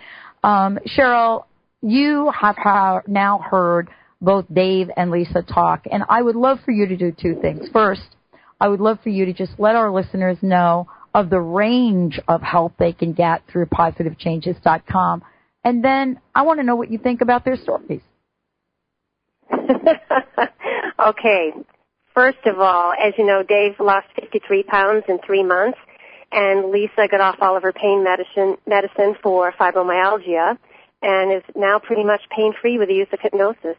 Um, 0.44 0.78
Sheryl, 0.86 1.44
you 1.82 2.30
have 2.38 2.56
ha- 2.56 3.00
now 3.06 3.38
heard 3.38 3.88
both 4.20 4.44
Dave 4.52 4.90
and 4.96 5.10
Lisa 5.10 5.42
talk, 5.42 5.84
and 5.90 6.04
I 6.08 6.20
would 6.20 6.36
love 6.36 6.58
for 6.64 6.72
you 6.72 6.86
to 6.86 6.96
do 6.96 7.10
two 7.10 7.38
things. 7.40 7.68
First, 7.72 8.02
I 8.60 8.68
would 8.68 8.80
love 8.80 8.98
for 9.02 9.08
you 9.08 9.24
to 9.24 9.32
just 9.32 9.52
let 9.58 9.74
our 9.74 9.90
listeners 9.90 10.36
know 10.42 10.88
of 11.14 11.30
the 11.30 11.40
range 11.40 12.20
of 12.28 12.42
help 12.42 12.74
they 12.78 12.92
can 12.92 13.14
get 13.14 13.42
through 13.50 13.66
positivechanges.com. 13.66 15.22
And 15.64 15.84
then 15.84 16.20
I 16.34 16.42
want 16.42 16.60
to 16.60 16.64
know 16.64 16.76
what 16.76 16.90
you 16.90 16.98
think 16.98 17.20
about 17.20 17.44
their 17.44 17.56
stories. 17.56 18.02
okay. 21.06 21.52
First 22.14 22.44
of 22.46 22.58
all, 22.58 22.92
as 22.92 23.14
you 23.18 23.26
know, 23.26 23.42
Dave 23.42 23.78
lost 23.78 24.06
53 24.18 24.64
pounds 24.64 25.04
in 25.08 25.18
three 25.24 25.44
months, 25.44 25.78
and 26.32 26.70
Lisa 26.70 27.08
got 27.10 27.20
off 27.20 27.36
all 27.40 27.56
of 27.56 27.62
her 27.62 27.72
pain 27.72 28.02
medicine, 28.02 28.56
medicine 28.66 29.14
for 29.22 29.52
fibromyalgia, 29.52 30.58
and 31.02 31.32
is 31.32 31.42
now 31.54 31.78
pretty 31.78 32.04
much 32.04 32.20
pain-free 32.34 32.78
with 32.78 32.88
the 32.88 32.94
use 32.94 33.08
of 33.12 33.20
hypnosis. 33.20 33.76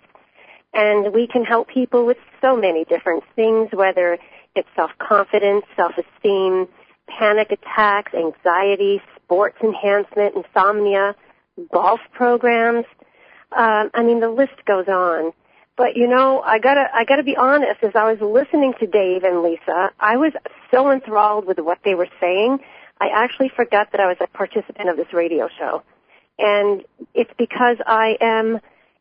And 0.73 1.13
we 1.13 1.27
can 1.27 1.43
help 1.43 1.67
people 1.67 2.05
with 2.05 2.17
so 2.41 2.55
many 2.55 2.85
different 2.85 3.23
things, 3.35 3.69
whether 3.73 4.17
it's 4.55 4.67
self-confidence, 4.75 5.65
self-esteem, 5.75 6.67
panic 7.07 7.51
attacks, 7.51 8.13
anxiety, 8.13 9.01
sports 9.15 9.57
enhancement, 9.61 10.35
insomnia, 10.35 11.15
golf 11.71 11.99
programs. 12.13 12.85
Um, 13.55 13.91
I 13.93 14.03
mean, 14.03 14.19
the 14.19 14.29
list 14.29 14.65
goes 14.65 14.87
on. 14.87 15.33
But 15.77 15.95
you 15.95 16.07
know, 16.07 16.41
I 16.41 16.59
gotta, 16.59 16.85
I 16.93 17.05
gotta 17.05 17.23
be 17.23 17.35
honest. 17.35 17.83
As 17.83 17.93
I 17.95 18.11
was 18.11 18.21
listening 18.21 18.73
to 18.79 18.87
Dave 18.87 19.23
and 19.23 19.41
Lisa, 19.41 19.91
I 19.99 20.17
was 20.17 20.33
so 20.69 20.91
enthralled 20.91 21.45
with 21.45 21.59
what 21.59 21.79
they 21.83 21.95
were 21.95 22.09
saying. 22.19 22.59
I 22.99 23.07
actually 23.13 23.49
forgot 23.55 23.91
that 23.91 24.01
I 24.01 24.07
was 24.07 24.17
a 24.19 24.27
participant 24.27 24.89
of 24.89 24.97
this 24.97 25.11
radio 25.11 25.49
show, 25.57 25.81
and 26.37 26.83
it's 27.13 27.31
because 27.37 27.77
I 27.85 28.17
am. 28.21 28.59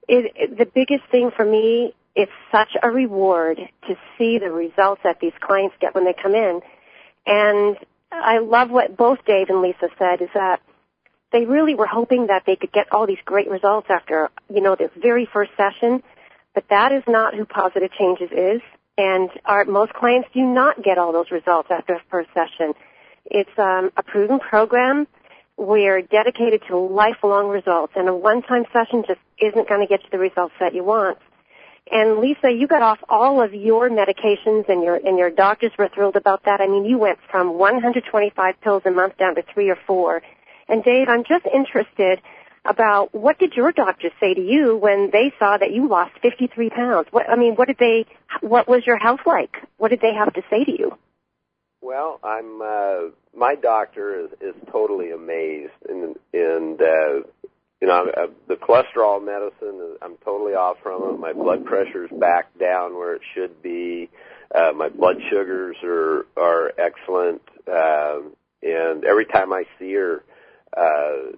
It, 0.09 0.33
it, 0.35 0.59
the 0.59 0.65
biggest 0.65 1.05
thing 1.11 1.31
for 1.37 1.45
me 1.45 1.93
it's 2.15 2.33
such 2.51 2.77
a 2.83 2.91
reward 2.91 3.59
to 3.89 3.95
see 4.19 4.39
the 4.39 4.51
results 4.51 5.01
that 5.05 5.21
these 5.21 5.33
clients 5.41 5.77
get 5.81 5.95
when 5.95 6.05
they 6.05 6.15
come 6.21 6.35
in. 6.35 6.61
And 7.27 7.77
I 8.11 8.39
love 8.39 8.71
what 8.71 8.97
both 8.97 9.25
Dave 9.25 9.49
and 9.49 9.63
Lisa 9.63 9.89
said 9.99 10.21
is 10.21 10.29
that 10.35 10.61
they 11.33 11.45
really 11.45 11.75
were 11.75 11.87
hoping 11.87 12.27
that 12.27 12.43
they 12.47 12.57
could 12.57 12.73
get 12.73 12.93
all 12.93 13.07
these 13.07 13.23
great 13.25 13.49
results 13.51 13.87
after, 13.91 14.31
you 14.53 14.61
know, 14.61 14.77
their 14.77 14.91
very 15.01 15.29
first 15.33 15.53
session. 15.57 16.03
But 16.55 16.65
that 16.71 16.93
is 16.93 17.03
not 17.07 17.35
who 17.35 17.45
Positive 17.45 17.91
Changes 17.93 18.31
is. 18.33 18.61
And 18.99 19.31
our, 19.45 19.65
most 19.65 19.93
clients 19.95 20.29
do 20.35 20.43
not 20.43 20.83
get 20.83 20.99
all 20.99 21.13
those 21.13 21.31
results 21.31 21.69
after 21.71 21.95
the 21.95 22.01
first 22.11 22.29
session. 22.35 22.75
It's 23.25 23.51
um, 23.59 23.91
a 23.97 24.03
proven 24.03 24.41
program. 24.41 25.07
We're 25.57 26.03
dedicated 26.03 26.63
to 26.69 26.77
lifelong 26.77 27.49
results, 27.49 27.93
and 27.95 28.09
a 28.09 28.15
one-time 28.15 28.65
session 28.73 29.05
just 29.07 29.21
isn't 29.39 29.69
going 29.69 29.81
to 29.81 29.87
get 29.87 30.03
you 30.03 30.09
the 30.11 30.19
results 30.19 30.55
that 30.59 30.75
you 30.75 30.83
want. 30.85 31.19
And 31.93 32.19
Lisa, 32.19 32.51
you 32.51 32.67
got 32.67 32.83
off 32.83 32.99
all 33.09 33.43
of 33.43 33.53
your 33.53 33.91
medications, 33.91 34.69
and 34.69 34.83
your 34.83 34.97
and 34.97 35.19
your 35.19 35.31
doctors 35.31 35.73
were 35.79 35.89
thrilled 35.93 36.17
about 36.17 36.45
that. 36.45 36.61
I 36.61 36.67
mean, 36.67 36.85
you 36.85 36.99
went 36.99 37.19
from 37.31 37.59
125 37.59 38.61
pills 38.61 38.83
a 38.87 38.91
month 38.91 39.19
down 39.19 39.35
to 39.35 39.43
three 39.53 39.71
or 39.71 39.79
four. 39.87 40.23
And 40.71 40.85
Dave, 40.85 41.09
I'm 41.09 41.25
just 41.25 41.45
interested 41.53 42.21
about 42.65 43.13
what 43.13 43.39
did 43.41 43.55
your 43.55 43.73
doctors 43.73 44.13
say 44.21 44.35
to 44.35 44.41
you 44.41 44.77
when 44.77 45.11
they 45.13 45.33
saw 45.37 45.59
that 45.59 45.73
you 45.73 45.89
lost 45.89 46.13
53 46.23 46.71
pounds? 46.71 47.09
What 47.11 47.29
I 47.29 47.35
mean, 47.35 47.55
what 47.55 47.67
did 47.67 47.79
they? 47.79 48.07
What 48.41 48.69
was 48.69 48.87
your 48.87 48.97
health 48.97 49.21
like? 49.27 49.57
What 49.79 49.89
did 49.89 50.01
they 50.01 50.15
have 50.15 50.33
to 50.35 50.43
say 50.49 50.65
to 50.65 50.71
you? 50.71 50.97
Well, 51.83 52.21
I'm 52.23 52.63
uh, 52.63 53.11
my 53.37 53.57
doctor 53.57 54.25
is 54.25 54.31
is 54.41 54.55
totally 54.71 55.11
amazed, 55.11 55.73
and 55.89 56.15
and 56.33 56.81
uh, 56.81 57.15
you 57.81 57.89
know 57.89 58.07
uh, 58.17 58.27
the 58.47 58.55
cholesterol 58.55 59.25
medicine 59.25 59.97
I'm 60.01 60.17
totally 60.25 60.55
off 60.55 60.77
from 60.85 61.03
it. 61.15 61.19
My 61.19 61.33
blood 61.33 61.65
pressure's 61.65 62.11
back 62.13 62.57
down 62.59 62.95
where 62.95 63.15
it 63.15 63.23
should 63.35 63.61
be. 63.61 64.09
Uh, 64.55 64.73
my 64.77 64.89
blood 64.89 65.17
sugars 65.31 65.77
are 65.83 66.27
are 66.37 66.73
excellent, 66.79 67.43
um, 67.67 68.37
and 68.63 69.05
every 69.05 69.25
time 69.25 69.53
I 69.53 69.65
see 69.79 69.95
her, 69.95 70.23
uh, 70.77 71.33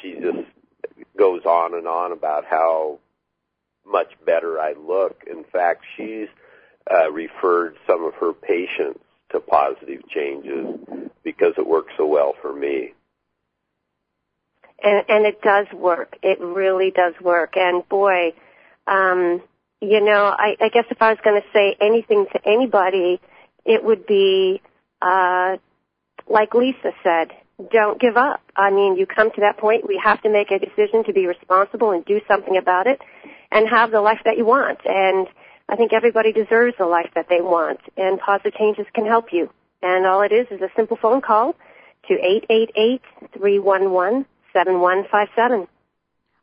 she 0.00 0.14
just 0.14 0.48
goes 1.16 1.44
on 1.44 1.74
and 1.74 1.86
on 1.86 2.12
about 2.12 2.44
how 2.44 2.98
much 3.86 4.12
better 4.24 4.60
I 4.60 4.72
look. 4.72 5.24
In 5.30 5.44
fact, 5.44 5.84
she's 5.96 6.28
uh, 6.90 7.10
referred 7.10 7.76
some 7.86 8.04
of 8.04 8.14
her 8.14 8.32
patients 8.32 9.00
to 9.30 9.40
positive 9.40 10.08
changes 10.08 10.78
because 11.22 11.54
it 11.56 11.66
works 11.66 11.92
so 11.96 12.06
well 12.06 12.34
for 12.40 12.52
me. 12.52 12.92
And, 14.82 15.04
and 15.08 15.26
it 15.26 15.40
does 15.42 15.66
work. 15.72 16.16
It 16.22 16.40
really 16.40 16.90
does 16.90 17.14
work. 17.20 17.56
And 17.56 17.88
boy, 17.88 18.34
um, 18.86 19.40
you 19.80 20.00
know, 20.00 20.24
I, 20.24 20.56
I 20.60 20.68
guess 20.68 20.84
if 20.90 21.00
I 21.00 21.10
was 21.10 21.18
going 21.24 21.40
to 21.40 21.46
say 21.52 21.76
anything 21.80 22.26
to 22.32 22.48
anybody, 22.48 23.20
it 23.64 23.84
would 23.84 24.06
be 24.06 24.60
uh, 25.00 25.56
like 26.28 26.54
Lisa 26.54 26.92
said 27.02 27.30
don't 27.70 28.00
give 28.00 28.16
up. 28.16 28.40
I 28.56 28.70
mean, 28.70 28.96
you 28.96 29.06
come 29.06 29.30
to 29.32 29.40
that 29.42 29.58
point, 29.58 29.86
we 29.86 30.00
have 30.02 30.20
to 30.22 30.30
make 30.30 30.50
a 30.50 30.58
decision 30.58 31.04
to 31.04 31.12
be 31.12 31.26
responsible 31.26 31.90
and 31.90 32.04
do 32.04 32.20
something 32.26 32.56
about 32.56 32.86
it 32.86 33.00
and 33.50 33.68
have 33.68 33.90
the 33.90 34.00
life 34.00 34.20
that 34.24 34.36
you 34.36 34.44
want. 34.44 34.78
And 34.84 35.26
I 35.68 35.76
think 35.76 35.92
everybody 35.92 36.32
deserves 36.32 36.74
the 36.78 36.86
life 36.86 37.10
that 37.14 37.26
they 37.28 37.40
want, 37.40 37.80
and 37.96 38.18
Positive 38.18 38.54
Changes 38.54 38.86
can 38.94 39.06
help 39.06 39.32
you. 39.32 39.50
And 39.82 40.06
all 40.06 40.22
it 40.22 40.32
is 40.32 40.46
is 40.50 40.60
a 40.60 40.68
simple 40.76 40.96
phone 41.00 41.20
call 41.20 41.54
to 42.08 42.14
eight 42.14 42.44
eight 42.50 42.70
eight 42.76 43.02
three 43.36 43.58
one 43.58 43.92
one 43.92 44.26
seven 44.52 44.80
one 44.80 45.04
five 45.10 45.28
seven. 45.36 45.66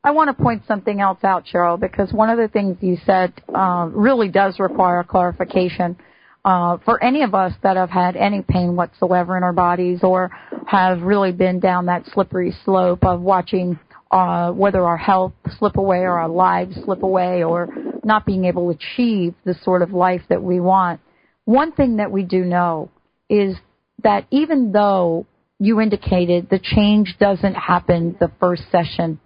I 0.03 0.11
want 0.11 0.35
to 0.35 0.43
point 0.43 0.63
something 0.67 1.01
else 1.01 1.19
out, 1.23 1.45
Sheryl, 1.45 1.79
because 1.79 2.13
one 2.13 2.29
of 2.29 2.37
the 2.37 2.47
things 2.47 2.77
you 2.79 2.97
said 3.05 3.33
uh, 3.53 3.89
really 3.91 4.29
does 4.29 4.57
require 4.57 5.03
clarification 5.03 5.97
uh, 6.45 6.77
for 6.85 7.03
any 7.03 7.23
of 7.23 7.35
us 7.35 7.53
that 7.63 7.75
have 7.75 7.89
had 7.89 8.15
any 8.15 8.41
pain 8.41 8.75
whatsoever 8.75 9.35
in 9.35 9.43
our 9.43 9.53
bodies 9.53 9.99
or 10.03 10.31
have 10.65 11.01
really 11.01 11.31
been 11.31 11.59
down 11.59 11.87
that 11.87 12.05
slippery 12.13 12.53
slope 12.63 13.03
of 13.03 13.21
watching 13.21 13.79
uh, 14.11 14.51
whether 14.51 14.81
our 14.85 14.97
health 14.97 15.33
slip 15.57 15.77
away 15.77 15.99
or 15.99 16.19
our 16.19 16.29
lives 16.29 16.75
slip 16.83 17.03
away 17.03 17.43
or 17.43 17.67
not 18.03 18.25
being 18.25 18.45
able 18.45 18.71
to 18.71 18.79
achieve 18.79 19.35
the 19.45 19.53
sort 19.63 19.81
of 19.81 19.91
life 19.91 20.21
that 20.29 20.41
we 20.41 20.59
want. 20.59 20.99
One 21.45 21.71
thing 21.71 21.97
that 21.97 22.11
we 22.11 22.23
do 22.23 22.43
know 22.43 22.89
is 23.29 23.55
that 24.03 24.25
even 24.31 24.71
though 24.71 25.25
you 25.59 25.81
indicated 25.81 26.49
the 26.49 26.59
change 26.59 27.15
doesn't 27.19 27.55
happen 27.55 28.15
the 28.19 28.31
first 28.39 28.63
session, 28.71 29.19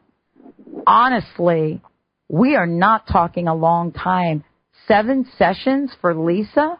honestly, 0.87 1.79
we 2.27 2.55
are 2.55 2.67
not 2.67 3.07
talking 3.07 3.47
a 3.47 3.55
long 3.55 3.91
time. 3.91 4.43
Seven 4.87 5.25
sessions 5.37 5.91
for 6.01 6.15
Lisa? 6.15 6.79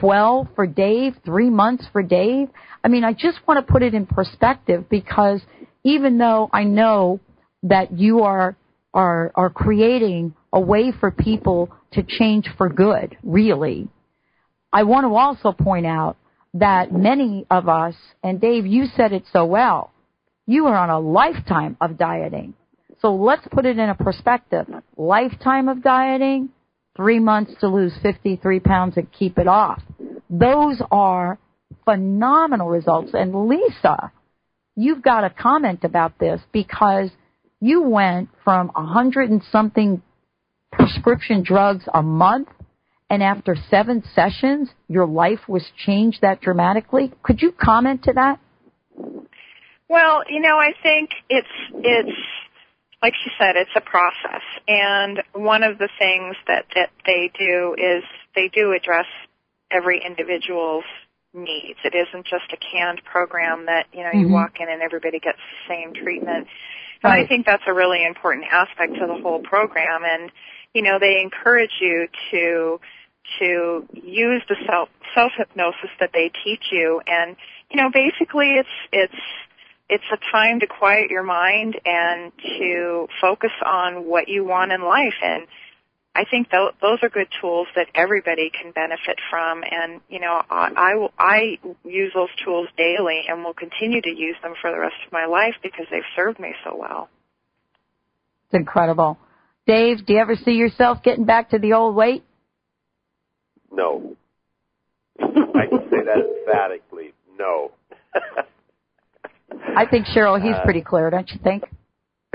12 0.00 0.48
for 0.54 0.66
Dave, 0.66 1.14
three 1.24 1.50
months 1.50 1.84
for 1.92 2.02
Dave. 2.02 2.48
I 2.84 2.88
mean, 2.88 3.04
I 3.04 3.12
just 3.12 3.38
want 3.46 3.64
to 3.64 3.72
put 3.72 3.82
it 3.82 3.94
in 3.94 4.06
perspective 4.06 4.88
because 4.88 5.40
even 5.84 6.18
though 6.18 6.48
I 6.52 6.64
know 6.64 7.20
that 7.64 7.98
you 7.98 8.20
are, 8.20 8.56
are, 8.92 9.32
are 9.34 9.50
creating 9.50 10.34
a 10.52 10.60
way 10.60 10.92
for 10.92 11.10
people 11.10 11.70
to 11.92 12.02
change 12.02 12.48
for 12.56 12.68
good, 12.68 13.16
really, 13.22 13.88
I 14.72 14.84
want 14.84 15.04
to 15.04 15.14
also 15.14 15.52
point 15.52 15.86
out 15.86 16.16
that 16.54 16.92
many 16.92 17.46
of 17.50 17.68
us, 17.68 17.94
and 18.22 18.40
Dave, 18.40 18.66
you 18.66 18.86
said 18.96 19.12
it 19.12 19.24
so 19.32 19.44
well, 19.44 19.92
you 20.46 20.66
are 20.66 20.76
on 20.76 20.90
a 20.90 21.00
lifetime 21.00 21.76
of 21.80 21.96
dieting. 21.96 22.54
So 23.00 23.14
let's 23.14 23.46
put 23.50 23.66
it 23.66 23.78
in 23.78 23.88
a 23.88 23.94
perspective. 23.94 24.66
Lifetime 24.96 25.68
of 25.68 25.82
dieting, 25.82 26.50
three 26.96 27.18
months 27.18 27.52
to 27.60 27.68
lose 27.68 27.92
53 28.02 28.60
pounds 28.60 28.96
and 28.96 29.10
keep 29.12 29.38
it 29.38 29.46
off. 29.46 29.82
Those 30.28 30.80
are 30.90 31.38
phenomenal 31.84 32.68
results. 32.68 33.10
And 33.14 33.48
Lisa, 33.48 34.12
you've 34.76 35.02
got 35.02 35.24
a 35.24 35.30
comment 35.30 35.84
about 35.84 36.18
this 36.18 36.40
because 36.52 37.10
you 37.60 37.82
went 37.82 38.28
from 38.44 38.70
a 38.74 38.84
hundred 38.84 39.30
and 39.30 39.42
something 39.50 40.02
prescription 40.72 41.42
drugs 41.42 41.84
a 41.92 42.02
month 42.02 42.48
and 43.10 43.22
after 43.22 43.54
seven 43.70 44.02
sessions 44.14 44.70
your 44.88 45.06
life 45.06 45.40
was 45.46 45.64
changed 45.84 46.22
that 46.22 46.40
dramatically. 46.40 47.12
Could 47.22 47.42
you 47.42 47.52
comment 47.52 48.04
to 48.04 48.12
that? 48.14 48.40
Well, 49.88 50.22
you 50.30 50.40
know, 50.40 50.56
I 50.56 50.72
think 50.82 51.10
it's 51.28 51.46
it's 51.74 52.18
like 53.02 53.14
she 53.24 53.30
said, 53.38 53.56
it's 53.56 53.70
a 53.74 53.80
process. 53.80 54.42
And 54.68 55.22
one 55.32 55.64
of 55.64 55.78
the 55.78 55.88
things 55.98 56.36
that, 56.46 56.66
that 56.76 56.90
they 57.04 57.30
do 57.36 57.74
is 57.76 58.04
they 58.34 58.48
do 58.48 58.72
address 58.72 59.06
every 59.70 60.00
individual's 60.04 60.84
needs. 61.34 61.78
It 61.84 61.94
isn't 61.94 62.26
just 62.26 62.52
a 62.52 62.56
canned 62.56 63.02
program 63.04 63.66
that, 63.66 63.86
you 63.92 64.04
know, 64.04 64.10
you 64.12 64.26
mm-hmm. 64.26 64.34
walk 64.34 64.60
in 64.60 64.68
and 64.68 64.82
everybody 64.82 65.18
gets 65.18 65.38
the 65.38 65.74
same 65.74 65.94
treatment. 65.94 66.46
And 67.02 67.10
right. 67.10 67.24
I 67.24 67.28
think 67.28 67.44
that's 67.44 67.64
a 67.66 67.72
really 67.72 68.04
important 68.06 68.46
aspect 68.50 68.94
to 68.94 69.06
the 69.06 69.20
whole 69.20 69.40
program. 69.40 70.02
And, 70.04 70.30
you 70.72 70.82
know, 70.82 70.98
they 71.00 71.20
encourage 71.20 71.72
you 71.80 72.06
to, 72.30 72.80
to 73.40 73.88
use 73.94 74.42
the 74.48 74.56
self, 74.66 74.88
self 75.14 75.32
hypnosis 75.36 75.90
that 75.98 76.10
they 76.12 76.30
teach 76.44 76.66
you. 76.70 77.00
And, 77.06 77.34
you 77.70 77.82
know, 77.82 77.90
basically 77.92 78.54
it's, 78.58 78.68
it's, 78.92 79.22
it's 79.92 80.04
a 80.10 80.16
time 80.32 80.60
to 80.60 80.66
quiet 80.66 81.10
your 81.10 81.22
mind 81.22 81.78
and 81.84 82.32
to 82.58 83.06
focus 83.20 83.52
on 83.64 84.06
what 84.06 84.26
you 84.26 84.42
want 84.42 84.72
in 84.72 84.82
life 84.82 85.14
and 85.22 85.46
I 86.14 86.24
think 86.30 86.50
th- 86.50 86.74
those 86.82 86.98
are 87.02 87.08
good 87.08 87.28
tools 87.40 87.68
that 87.74 87.86
everybody 87.94 88.50
can 88.50 88.70
benefit 88.72 89.18
from, 89.30 89.62
and 89.64 90.02
you 90.10 90.20
know, 90.20 90.42
I, 90.50 90.68
I, 90.76 91.08
I 91.18 91.58
use 91.86 92.12
those 92.14 92.28
tools 92.44 92.68
daily, 92.76 93.22
and 93.28 93.42
will 93.42 93.54
continue 93.54 94.02
to 94.02 94.10
use 94.10 94.36
them 94.42 94.52
for 94.60 94.70
the 94.70 94.78
rest 94.78 94.96
of 95.06 95.12
my 95.12 95.24
life 95.24 95.54
because 95.62 95.86
they've 95.90 96.02
served 96.14 96.38
me 96.38 96.52
so 96.64 96.76
well. 96.76 97.08
It's 98.44 98.54
incredible, 98.54 99.18
Dave. 99.66 100.04
Do 100.04 100.12
you 100.12 100.18
ever 100.18 100.36
see 100.36 100.52
yourself 100.52 101.02
getting 101.02 101.24
back 101.24 101.50
to 101.50 101.58
the 101.58 101.72
old 101.72 101.96
weight? 101.96 102.24
No, 103.72 104.14
I 105.18 105.66
can 105.66 105.88
say 105.90 106.04
that 106.04 106.18
emphatically. 106.18 107.14
No. 107.38 107.72
I 109.76 109.86
think 109.86 110.06
Sheryl, 110.06 110.40
he's 110.40 110.56
uh, 110.56 110.64
pretty 110.64 110.82
clear, 110.82 111.10
don't 111.10 111.30
you 111.30 111.38
think? 111.42 111.64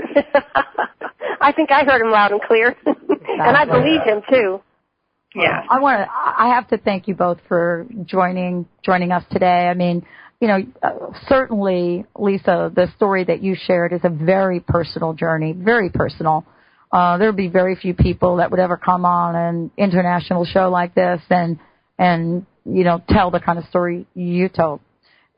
I 1.40 1.52
think 1.52 1.70
I 1.70 1.84
heard 1.84 2.02
him 2.02 2.10
loud 2.10 2.32
and 2.32 2.40
clear, 2.40 2.76
and 2.86 3.56
I 3.56 3.64
believe 3.64 4.02
him 4.02 4.22
too. 4.28 4.60
Yeah, 5.34 5.62
I 5.68 5.78
want 5.80 6.00
to. 6.00 6.10
I 6.10 6.54
have 6.54 6.68
to 6.68 6.78
thank 6.78 7.06
you 7.06 7.14
both 7.14 7.38
for 7.48 7.86
joining 8.04 8.66
joining 8.82 9.12
us 9.12 9.24
today. 9.30 9.68
I 9.68 9.74
mean, 9.74 10.04
you 10.40 10.48
know, 10.48 10.58
uh, 10.82 10.90
certainly, 11.28 12.04
Lisa, 12.16 12.72
the 12.74 12.88
story 12.96 13.24
that 13.24 13.42
you 13.42 13.54
shared 13.54 13.92
is 13.92 14.00
a 14.04 14.08
very 14.08 14.60
personal 14.60 15.12
journey, 15.12 15.52
very 15.52 15.90
personal. 15.90 16.46
Uh, 16.90 17.18
there 17.18 17.28
would 17.28 17.36
be 17.36 17.48
very 17.48 17.76
few 17.76 17.92
people 17.92 18.36
that 18.36 18.50
would 18.50 18.60
ever 18.60 18.76
come 18.76 19.04
on 19.04 19.34
an 19.36 19.70
international 19.76 20.44
show 20.44 20.70
like 20.70 20.94
this 20.94 21.20
and 21.28 21.58
and 21.98 22.46
you 22.64 22.84
know 22.84 23.02
tell 23.10 23.30
the 23.30 23.40
kind 23.40 23.58
of 23.58 23.64
story 23.66 24.06
you 24.14 24.48
told 24.48 24.80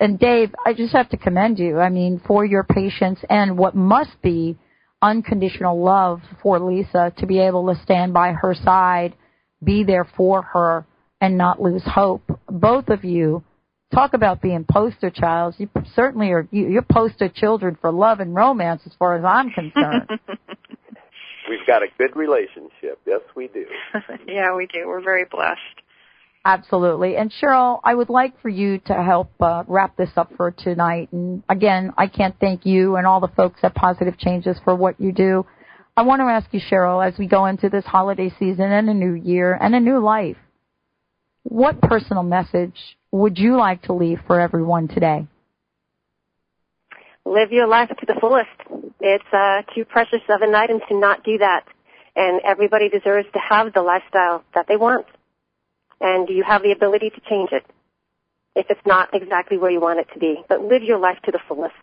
and 0.00 0.18
Dave, 0.18 0.54
I 0.64 0.72
just 0.72 0.94
have 0.94 1.10
to 1.10 1.18
commend 1.18 1.58
you. 1.58 1.78
I 1.78 1.90
mean, 1.90 2.20
for 2.26 2.44
your 2.44 2.64
patience 2.64 3.20
and 3.28 3.58
what 3.58 3.76
must 3.76 4.20
be 4.22 4.56
unconditional 5.02 5.82
love 5.82 6.22
for 6.42 6.58
Lisa 6.58 7.12
to 7.18 7.26
be 7.26 7.38
able 7.38 7.72
to 7.72 7.80
stand 7.82 8.14
by 8.14 8.32
her 8.32 8.54
side, 8.54 9.14
be 9.62 9.84
there 9.84 10.08
for 10.16 10.42
her, 10.42 10.86
and 11.20 11.36
not 11.36 11.60
lose 11.60 11.82
hope. 11.84 12.22
Both 12.48 12.88
of 12.88 13.04
you 13.04 13.44
talk 13.92 14.14
about 14.14 14.40
being 14.40 14.64
poster 14.68 15.10
childs. 15.10 15.56
You 15.58 15.68
certainly 15.94 16.30
are. 16.30 16.48
You're 16.50 16.82
poster 16.82 17.28
children 17.28 17.76
for 17.78 17.92
love 17.92 18.20
and 18.20 18.34
romance, 18.34 18.82
as 18.86 18.92
far 18.98 19.16
as 19.16 19.24
I'm 19.24 19.50
concerned. 19.50 20.08
We've 21.48 21.66
got 21.66 21.82
a 21.82 21.88
good 21.98 22.16
relationship. 22.16 23.00
Yes, 23.06 23.20
we 23.34 23.48
do. 23.48 23.66
yeah, 24.26 24.54
we 24.54 24.66
do. 24.66 24.86
We're 24.86 25.02
very 25.02 25.24
blessed. 25.24 25.60
Absolutely. 26.44 27.16
And 27.16 27.30
Sheryl, 27.30 27.80
I 27.84 27.94
would 27.94 28.08
like 28.08 28.40
for 28.40 28.48
you 28.48 28.78
to 28.86 28.94
help 28.94 29.30
uh, 29.40 29.64
wrap 29.66 29.96
this 29.96 30.10
up 30.16 30.32
for 30.36 30.50
tonight. 30.50 31.10
And 31.12 31.42
again, 31.50 31.92
I 31.98 32.06
can't 32.06 32.34
thank 32.40 32.64
you 32.64 32.96
and 32.96 33.06
all 33.06 33.20
the 33.20 33.28
folks 33.28 33.60
at 33.62 33.74
Positive 33.74 34.16
Changes 34.16 34.56
for 34.64 34.74
what 34.74 34.98
you 34.98 35.12
do. 35.12 35.44
I 35.96 36.02
want 36.02 36.20
to 36.20 36.24
ask 36.24 36.46
you, 36.52 36.60
Sheryl, 36.60 37.06
as 37.06 37.18
we 37.18 37.26
go 37.26 37.44
into 37.44 37.68
this 37.68 37.84
holiday 37.84 38.32
season 38.38 38.72
and 38.72 38.88
a 38.88 38.94
new 38.94 39.12
year 39.12 39.52
and 39.52 39.74
a 39.74 39.80
new 39.80 39.98
life, 39.98 40.38
what 41.42 41.80
personal 41.82 42.22
message 42.22 42.96
would 43.10 43.36
you 43.36 43.58
like 43.58 43.82
to 43.82 43.92
leave 43.92 44.20
for 44.26 44.40
everyone 44.40 44.88
today? 44.88 45.26
Live 47.26 47.52
your 47.52 47.66
life 47.66 47.88
to 47.88 48.06
the 48.06 48.16
fullest. 48.18 48.48
It's 49.00 49.24
uh, 49.30 49.60
too 49.74 49.84
precious 49.84 50.22
of 50.30 50.40
an 50.40 50.54
item 50.54 50.80
to 50.88 50.98
not 50.98 51.22
do 51.22 51.36
that. 51.36 51.64
And 52.16 52.40
everybody 52.44 52.88
deserves 52.88 53.28
to 53.34 53.38
have 53.38 53.74
the 53.74 53.82
lifestyle 53.82 54.42
that 54.54 54.66
they 54.68 54.76
want 54.76 55.06
and 56.00 56.28
you 56.28 56.42
have 56.46 56.62
the 56.62 56.72
ability 56.72 57.10
to 57.10 57.20
change 57.28 57.50
it 57.52 57.64
if 58.56 58.66
it's 58.68 58.80
not 58.86 59.10
exactly 59.12 59.58
where 59.58 59.70
you 59.70 59.80
want 59.80 60.00
it 60.00 60.08
to 60.14 60.18
be. 60.18 60.42
But 60.48 60.62
live 60.62 60.82
your 60.82 60.98
life 60.98 61.18
to 61.24 61.30
the 61.30 61.40
fullest. 61.46 61.74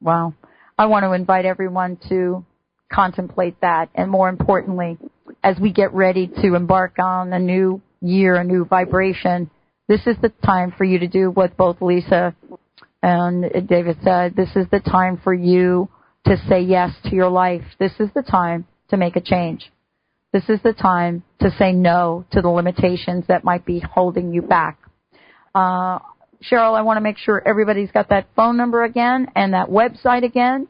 Wow. 0.00 0.34
I 0.76 0.86
want 0.86 1.04
to 1.04 1.12
invite 1.12 1.44
everyone 1.44 1.98
to 2.08 2.44
contemplate 2.92 3.60
that 3.60 3.90
and 3.94 4.10
more 4.10 4.28
importantly, 4.28 4.98
as 5.42 5.58
we 5.58 5.72
get 5.72 5.92
ready 5.92 6.28
to 6.42 6.54
embark 6.54 6.98
on 6.98 7.32
a 7.32 7.38
new 7.38 7.82
year, 8.00 8.36
a 8.36 8.44
new 8.44 8.64
vibration, 8.64 9.50
this 9.88 10.06
is 10.06 10.16
the 10.22 10.32
time 10.44 10.72
for 10.76 10.84
you 10.84 10.98
to 10.98 11.08
do 11.08 11.30
what 11.30 11.56
both 11.56 11.80
Lisa 11.80 12.34
and 13.02 13.68
David 13.68 13.98
said. 14.02 14.36
This 14.36 14.50
is 14.54 14.66
the 14.70 14.80
time 14.80 15.20
for 15.22 15.32
you 15.32 15.88
to 16.26 16.36
say 16.48 16.60
yes 16.60 16.92
to 17.04 17.14
your 17.14 17.30
life. 17.30 17.62
This 17.78 17.92
is 17.98 18.08
the 18.14 18.22
time 18.22 18.66
to 18.90 18.96
make 18.96 19.16
a 19.16 19.20
change. 19.20 19.70
This 20.32 20.44
is 20.48 20.60
the 20.62 20.74
time 20.74 21.22
to 21.40 21.50
say 21.58 21.72
no 21.72 22.24
to 22.32 22.42
the 22.42 22.48
limitations 22.48 23.24
that 23.28 23.44
might 23.44 23.64
be 23.64 23.80
holding 23.80 24.32
you 24.32 24.42
back. 24.42 24.78
Uh, 25.54 26.00
Sheryl, 26.42 26.76
I 26.76 26.82
want 26.82 26.98
to 26.98 27.00
make 27.00 27.16
sure 27.18 27.42
everybody's 27.46 27.90
got 27.90 28.10
that 28.10 28.26
phone 28.36 28.56
number 28.56 28.84
again 28.84 29.28
and 29.34 29.54
that 29.54 29.68
website 29.68 30.24
again. 30.24 30.68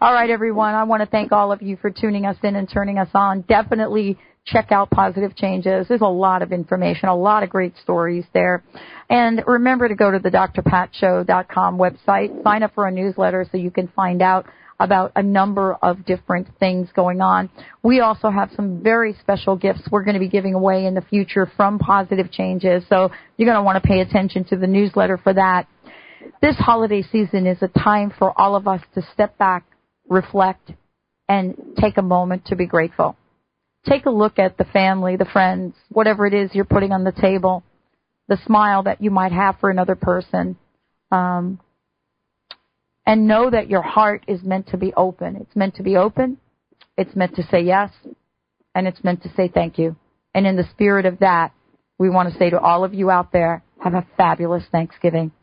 all 0.00 0.12
right, 0.12 0.30
everyone. 0.30 0.74
I 0.74 0.84
want 0.84 1.00
to 1.02 1.06
thank 1.06 1.32
all 1.32 1.52
of 1.52 1.62
you 1.62 1.76
for 1.76 1.90
tuning 1.90 2.26
us 2.26 2.36
in 2.42 2.56
and 2.56 2.68
turning 2.70 2.98
us 2.98 3.08
on. 3.14 3.42
Definitely 3.42 4.18
check 4.44 4.72
out 4.72 4.90
Positive 4.90 5.36
Changes. 5.36 5.88
There's 5.88 6.00
a 6.00 6.06
lot 6.06 6.42
of 6.42 6.52
information, 6.52 7.08
a 7.08 7.16
lot 7.16 7.42
of 7.42 7.50
great 7.50 7.74
stories 7.82 8.24
there. 8.32 8.62
And 9.08 9.42
remember 9.46 9.88
to 9.88 9.94
go 9.94 10.10
to 10.10 10.18
the 10.18 10.30
drpatshow.com 10.30 11.78
website, 11.78 12.42
sign 12.42 12.62
up 12.62 12.74
for 12.74 12.86
a 12.86 12.90
newsletter 12.90 13.46
so 13.50 13.58
you 13.58 13.70
can 13.70 13.88
find 13.88 14.22
out 14.22 14.46
about 14.78 15.12
a 15.14 15.22
number 15.22 15.74
of 15.82 16.06
different 16.06 16.48
things 16.58 16.88
going 16.96 17.20
on. 17.20 17.50
We 17.82 18.00
also 18.00 18.30
have 18.30 18.50
some 18.56 18.82
very 18.82 19.14
special 19.20 19.54
gifts 19.54 19.82
we're 19.90 20.04
going 20.04 20.14
to 20.14 20.20
be 20.20 20.28
giving 20.28 20.54
away 20.54 20.86
in 20.86 20.94
the 20.94 21.02
future 21.02 21.50
from 21.54 21.78
Positive 21.78 22.32
Changes. 22.32 22.82
So 22.88 23.10
you're 23.36 23.46
going 23.46 23.58
to 23.58 23.62
want 23.62 23.80
to 23.80 23.86
pay 23.86 24.00
attention 24.00 24.44
to 24.44 24.56
the 24.56 24.66
newsletter 24.66 25.18
for 25.18 25.34
that. 25.34 25.68
This 26.40 26.56
holiday 26.56 27.02
season 27.02 27.46
is 27.46 27.58
a 27.62 27.68
time 27.68 28.12
for 28.18 28.38
all 28.38 28.56
of 28.56 28.66
us 28.66 28.80
to 28.94 29.02
step 29.12 29.36
back, 29.38 29.64
reflect, 30.08 30.72
and 31.28 31.54
take 31.80 31.96
a 31.96 32.02
moment 32.02 32.46
to 32.46 32.56
be 32.56 32.66
grateful 32.66 33.16
take 33.88 34.06
a 34.06 34.10
look 34.10 34.38
at 34.38 34.58
the 34.58 34.64
family, 34.64 35.16
the 35.16 35.24
friends, 35.24 35.74
whatever 35.88 36.26
it 36.26 36.34
is 36.34 36.50
you're 36.52 36.64
putting 36.64 36.92
on 36.92 37.04
the 37.04 37.12
table, 37.12 37.62
the 38.28 38.38
smile 38.46 38.82
that 38.84 39.00
you 39.00 39.10
might 39.10 39.32
have 39.32 39.56
for 39.60 39.70
another 39.70 39.94
person. 39.94 40.56
Um, 41.10 41.60
and 43.06 43.26
know 43.26 43.50
that 43.50 43.68
your 43.68 43.82
heart 43.82 44.24
is 44.28 44.42
meant 44.42 44.68
to 44.68 44.76
be 44.76 44.92
open. 44.94 45.36
It's 45.36 45.56
meant 45.56 45.76
to 45.76 45.82
be 45.82 45.96
open. 45.96 46.36
It's 46.96 47.16
meant 47.16 47.34
to 47.36 47.42
say 47.50 47.62
yes. 47.62 47.90
And 48.74 48.86
it's 48.86 49.02
meant 49.02 49.22
to 49.22 49.32
say 49.34 49.50
thank 49.52 49.78
you. 49.78 49.96
And 50.34 50.46
in 50.46 50.56
the 50.56 50.68
spirit 50.70 51.06
of 51.06 51.18
that, 51.18 51.52
we 51.98 52.08
want 52.08 52.32
to 52.32 52.38
say 52.38 52.50
to 52.50 52.60
all 52.60 52.84
of 52.84 52.94
you 52.94 53.10
out 53.10 53.32
there, 53.32 53.64
have 53.82 53.94
a 53.94 54.06
fabulous 54.16 54.62
Thanksgiving. 54.70 55.32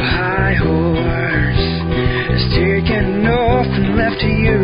High 0.00 0.54
horse 0.54 1.66
is 2.36 2.44
taken 2.54 3.26
off 3.26 3.66
and 3.66 3.96
left 3.96 4.20
to 4.20 4.28
you, 4.28 4.58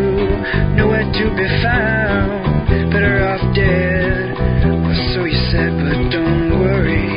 nowhere 0.76 1.04
to 1.04 1.24
be 1.36 1.46
found. 1.62 2.90
Better 2.90 3.26
off 3.26 3.42
dead, 3.54 4.36
or 4.66 4.94
so 5.12 5.24
you 5.24 5.38
said, 5.50 5.72
but 5.74 5.98
don't 6.10 6.60
worry. 6.60 7.10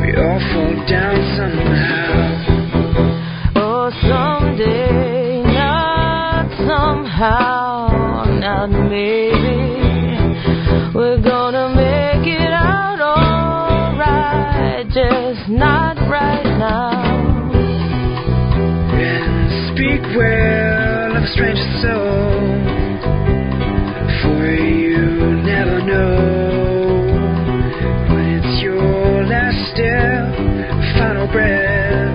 We 0.00 0.08
all 0.16 0.40
fall 0.52 0.76
down 0.86 1.16
somehow. 1.36 2.10
Oh, 3.56 3.90
someday, 4.06 5.42
not 5.42 6.46
somehow, 6.66 7.49
stranger 21.40 21.72
soul. 21.80 22.36
For 24.20 24.44
you 24.52 25.40
never 25.40 25.80
know 25.80 26.20
when 28.12 28.28
it's 28.36 28.60
your 28.62 29.24
last 29.24 29.56
step, 29.72 30.36
final 30.98 31.26
breath, 31.32 32.12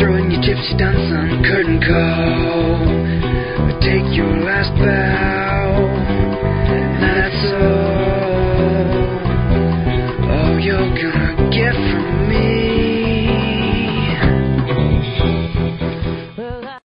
throwing 0.00 0.32
your 0.32 0.42
gypsy 0.42 0.74
dance 0.76 1.12
on 1.14 1.44
curtain 1.44 1.80
call. 1.80 3.78
Take 3.80 4.10
your 4.16 4.36
last 4.42 4.74
breath. 4.78 5.39